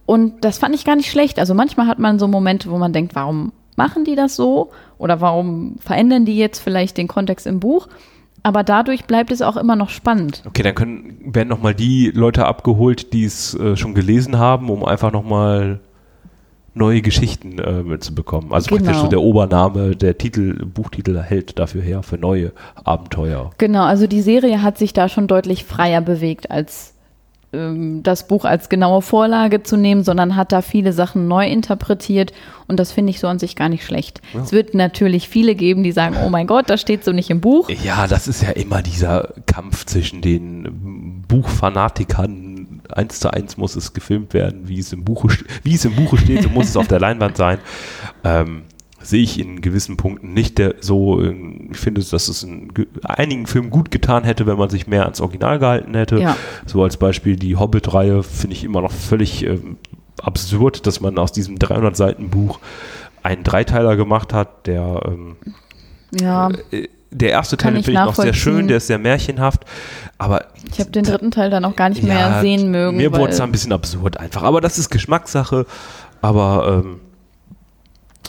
und 0.06 0.44
das 0.44 0.58
fand 0.58 0.74
ich 0.74 0.84
gar 0.84 0.96
nicht 0.96 1.10
schlecht. 1.10 1.38
Also 1.38 1.54
manchmal 1.54 1.88
hat 1.88 1.98
man 1.98 2.18
so 2.18 2.28
Momente, 2.28 2.70
wo 2.70 2.78
man 2.78 2.92
denkt, 2.92 3.14
warum 3.16 3.52
machen 3.74 4.04
die 4.04 4.14
das 4.14 4.36
so 4.36 4.70
oder 4.98 5.20
warum 5.20 5.76
verändern 5.80 6.24
die 6.24 6.38
jetzt 6.38 6.60
vielleicht 6.60 6.96
den 6.96 7.08
Kontext 7.08 7.46
im 7.46 7.60
Buch? 7.60 7.88
Aber 8.44 8.62
dadurch 8.62 9.06
bleibt 9.06 9.32
es 9.32 9.42
auch 9.42 9.56
immer 9.56 9.74
noch 9.74 9.90
spannend. 9.90 10.44
Okay, 10.46 10.62
dann 10.62 10.76
können, 10.76 11.34
werden 11.34 11.48
nochmal 11.48 11.74
die 11.74 12.12
Leute 12.14 12.46
abgeholt, 12.46 13.12
die 13.12 13.24
es 13.24 13.54
äh, 13.54 13.76
schon 13.76 13.92
gelesen 13.92 14.38
haben, 14.38 14.70
um 14.70 14.84
einfach 14.84 15.10
nochmal 15.10 15.80
neue 16.76 17.00
Geschichten 17.00 17.58
äh, 17.58 17.82
mitzubekommen. 17.82 18.52
Also 18.52 18.68
praktisch 18.68 18.88
Genau. 18.88 19.02
so 19.02 19.08
der 19.08 19.20
Obername, 19.20 19.96
der 19.96 20.18
Titel, 20.18 20.64
Buchtitel 20.66 21.18
hält 21.20 21.58
dafür 21.58 21.82
her 21.82 22.02
für 22.02 22.18
neue 22.18 22.52
Abenteuer. 22.84 23.50
Genau, 23.58 23.84
also 23.84 24.06
die 24.06 24.20
Serie 24.20 24.62
hat 24.62 24.76
sich 24.78 24.92
da 24.92 25.08
schon 25.08 25.26
deutlich 25.26 25.64
freier 25.64 26.02
bewegt, 26.02 26.50
als 26.50 26.92
ähm, 27.52 28.02
das 28.02 28.28
Buch 28.28 28.44
als 28.44 28.68
genaue 28.68 29.00
Vorlage 29.02 29.62
zu 29.62 29.76
nehmen, 29.76 30.04
sondern 30.04 30.36
hat 30.36 30.52
da 30.52 30.60
viele 30.60 30.92
Sachen 30.92 31.28
neu 31.28 31.46
interpretiert 31.46 32.32
und 32.68 32.78
das 32.78 32.92
finde 32.92 33.10
ich 33.10 33.20
so 33.20 33.28
an 33.28 33.38
sich 33.38 33.56
gar 33.56 33.68
nicht 33.68 33.84
schlecht. 33.84 34.20
Es 34.42 34.52
wird 34.52 34.74
natürlich 34.74 35.28
viele 35.28 35.54
geben, 35.54 35.82
die 35.82 35.92
sagen, 35.92 36.16
oh 36.24 36.28
mein 36.28 36.46
Gott, 36.46 36.68
das 36.68 36.80
steht 36.80 37.04
so 37.04 37.12
nicht 37.12 37.30
im 37.30 37.40
Buch. 37.40 37.70
Ja, 37.70 38.06
das 38.06 38.28
ist 38.28 38.42
ja 38.42 38.50
immer 38.50 38.82
dieser 38.82 39.32
Kampf 39.46 39.86
zwischen 39.86 40.20
den 40.20 41.22
Buchfanatikern. 41.28 42.45
Eins 42.92 43.20
zu 43.20 43.32
eins 43.32 43.56
muss 43.56 43.76
es 43.76 43.92
gefilmt 43.92 44.34
werden, 44.34 44.68
wie 44.68 44.78
es 44.78 44.92
im 44.92 45.04
Buche, 45.04 45.28
wie 45.62 45.74
es 45.74 45.84
im 45.84 45.94
Buche 45.96 46.16
steht, 46.18 46.42
so 46.42 46.48
muss 46.48 46.68
es 46.68 46.76
auf 46.76 46.88
der 46.88 47.00
Leinwand 47.00 47.36
sein. 47.36 47.58
Ähm, 48.24 48.62
sehe 49.02 49.22
ich 49.22 49.38
in 49.38 49.60
gewissen 49.60 49.96
Punkten 49.96 50.32
nicht 50.34 50.58
der, 50.58 50.76
so. 50.80 51.22
ähm, 51.22 51.68
Ich 51.70 51.78
finde, 51.78 52.00
dass 52.02 52.28
es 52.28 52.42
in 52.42 52.74
ge- 52.74 52.86
einigen 53.04 53.46
Filmen 53.46 53.70
gut 53.70 53.90
getan 53.90 54.24
hätte, 54.24 54.46
wenn 54.46 54.58
man 54.58 54.68
sich 54.70 54.86
mehr 54.88 55.04
ans 55.04 55.20
Original 55.20 55.58
gehalten 55.58 55.94
hätte. 55.94 56.18
Ja. 56.18 56.36
So 56.66 56.82
als 56.82 56.96
Beispiel 56.96 57.36
die 57.36 57.56
Hobbit-Reihe 57.56 58.22
finde 58.22 58.54
ich 58.56 58.64
immer 58.64 58.80
noch 58.80 58.90
völlig 58.92 59.44
ähm, 59.44 59.76
absurd, 60.22 60.86
dass 60.86 61.00
man 61.00 61.18
aus 61.18 61.30
diesem 61.30 61.58
300 61.58 61.96
Seiten 61.96 62.30
Buch 62.30 62.58
einen 63.22 63.44
Dreiteiler 63.44 63.96
gemacht 63.96 64.32
hat, 64.32 64.66
der 64.66 65.02
ähm, 65.06 65.36
Ja, 66.20 66.50
äh, 66.72 66.88
der 67.10 67.30
erste 67.30 67.56
Teil 67.56 67.72
finde 67.82 67.90
ich 67.92 67.96
noch 68.06 68.14
sehr 68.14 68.34
schön, 68.34 68.68
der 68.68 68.78
ist 68.78 68.86
sehr 68.88 68.98
märchenhaft, 68.98 69.64
aber 70.18 70.46
ich 70.70 70.80
habe 70.80 70.90
den 70.90 71.04
dritten 71.04 71.30
Teil 71.30 71.50
dann 71.50 71.64
auch 71.64 71.76
gar 71.76 71.88
nicht 71.88 72.02
mehr 72.02 72.18
ja, 72.18 72.40
sehen 72.40 72.70
mögen. 72.70 72.96
Mir 72.96 73.12
wurde 73.12 73.32
es 73.32 73.40
ein 73.40 73.52
bisschen 73.52 73.72
absurd 73.72 74.18
einfach, 74.18 74.42
aber 74.42 74.60
das 74.60 74.78
ist 74.78 74.90
Geschmackssache, 74.90 75.66
aber 76.20 76.82
ähm, 76.84 77.00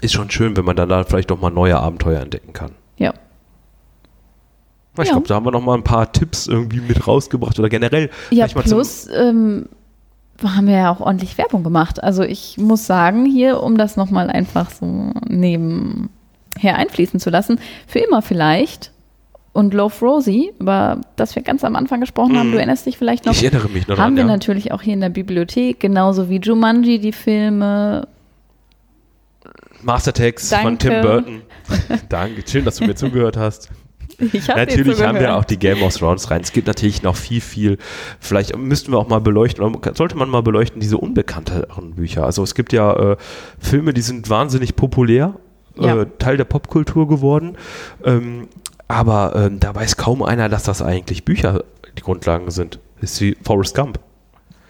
ist 0.01 0.13
schon 0.13 0.29
schön, 0.29 0.55
wenn 0.57 0.65
man 0.65 0.75
dann 0.75 0.89
da 0.89 1.03
vielleicht 1.03 1.31
doch 1.31 1.41
mal 1.41 1.49
neue 1.49 1.77
Abenteuer 1.77 2.21
entdecken 2.21 2.53
kann. 2.53 2.71
ja. 2.97 3.13
Ich 4.99 5.05
Ja. 5.05 5.11
glaube, 5.13 5.27
da 5.27 5.35
haben 5.35 5.45
wir 5.45 5.51
noch 5.51 5.61
mal 5.61 5.75
ein 5.75 5.83
paar 5.83 6.11
Tipps 6.11 6.47
irgendwie 6.47 6.81
mit 6.81 7.05
rausgebracht 7.05 7.59
oder 7.59 7.69
generell 7.69 8.09
Ja, 8.31 8.47
mal 8.55 8.63
plus 8.63 9.07
ähm, 9.13 9.69
haben 10.43 10.65
wir 10.67 10.75
ja 10.75 10.91
auch 10.91 10.99
ordentlich 11.01 11.37
Werbung 11.37 11.63
gemacht. 11.63 12.03
Also 12.03 12.23
ich 12.23 12.57
muss 12.57 12.87
sagen, 12.87 13.25
hier, 13.25 13.61
um 13.61 13.77
das 13.77 13.95
nochmal 13.95 14.29
einfach 14.31 14.71
so 14.71 15.11
nebenher 16.57 16.75
einfließen 16.77 17.19
zu 17.19 17.29
lassen, 17.29 17.59
für 17.87 17.99
immer 17.99 18.21
vielleicht 18.21 18.91
und 19.53 19.73
Love 19.73 20.05
Rosie, 20.05 20.51
über 20.59 21.01
das 21.15 21.35
wir 21.35 21.41
ganz 21.41 21.63
am 21.63 21.75
Anfang 21.75 21.99
gesprochen 21.99 22.37
haben, 22.37 22.51
du 22.51 22.57
erinnerst 22.57 22.85
dich 22.85 22.97
vielleicht 22.97 23.25
noch, 23.25 23.33
Mhm. 23.33 23.37
ich 23.39 23.45
erinnere 23.45 23.69
mich 23.69 23.87
noch 23.87 23.97
haben 23.97 24.15
wir 24.15 24.23
dran, 24.23 24.29
ja. 24.29 24.35
natürlich 24.35 24.71
auch 24.71 24.81
hier 24.81 24.93
in 24.93 25.01
der 25.01 25.09
Bibliothek, 25.09 25.79
genauso 25.79 26.29
wie 26.29 26.37
Jumanji, 26.37 26.99
die 26.99 27.11
Filme. 27.11 28.07
Mastertext 29.81 30.53
von 30.53 30.77
Tim. 30.77 31.01
Burton. 31.01 31.41
Danke, 32.09 32.43
schön, 32.47 32.65
dass 32.65 32.77
du 32.77 32.85
mir 32.85 32.95
zugehört 32.95 33.37
hast. 33.37 33.69
Ich 34.33 34.49
hab 34.49 34.57
Natürlich 34.57 35.01
haben 35.03 35.19
wir 35.19 35.35
auch 35.35 35.45
die 35.45 35.57
Game 35.57 35.83
of 35.83 35.95
Thrones 35.95 36.31
rein. 36.31 36.41
Es 36.41 36.51
gibt 36.51 36.65
natürlich 36.67 37.03
noch 37.03 37.15
viel, 37.15 37.39
viel. 37.41 37.77
Vielleicht 38.19 38.55
müssten 38.57 38.91
wir 38.91 38.97
auch 38.97 39.07
mal 39.07 39.21
beleuchten, 39.21 39.63
oder 39.63 39.95
sollte 39.95 40.17
man 40.17 40.29
mal 40.29 40.41
beleuchten, 40.41 40.81
diese 40.81 40.97
unbekannteren 40.97 41.93
Bücher. 41.93 42.25
Also 42.25 42.41
es 42.41 42.55
gibt 42.55 42.73
ja 42.73 43.11
äh, 43.11 43.17
Filme, 43.59 43.93
die 43.93 44.01
sind 44.01 44.27
wahnsinnig 44.29 44.75
populär, 44.75 45.35
Ja. 45.79 46.01
äh, 46.01 46.07
Teil 46.19 46.37
der 46.37 46.45
Popkultur 46.45 47.07
geworden. 47.07 47.57
Ähm, 48.03 48.47
aber 48.87 49.33
ähm, 49.35 49.59
da 49.59 49.75
weiß 49.75 49.97
kaum 49.97 50.23
einer, 50.23 50.49
dass 50.49 50.63
das 50.63 50.81
eigentlich 50.81 51.25
Bücher 51.25 51.63
die 51.97 52.01
Grundlagen 52.01 52.51
sind. 52.51 52.79
Das 53.01 53.13
ist 53.13 53.21
wie 53.21 53.37
Forrest 53.43 53.75
Gump. 53.75 53.99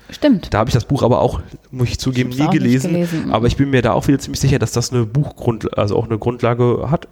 Stimmt. 0.10 0.54
Da 0.54 0.60
habe 0.60 0.70
ich 0.70 0.74
das 0.74 0.86
Buch 0.86 1.04
aber 1.04 1.22
auch, 1.22 1.42
muss 1.70 1.90
ich 1.90 2.00
zugeben, 2.00 2.32
hab's 2.32 2.40
nie 2.40 2.58
gelesen, 2.58 2.94
gelesen. 2.94 3.32
Aber 3.32 3.48
ich 3.48 3.58
bin 3.58 3.70
mir 3.70 3.82
da 3.82 3.92
auch 3.92 4.08
wieder 4.08 4.20
ziemlich 4.20 4.40
sicher, 4.40 4.58
dass 4.58 4.72
das 4.72 4.94
eine 4.94 5.06
Buchgrund, 5.06 5.78
also 5.78 5.98
auch 5.98 6.06
eine 6.06 6.18
Grundlage 6.18 6.88
hat. 6.90 7.08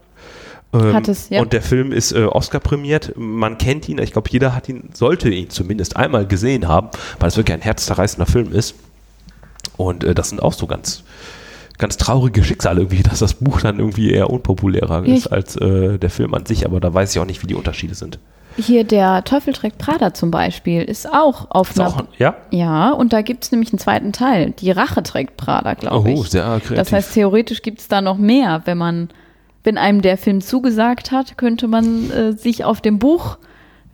Ähm, 0.73 0.93
Hat 0.93 1.07
es, 1.07 1.29
ja. 1.29 1.41
Und 1.41 1.53
der 1.53 1.61
Film 1.61 1.91
ist 1.91 2.13
äh, 2.13 2.25
Oscar 2.25 2.59
prämiert. 2.59 3.13
Man 3.15 3.57
kennt 3.57 3.89
ihn. 3.89 3.97
Ich 3.97 4.13
glaube, 4.13 4.29
jeder 4.31 4.55
hat 4.55 4.69
ihn, 4.69 4.89
sollte 4.93 5.29
ihn 5.29 5.49
zumindest 5.49 5.97
einmal 5.97 6.25
gesehen 6.25 6.67
haben, 6.67 6.89
weil 7.19 7.27
es 7.29 7.37
wirklich 7.37 7.55
ein 7.55 7.61
herzzerreißender 7.61 8.25
Film 8.25 8.51
ist. 8.53 8.75
Und 9.77 10.03
äh, 10.03 10.15
das 10.15 10.29
sind 10.29 10.41
auch 10.41 10.53
so 10.53 10.65
ganz, 10.65 11.03
ganz 11.77 11.97
traurige 11.97 12.43
Schicksale 12.43 12.81
irgendwie, 12.81 13.03
dass 13.09 13.19
das 13.19 13.33
Buch 13.35 13.61
dann 13.61 13.79
irgendwie 13.79 14.11
eher 14.11 14.29
unpopulärer 14.29 15.05
Ja, 15.05 15.13
ist 15.15 15.25
ich- 15.27 15.31
als 15.31 15.55
äh, 15.57 15.97
der 15.97 16.09
Film 16.09 16.33
an 16.33 16.45
sich. 16.45 16.65
Aber 16.65 16.79
da 16.79 16.93
weiß 16.93 17.13
ich 17.15 17.19
auch 17.21 17.25
nicht, 17.25 17.41
wie 17.43 17.47
die 17.47 17.55
Unterschiede 17.55 17.95
sind. 17.95 18.19
Hier 18.57 18.85
der 18.85 19.25
Teufel 19.25 19.51
trägt 19.51 19.79
Prada 19.79 20.13
zum 20.13 20.31
Beispiel 20.31 20.81
ist 20.81 21.11
auch 21.11 21.47
auf 21.51 21.71
Ist 21.71 21.79
einer 21.81 21.89
auch, 21.89 22.03
ja? 22.17 22.35
Ja, 22.51 22.91
und 22.91 23.11
da 23.11 23.21
gibt 23.21 23.43
es 23.43 23.51
nämlich 23.51 23.73
einen 23.73 23.79
zweiten 23.79 24.13
Teil. 24.13 24.51
Die 24.51 24.71
Rache 24.71 25.03
trägt 25.03 25.35
Prada, 25.35 25.73
glaube 25.73 26.09
Oh, 26.09 26.21
ich. 26.23 26.29
sehr 26.29 26.43
kreativ. 26.43 26.77
Das 26.77 26.93
heißt, 26.93 27.13
theoretisch 27.15 27.61
gibt 27.63 27.79
es 27.81 27.89
da 27.89 27.99
noch 27.99 28.17
mehr. 28.17 28.61
Wenn 28.63 28.77
man, 28.77 29.09
wenn 29.65 29.77
einem 29.77 30.01
der 30.01 30.17
Film 30.17 30.39
zugesagt 30.39 31.11
hat, 31.11 31.37
könnte 31.37 31.67
man 31.67 32.09
äh, 32.11 32.31
sich 32.31 32.63
auf 32.63 32.79
dem 32.79 32.97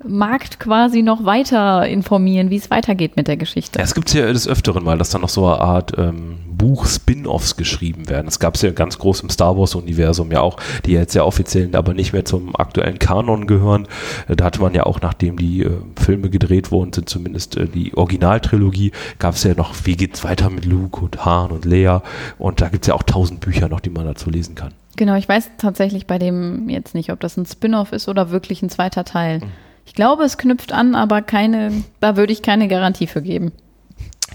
Buchmarkt 0.02 0.60
quasi 0.60 1.02
noch 1.02 1.26
weiter 1.26 1.88
informieren, 1.88 2.50
wie 2.50 2.58
es 2.58 2.70
weitergeht 2.70 3.16
mit 3.16 3.28
der 3.28 3.38
Geschichte. 3.38 3.80
Ja, 3.80 3.86
es 3.86 3.94
gibt 3.94 4.14
ja 4.14 4.32
des 4.32 4.48
Öfteren 4.48 4.84
mal, 4.84 4.98
dass 4.98 5.10
dann 5.10 5.22
noch 5.22 5.30
so 5.30 5.46
eine 5.46 5.60
Art 5.60 5.94
ähm, 5.98 6.38
Buch-Spin-Offs 6.50 7.58
geschrieben 7.58 8.10
werden. 8.10 8.26
Das 8.26 8.40
gab 8.40 8.56
es 8.56 8.62
ja 8.62 8.72
ganz 8.72 8.98
groß 8.98 9.22
im 9.22 9.30
Star 9.30 9.58
Wars-Universum 9.58 10.32
ja 10.32 10.42
auch, 10.42 10.58
die 10.86 10.92
jetzt 10.92 11.16
ja 11.16 11.24
offiziell 11.24 11.76
aber 11.76 11.94
nicht 11.94 12.14
mehr 12.14 12.26
zum 12.26 12.56
aktuellen 12.56 13.00
Kanon 13.00 13.48
gehören. 13.48 13.88
Äh, 14.28 14.36
da 14.36 14.46
hatte 14.46 14.62
man 14.62 14.74
ja 14.74 14.86
auch, 14.86 15.02
nachdem 15.02 15.38
die 15.38 15.64
äh, 15.64 15.72
Filme 16.00 16.30
gedreht 16.30 16.72
wurden, 16.72 16.94
sind 16.94 17.10
zumindest 17.10 17.58
äh, 17.58 17.68
die 17.68 17.96
Originaltrilogie, 17.96 18.92
gab 19.20 19.36
es 19.36 19.44
ja 19.44 19.54
noch, 19.54 19.74
wie 19.86 19.96
geht's 19.96 20.24
weiter 20.24 20.50
mit 20.50 20.66
Luke 20.66 21.02
und 21.04 21.26
Han 21.26 21.52
und 21.52 21.66
Leia. 21.66 22.04
Und 22.38 22.62
da 22.62 22.70
gibt 22.70 22.84
es 22.84 22.88
ja 22.88 22.96
auch 22.96 23.04
tausend 23.04 23.40
Bücher 23.40 23.70
noch, 23.70 23.80
die 23.80 23.90
man 23.90 24.06
dazu 24.06 24.30
lesen 24.30 24.56
kann. 24.56 24.74
Genau, 24.98 25.16
ich 25.16 25.28
weiß 25.28 25.52
tatsächlich 25.58 26.06
bei 26.06 26.20
dem 26.20 26.70
jetzt 26.70 26.94
nicht, 26.94 27.12
ob 27.12 27.20
das 27.22 27.38
ein 27.38 27.46
Spin-off 27.46 27.94
ist 27.94 28.10
oder 28.10 28.30
wirklich 28.30 28.62
ein 28.62 28.70
zweiter 28.70 29.06
Teil. 29.06 29.40
Mhm. 29.40 29.52
Ich 29.86 29.94
glaube, 29.94 30.24
es 30.24 30.38
knüpft 30.38 30.72
an, 30.72 30.96
aber 30.96 31.22
keine, 31.22 31.84
da 32.00 32.16
würde 32.18 32.34
ich 32.34 32.42
keine 32.42 32.68
Garantie 32.68 33.08
für 33.08 33.22
geben. 33.22 33.52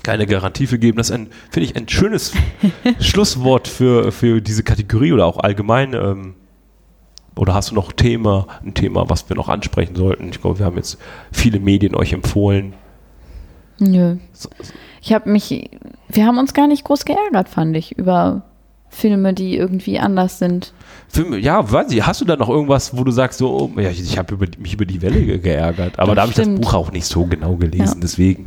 Keine 0.03 0.27
Garantie 0.27 0.67
für 0.67 0.79
geben. 0.79 0.99
Das 0.99 1.11
ist 1.11 1.17
finde 1.51 1.69
ich, 1.69 1.77
ein 1.77 1.89
schönes 1.89 2.33
Schlusswort 3.01 3.67
für, 3.67 4.13
für 4.13 4.41
diese 4.41 4.63
Kategorie 4.63 5.13
oder 5.13 5.27
auch 5.27 5.39
allgemein. 5.39 5.95
Ähm, 5.95 6.35
oder 7.37 7.55
hast 7.55 7.71
du 7.71 7.75
noch 7.75 7.93
Thema, 7.93 8.47
ein 8.65 8.75
Thema, 8.75 9.09
was 9.11 9.29
wir 9.29 9.37
noch 9.37 9.49
ansprechen 9.49 9.95
sollten? 9.95 10.31
Ich 10.31 10.41
glaube, 10.41 10.59
wir 10.59 10.67
haben 10.67 10.77
jetzt 10.77 10.99
viele 11.33 11.61
Medien 11.61 11.95
euch 11.95 12.13
empfohlen. 12.13 12.75
Nö. 13.79 14.17
Ich 15.03 15.13
habe 15.13 15.31
mich, 15.31 15.71
wir 16.09 16.27
haben 16.27 16.39
uns 16.39 16.55
gar 16.55 16.67
nicht 16.67 16.85
groß 16.85 17.05
geärgert, 17.05 17.49
fand 17.49 17.77
ich, 17.77 17.99
über 17.99 18.43
Filme, 18.89 19.35
die 19.35 19.57
irgendwie 19.57 19.99
anders 19.99 20.39
sind. 20.39 20.73
Filme, 21.09 21.39
ja, 21.39 21.71
weiß 21.71 21.93
ich, 21.93 22.07
hast 22.07 22.21
du 22.21 22.25
da 22.25 22.37
noch 22.37 22.49
irgendwas, 22.49 22.97
wo 22.97 23.05
du 23.05 23.11
sagst, 23.11 23.39
so, 23.39 23.51
oh, 23.51 23.81
ja, 23.81 23.91
ich, 23.91 24.01
ich 24.01 24.19
habe 24.19 24.37
mich 24.59 24.75
über 24.75 24.87
die 24.87 25.03
Welle 25.03 25.39
geärgert, 25.39 25.99
aber 25.99 26.15
das 26.15 26.17
da 26.17 26.23
habe 26.23 26.31
ich 26.31 26.37
das 26.37 26.61
Buch 26.61 26.75
auch 26.75 26.93
nicht 26.93 27.07
so 27.07 27.27
genau 27.27 27.57
gelesen, 27.57 27.97
ja. 27.97 28.01
deswegen 28.03 28.45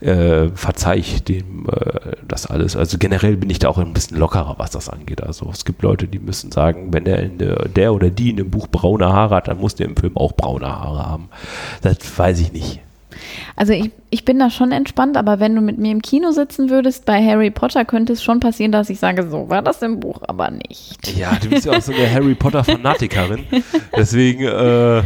äh, 0.00 0.48
verzeih 0.54 0.96
ich 0.96 1.22
dem 1.24 1.66
äh, 1.68 2.16
das 2.26 2.46
alles. 2.46 2.76
Also 2.76 2.98
generell 2.98 3.36
bin 3.36 3.50
ich 3.50 3.58
da 3.58 3.68
auch 3.68 3.78
ein 3.78 3.92
bisschen 3.92 4.16
lockerer, 4.16 4.54
was 4.58 4.70
das 4.70 4.88
angeht. 4.88 5.22
Also 5.22 5.50
es 5.52 5.64
gibt 5.64 5.82
Leute, 5.82 6.08
die 6.08 6.18
müssen 6.18 6.50
sagen, 6.50 6.92
wenn 6.92 7.04
der, 7.04 7.28
der, 7.28 7.68
der 7.68 7.92
oder 7.92 8.10
die 8.10 8.30
in 8.30 8.36
dem 8.36 8.50
Buch 8.50 8.68
braune 8.68 9.12
Haare 9.12 9.36
hat, 9.36 9.48
dann 9.48 9.58
muss 9.58 9.74
der 9.74 9.86
im 9.86 9.96
Film 9.96 10.16
auch 10.16 10.32
braune 10.32 10.66
Haare 10.66 11.06
haben. 11.06 11.28
Das 11.82 11.96
weiß 12.16 12.40
ich 12.40 12.52
nicht. 12.52 12.80
Also 13.56 13.72
ich, 13.72 13.90
ich 14.10 14.24
bin 14.24 14.38
da 14.38 14.50
schon 14.50 14.72
entspannt, 14.72 15.16
aber 15.16 15.40
wenn 15.40 15.54
du 15.54 15.60
mit 15.60 15.78
mir 15.78 15.92
im 15.92 16.02
Kino 16.02 16.30
sitzen 16.32 16.70
würdest 16.70 17.04
bei 17.04 17.24
Harry 17.24 17.50
Potter, 17.50 17.84
könnte 17.84 18.12
es 18.12 18.22
schon 18.22 18.40
passieren, 18.40 18.72
dass 18.72 18.90
ich 18.90 18.98
sage, 18.98 19.28
so 19.28 19.48
war 19.48 19.62
das 19.62 19.82
im 19.82 20.00
Buch 20.00 20.22
aber 20.26 20.50
nicht. 20.50 21.16
Ja, 21.16 21.32
du 21.40 21.48
bist 21.50 21.66
ja 21.66 21.72
auch 21.72 21.82
so 21.82 21.92
eine 21.92 22.10
Harry 22.10 22.34
Potter-Fanatikerin. 22.34 23.46
Deswegen. 23.96 24.44
Äh 24.44 25.02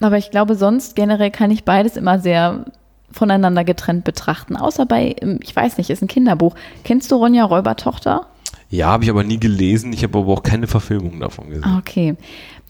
aber 0.00 0.18
ich 0.18 0.30
glaube, 0.30 0.56
sonst 0.56 0.96
generell 0.96 1.30
kann 1.30 1.50
ich 1.50 1.64
beides 1.64 1.96
immer 1.96 2.18
sehr 2.18 2.64
voneinander 3.12 3.62
getrennt 3.64 4.04
betrachten. 4.04 4.56
Außer 4.56 4.86
bei, 4.86 5.14
ich 5.40 5.54
weiß 5.54 5.78
nicht, 5.78 5.90
ist 5.90 6.02
ein 6.02 6.08
Kinderbuch. 6.08 6.54
Kennst 6.84 7.10
du 7.12 7.16
Ronja 7.16 7.44
Räubertochter? 7.44 8.26
Ja, 8.72 8.86
habe 8.86 9.04
ich 9.04 9.10
aber 9.10 9.22
nie 9.22 9.38
gelesen. 9.38 9.92
Ich 9.92 10.02
habe 10.02 10.18
aber 10.18 10.32
auch 10.32 10.42
keine 10.42 10.66
Verfilmung 10.66 11.20
davon 11.20 11.50
gesehen. 11.50 11.76
Okay. 11.76 12.16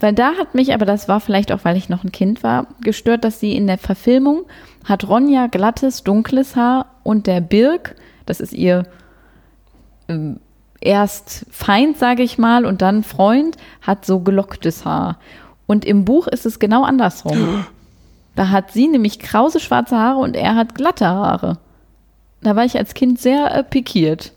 Weil 0.00 0.12
da 0.12 0.32
hat 0.34 0.52
mich, 0.52 0.74
aber 0.74 0.84
das 0.84 1.06
war 1.06 1.20
vielleicht 1.20 1.52
auch, 1.52 1.60
weil 1.62 1.76
ich 1.76 1.88
noch 1.88 2.02
ein 2.02 2.10
Kind 2.10 2.42
war, 2.42 2.66
gestört, 2.80 3.22
dass 3.22 3.38
sie 3.38 3.54
in 3.54 3.68
der 3.68 3.78
Verfilmung 3.78 4.42
hat 4.84 5.06
Ronja 5.06 5.46
glattes, 5.46 6.02
dunkles 6.02 6.56
Haar 6.56 6.86
und 7.04 7.28
der 7.28 7.40
Birk, 7.40 7.94
das 8.26 8.40
ist 8.40 8.52
ihr 8.52 8.82
ähm, 10.08 10.40
erst 10.80 11.46
Feind, 11.52 11.98
sage 11.98 12.24
ich 12.24 12.36
mal, 12.36 12.66
und 12.66 12.82
dann 12.82 13.04
Freund, 13.04 13.56
hat 13.80 14.04
so 14.04 14.18
gelocktes 14.18 14.84
Haar. 14.84 15.20
Und 15.68 15.84
im 15.84 16.04
Buch 16.04 16.26
ist 16.26 16.46
es 16.46 16.58
genau 16.58 16.82
andersrum. 16.82 17.64
Da 18.34 18.48
hat 18.48 18.72
sie 18.72 18.88
nämlich 18.88 19.18
krause 19.18 19.60
schwarze 19.60 19.98
Haare 19.98 20.20
und 20.20 20.36
er 20.36 20.54
hat 20.54 20.74
glatte 20.74 21.06
Haare. 21.06 21.58
Da 22.40 22.56
war 22.56 22.64
ich 22.64 22.78
als 22.78 22.94
Kind 22.94 23.20
sehr 23.20 23.54
äh, 23.54 23.62
pikiert. 23.62 24.32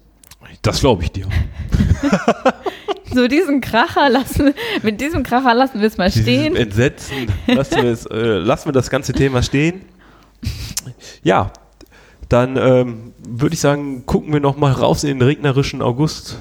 Das 0.64 0.82
glaube 0.82 1.04
ich 1.04 1.14
dir. 1.14 1.28
so 3.14 3.28
diesen 3.28 3.62
Kracher 3.62 4.10
lassen, 4.10 4.54
mit 4.84 5.02
diesem 5.02 5.24
Kracher 5.24 5.54
lassen 5.54 5.80
wir 5.80 5.88
es 5.88 5.98
mal 5.98 6.12
stehen. 6.12 6.54
Dieses 6.54 6.66
Entsetzen, 6.66 7.28
lassen 7.48 7.76
wir, 7.84 7.92
es, 7.92 8.06
äh, 8.06 8.38
lassen 8.38 8.68
wir 8.68 8.74
das 8.74 8.90
ganze 8.90 9.14
Thema 9.14 9.42
stehen. 9.42 9.82
Ja, 11.24 11.52
dann 12.30 12.58
ähm, 12.58 13.14
würde 13.28 13.54
ich 13.54 13.60
sagen, 13.60 14.06
gucken 14.06 14.34
wir 14.34 14.40
noch 14.40 14.58
mal 14.58 14.72
raus 14.72 15.04
in 15.04 15.20
den 15.20 15.22
regnerischen 15.22 15.82
August. 15.82 16.40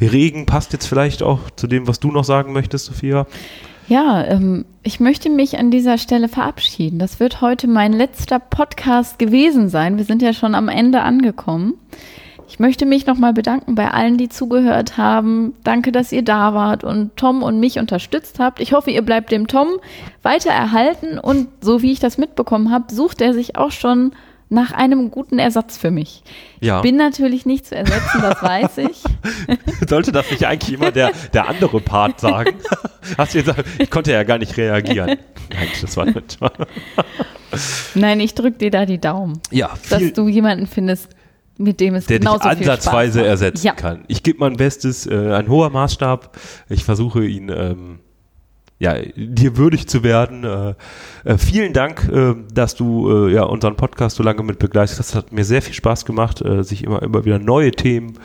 Regen 0.00 0.46
passt 0.46 0.72
jetzt 0.72 0.86
vielleicht 0.86 1.22
auch 1.22 1.40
zu 1.56 1.66
dem, 1.66 1.88
was 1.88 2.00
du 2.00 2.12
noch 2.12 2.24
sagen 2.24 2.52
möchtest, 2.52 2.86
Sophia. 2.86 3.26
Ja, 3.88 4.24
ähm, 4.24 4.64
ich 4.82 4.98
möchte 5.00 5.30
mich 5.30 5.58
an 5.58 5.70
dieser 5.70 5.96
Stelle 5.96 6.28
verabschieden. 6.28 6.98
Das 6.98 7.20
wird 7.20 7.40
heute 7.40 7.68
mein 7.68 7.92
letzter 7.92 8.40
Podcast 8.40 9.18
gewesen 9.18 9.68
sein. 9.68 9.96
Wir 9.96 10.04
sind 10.04 10.22
ja 10.22 10.32
schon 10.32 10.54
am 10.54 10.68
Ende 10.68 11.02
angekommen. 11.02 11.74
Ich 12.48 12.58
möchte 12.58 12.86
mich 12.86 13.06
nochmal 13.06 13.32
bedanken 13.32 13.74
bei 13.74 13.90
allen, 13.90 14.18
die 14.18 14.28
zugehört 14.28 14.96
haben. 14.96 15.54
Danke, 15.64 15.92
dass 15.92 16.12
ihr 16.12 16.22
da 16.22 16.54
wart 16.54 16.84
und 16.84 17.16
Tom 17.16 17.42
und 17.42 17.58
mich 17.60 17.78
unterstützt 17.78 18.38
habt. 18.38 18.60
Ich 18.60 18.72
hoffe, 18.72 18.90
ihr 18.90 19.02
bleibt 19.02 19.32
dem 19.32 19.48
Tom 19.48 19.68
weiter 20.22 20.50
erhalten 20.50 21.18
und 21.18 21.48
so 21.60 21.82
wie 21.82 21.92
ich 21.92 21.98
das 21.98 22.18
mitbekommen 22.18 22.70
habe, 22.70 22.92
sucht 22.92 23.20
er 23.20 23.34
sich 23.34 23.56
auch 23.56 23.72
schon 23.72 24.12
nach 24.48 24.70
einem 24.70 25.10
guten 25.10 25.40
Ersatz 25.40 25.76
für 25.76 25.90
mich. 25.90 26.22
Ja. 26.60 26.76
Ich 26.76 26.82
bin 26.82 26.96
natürlich 26.96 27.46
nicht 27.46 27.66
zu 27.66 27.74
ersetzen, 27.74 28.22
das 28.22 28.40
weiß 28.42 28.78
ich. 28.78 29.02
Sollte 29.88 30.12
das 30.12 30.30
nicht 30.30 30.46
eigentlich 30.46 30.72
immer 30.72 30.92
der, 30.92 31.10
der 31.32 31.48
andere 31.48 31.80
Part 31.80 32.20
sagen? 32.20 32.54
Hast 33.18 33.34
du 33.34 33.38
gesagt, 33.40 33.64
ich 33.78 33.90
konnte 33.90 34.12
ja 34.12 34.22
gar 34.22 34.38
nicht 34.38 34.56
reagieren. 34.56 35.18
Nein, 35.50 35.68
das 35.80 35.96
war 35.96 36.06
nicht. 36.06 36.38
Nein, 37.94 38.20
ich 38.20 38.34
drücke 38.34 38.58
dir 38.58 38.70
da 38.70 38.86
die 38.86 39.00
Daumen. 39.00 39.40
Ja, 39.50 39.70
dass 39.90 40.12
du 40.12 40.28
jemanden 40.28 40.66
findest, 40.66 41.08
mit 41.58 41.80
dem 41.80 41.94
es 41.94 42.06
der 42.06 42.18
dich 42.18 42.28
ansatzweise 42.28 43.24
ersetzen 43.24 43.66
ja. 43.66 43.72
kann. 43.74 44.04
Ich 44.08 44.22
gebe 44.22 44.40
mein 44.40 44.56
Bestes, 44.56 45.06
äh, 45.06 45.32
ein 45.32 45.48
hoher 45.48 45.70
Maßstab. 45.70 46.36
Ich 46.68 46.84
versuche 46.84 47.24
ihn 47.24 47.48
ähm, 47.48 47.98
ja, 48.78 48.94
dir 49.16 49.56
würdig 49.56 49.88
zu 49.88 50.02
werden. 50.02 50.44
Äh, 50.44 50.74
äh, 51.24 51.38
vielen 51.38 51.72
Dank, 51.72 52.08
äh, 52.12 52.34
dass 52.52 52.74
du 52.74 53.10
äh, 53.10 53.32
ja 53.32 53.44
unseren 53.44 53.76
Podcast 53.76 54.16
so 54.16 54.22
lange 54.22 54.42
mit 54.42 54.58
begleitet 54.58 54.98
hast. 54.98 54.98
Das 54.98 55.14
hat 55.14 55.32
mir 55.32 55.44
sehr 55.44 55.62
viel 55.62 55.74
Spaß 55.74 56.04
gemacht, 56.04 56.42
äh, 56.42 56.62
sich 56.62 56.84
immer 56.84 57.02
immer 57.02 57.24
wieder 57.24 57.38
neue 57.38 57.72
Themen 57.72 58.18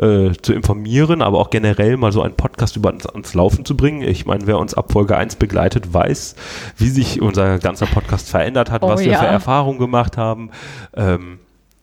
zu 0.00 0.52
informieren, 0.52 1.22
aber 1.22 1.40
auch 1.40 1.50
generell 1.50 1.96
mal 1.96 2.12
so 2.12 2.22
einen 2.22 2.36
Podcast 2.36 2.76
über 2.76 2.90
ans, 2.90 3.04
ans 3.04 3.34
Laufen 3.34 3.64
zu 3.64 3.76
bringen. 3.76 4.02
Ich 4.02 4.26
meine, 4.26 4.46
wer 4.46 4.56
uns 4.60 4.72
ab 4.72 4.92
Folge 4.92 5.16
1 5.16 5.34
begleitet, 5.34 5.92
weiß, 5.92 6.36
wie 6.76 6.88
sich 6.88 7.20
unser 7.20 7.58
ganzer 7.58 7.86
Podcast 7.86 8.30
verändert 8.30 8.70
hat, 8.70 8.84
oh, 8.84 8.88
was 8.90 9.00
wir 9.00 9.10
ja. 9.10 9.18
für 9.18 9.26
Erfahrungen 9.26 9.80
gemacht 9.80 10.16
haben. 10.16 10.52
Ähm, 10.94 11.40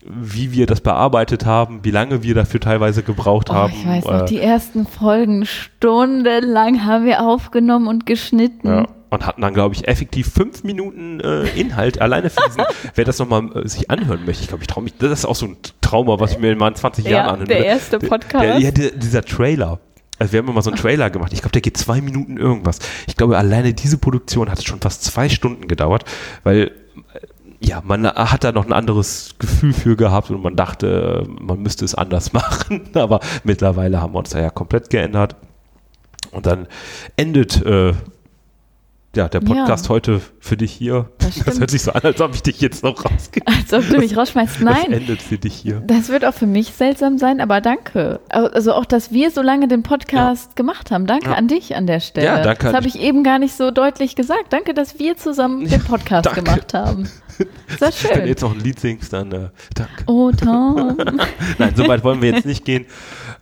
wie 0.08 0.51
wir 0.51 0.68
das 0.68 0.82
bearbeitet 0.82 1.45
haben, 1.45 1.80
wie 1.84 1.91
lange 1.91 2.24
wir 2.24 2.36
dafür 2.36 2.60
teilweise 2.60 3.03
gebraucht 3.03 3.49
oh, 3.49 3.53
haben. 3.53 3.74
Ich 3.74 3.88
weiß 3.88 4.06
noch, 4.06 4.22
äh, 4.22 4.26
die 4.26 4.39
ersten 4.39 4.86
Folgen 4.86 5.45
stundenlang 5.45 6.86
haben 6.86 7.06
wir 7.06 7.22
aufgenommen 7.22 7.88
und 7.88 8.06
geschnitten. 8.06 8.68
Ja, 8.68 8.88
und 9.10 9.26
hatten 9.26 9.41
dann, 9.41 9.53
glaube 9.53 9.74
ich, 9.76 9.88
effektiv 9.88 10.32
fünf 10.32 10.64
Minuten 10.64 11.20
äh, 11.20 11.47
Inhalt 11.60 12.01
alleine 12.01 12.30
für 12.30 12.43
diesen. 12.47 12.64
wer 12.95 13.06
das 13.06 13.18
nochmal 13.20 13.49
äh, 13.56 13.68
sich 13.68 13.89
anhören 13.89 14.26
möchte, 14.26 14.43
ich 14.43 14.49
glaube, 14.49 14.64
ich 14.64 14.68
traue 14.68 14.84
mich, 14.84 14.97
das 14.97 15.12
ist 15.12 15.26
auch 15.26 15.36
so 15.36 15.47
ein 15.47 15.58
Trauma, 15.82 16.20
was 16.20 16.34
ich 16.34 16.39
mir 16.39 16.51
in 16.51 16.58
meinen 16.58 16.76
20 16.76 17.06
ja, 17.06 17.12
Jahren 17.12 17.30
anhöre. 17.41 17.47
Der 17.47 17.66
erste 17.66 17.99
Podcast. 17.99 18.43
Der, 18.43 18.60
ja, 18.60 18.72
der, 18.72 18.91
dieser 18.91 19.24
Trailer. 19.24 19.80
Also 20.18 20.32
wir 20.32 20.39
haben 20.39 20.47
immer 20.47 20.62
so 20.62 20.70
einen 20.70 20.80
Trailer 20.80 21.10
gemacht. 21.10 21.34
Ich 21.34 21.41
glaube, 21.41 21.51
der 21.51 21.62
geht 21.62 21.78
zwei 21.78 21.99
Minuten 21.99 22.38
irgendwas. 22.38 22.80
Ich 23.08 23.18
glaube, 23.18 23.38
alleine 23.38 23.74
diese 23.74 23.97
Produktion 23.97 24.49
hat 24.49 24.64
schon 24.64 24.80
fast 24.80 25.03
zwei 25.03 25.28
Stunden 25.28 25.68
gedauert, 25.68 26.06
weil 26.43 26.72
ja, 27.60 27.82
man 27.84 28.06
hat 28.06 28.43
da 28.43 28.51
noch 28.51 28.66
ein 28.66 28.74
anderes 28.74 29.36
Gefühl 29.39 29.74
für 29.74 29.95
gehabt 29.95 30.30
und 30.30 30.41
man 30.41 30.56
dachte, 30.56 31.26
man 31.39 31.62
müsste 31.62 31.86
es 31.86 31.95
anders 31.95 32.34
machen. 32.34 32.89
Aber 32.93 33.20
mittlerweile 33.43 34.01
haben 34.01 34.14
wir 34.14 34.20
uns 34.20 34.30
da 34.30 34.39
ja 34.39 34.49
komplett 34.49 34.89
geändert. 34.89 35.36
Und 36.32 36.45
dann 36.45 36.68
endet 37.16 37.66
äh, 37.66 37.93
ja, 39.16 39.28
der 39.28 39.39
Podcast 39.39 39.86
ja. 39.86 39.89
heute 39.89 40.22
für 40.39 40.57
dich 40.57 40.72
hier. 40.72 41.09
Das, 41.20 41.36
das, 41.43 41.59
hört 41.59 41.72
sich 41.72 41.82
so 41.82 41.91
an, 41.91 42.01
als 42.03 42.22
ob 42.22 42.36
ich 42.36 42.43
dich 42.43 42.61
jetzt 42.61 42.84
noch 42.84 43.05
rausgehe. 43.05 43.43
Als 43.45 43.74
ob 43.74 43.88
du 43.89 43.97
mich 43.97 44.16
rausschmeißt. 44.16 44.61
Nein. 44.61 44.76
Das 44.89 44.99
endet 44.99 45.22
für 45.22 45.38
dich 45.38 45.55
hier. 45.55 45.82
Das 45.86 46.09
wird 46.09 46.26
auch 46.26 46.34
für 46.34 46.47
mich 46.47 46.74
seltsam 46.74 47.18
sein, 47.18 47.41
aber 47.41 47.61
danke. 47.61 48.20
Also 48.30 48.74
auch, 48.74 48.86
dass 48.86 49.11
wir 49.11 49.32
so 49.32 49.41
lange 49.41 49.68
den 49.68 49.84
Podcast 49.84 50.49
ja. 50.49 50.55
gemacht 50.55 50.91
haben. 50.91 51.07
Danke 51.07 51.30
ja. 51.30 51.36
an 51.36 51.47
dich 51.47 51.76
an 51.76 51.88
der 51.88 51.99
Stelle. 51.99 52.28
Ja, 52.28 52.41
danke. 52.41 52.66
Das 52.66 52.74
habe 52.74 52.88
ich 52.88 52.99
eben 52.99 53.24
gar 53.24 53.39
nicht 53.39 53.55
so 53.55 53.72
deutlich 53.72 54.16
gesagt. 54.16 54.45
Danke, 54.49 54.74
dass 54.74 54.99
wir 54.99 55.18
zusammen 55.18 55.68
den 55.68 55.84
Podcast 55.84 56.34
gemacht 56.34 56.74
haben. 56.74 57.09
Sehr 57.80 57.91
schön. 57.91 58.11
Wenn 58.11 58.22
du 58.24 58.28
jetzt 58.30 58.41
noch 58.41 58.53
ein 58.53 58.59
Lied 58.61 58.80
singst, 58.80 59.13
dann 59.13 59.32
äh, 59.32 59.49
danke. 59.74 60.03
Oh, 60.07 60.32
Tom. 60.32 60.97
Nein, 61.57 61.74
so 61.76 61.88
weit 61.88 62.03
wollen 62.03 62.22
wir 62.22 62.32
jetzt 62.32 62.45
nicht 62.45 62.66
gehen. 62.66 62.86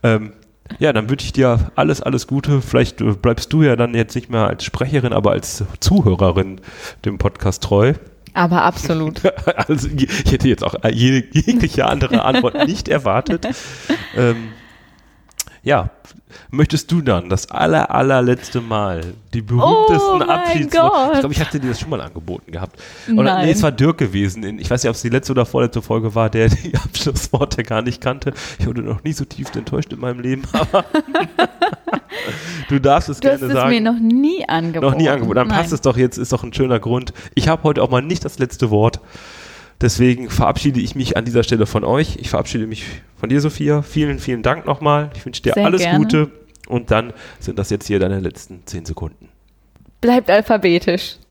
Ähm, 0.02 0.34
ja, 0.80 0.94
dann 0.94 1.10
wünsche 1.10 1.26
ich 1.26 1.34
dir 1.34 1.72
alles, 1.76 2.02
alles 2.02 2.28
Gute. 2.28 2.62
Vielleicht 2.62 3.02
äh, 3.02 3.14
bleibst 3.14 3.52
du 3.54 3.64
ja 3.64 3.76
dann 3.76 3.94
jetzt 3.94 4.16
nicht 4.16 4.30
mehr 4.30 4.48
als 4.48 4.64
Sprecherin, 4.64 5.14
aber 5.14 5.32
als 5.32 5.64
Zuhörerin 5.80 6.62
dem 7.06 7.18
Podcast 7.18 7.64
treu. 7.64 7.94
Aber 8.34 8.64
absolut. 8.64 9.22
also, 9.68 9.88
ich 9.96 10.32
hätte 10.32 10.48
jetzt 10.48 10.64
auch 10.64 10.76
jegliche 10.92 11.86
andere 11.86 12.24
Antwort 12.26 12.68
nicht 12.68 12.88
erwartet. 12.88 13.48
Ähm, 14.16 14.50
Ja, 15.64 15.90
möchtest 16.52 16.92
du 16.92 17.02
dann 17.02 17.30
das 17.30 17.50
aller, 17.52 17.92
allerletzte 17.92 18.62
Mal 18.62 19.02
die 19.34 19.42
berühmtesten 19.42 20.10
Oh 20.14 20.18
mein 20.18 20.30
Abschiedsworte? 20.30 20.90
Gott. 20.96 21.14
Ich 21.14 21.20
glaube, 21.20 21.34
ich 21.34 21.40
hatte 21.42 21.60
dir 21.60 21.70
das 21.70 21.80
schon 21.80 21.90
mal 21.90 22.02
angeboten 22.02 22.52
gehabt. 22.52 22.80
Oder, 23.12 23.24
Nein. 23.24 23.46
nee, 23.46 23.52
es 23.52 23.64
war 23.64 23.72
Dirk 23.72 23.98
gewesen. 23.98 24.44
In, 24.44 24.60
ich 24.60 24.70
weiß 24.70 24.84
nicht, 24.84 24.90
ob 24.90 24.96
es 24.96 25.02
die 25.02 25.10
letzte 25.10 25.32
oder 25.34 25.46
vorletzte 25.46 25.82
Folge 25.82 26.14
war, 26.16 26.30
der 26.30 26.50
die 26.50 26.76
Abschlussworte 26.76 27.64
gar 27.64 27.82
nicht 27.82 28.02
kannte. 28.02 28.34
Ich 28.60 28.68
wurde 28.68 28.82
noch 28.82 29.04
nie 29.04 29.14
so 29.14 29.26
tief 29.26 29.54
enttäuscht 29.56 29.92
in 29.94 30.00
meinem 30.00 30.20
Leben, 30.20 30.44
aber 30.54 30.86
du 32.70 32.80
darfst 32.80 33.10
es 33.10 33.20
Du 33.20 33.30
hast 33.30 33.40
gerne 33.40 33.54
es 33.54 33.60
sagen. 33.60 33.70
mir 33.72 33.82
noch 33.82 34.00
nie 34.00 34.48
angeboten. 34.48 34.92
Noch 34.92 34.98
nie 34.98 35.10
angeboten. 35.10 35.36
Dann 35.36 35.48
Nein. 35.48 35.58
passt 35.58 35.74
es 35.74 35.82
doch 35.82 35.98
jetzt, 35.98 36.18
ist 36.18 36.32
doch 36.34 36.44
ein 36.44 36.54
schöner 36.54 36.80
Grund. 36.80 37.14
Ich 37.36 37.48
habe 37.48 37.64
heute 37.64 37.82
auch 37.82 37.90
mal 37.90 38.02
nicht 38.02 38.24
das 38.26 38.40
letzte 38.40 38.70
Wort. 38.70 39.00
Deswegen 39.84 40.30
verabschiede 40.30 40.80
ich 40.80 40.96
mich 40.96 41.18
an 41.18 41.26
dieser 41.26 41.44
Stelle 41.44 41.66
von 41.66 41.84
euch. 41.84 42.16
Ich 42.16 42.30
verabschiede 42.30 42.68
mich 42.68 42.86
von 43.18 43.28
dir, 43.28 43.42
Sophia. 43.42 43.82
Vielen, 43.82 44.18
vielen 44.18 44.42
Dank 44.42 44.66
nochmal. 44.66 45.10
Ich 45.14 45.26
wünsche 45.26 45.42
dir 45.42 45.52
Sehr 45.54 45.66
alles 45.66 45.82
gerne. 45.82 46.00
Gute. 46.00 46.32
Und 46.70 46.90
dann 46.90 47.12
sind 47.42 47.60
das 47.60 47.70
jetzt 47.70 47.88
hier 47.88 48.00
deine 48.00 48.22
letzten 48.22 48.66
zehn 48.66 48.86
Sekunden. 48.86 49.28
Bleibt 50.00 50.30
alphabetisch. 50.30 51.18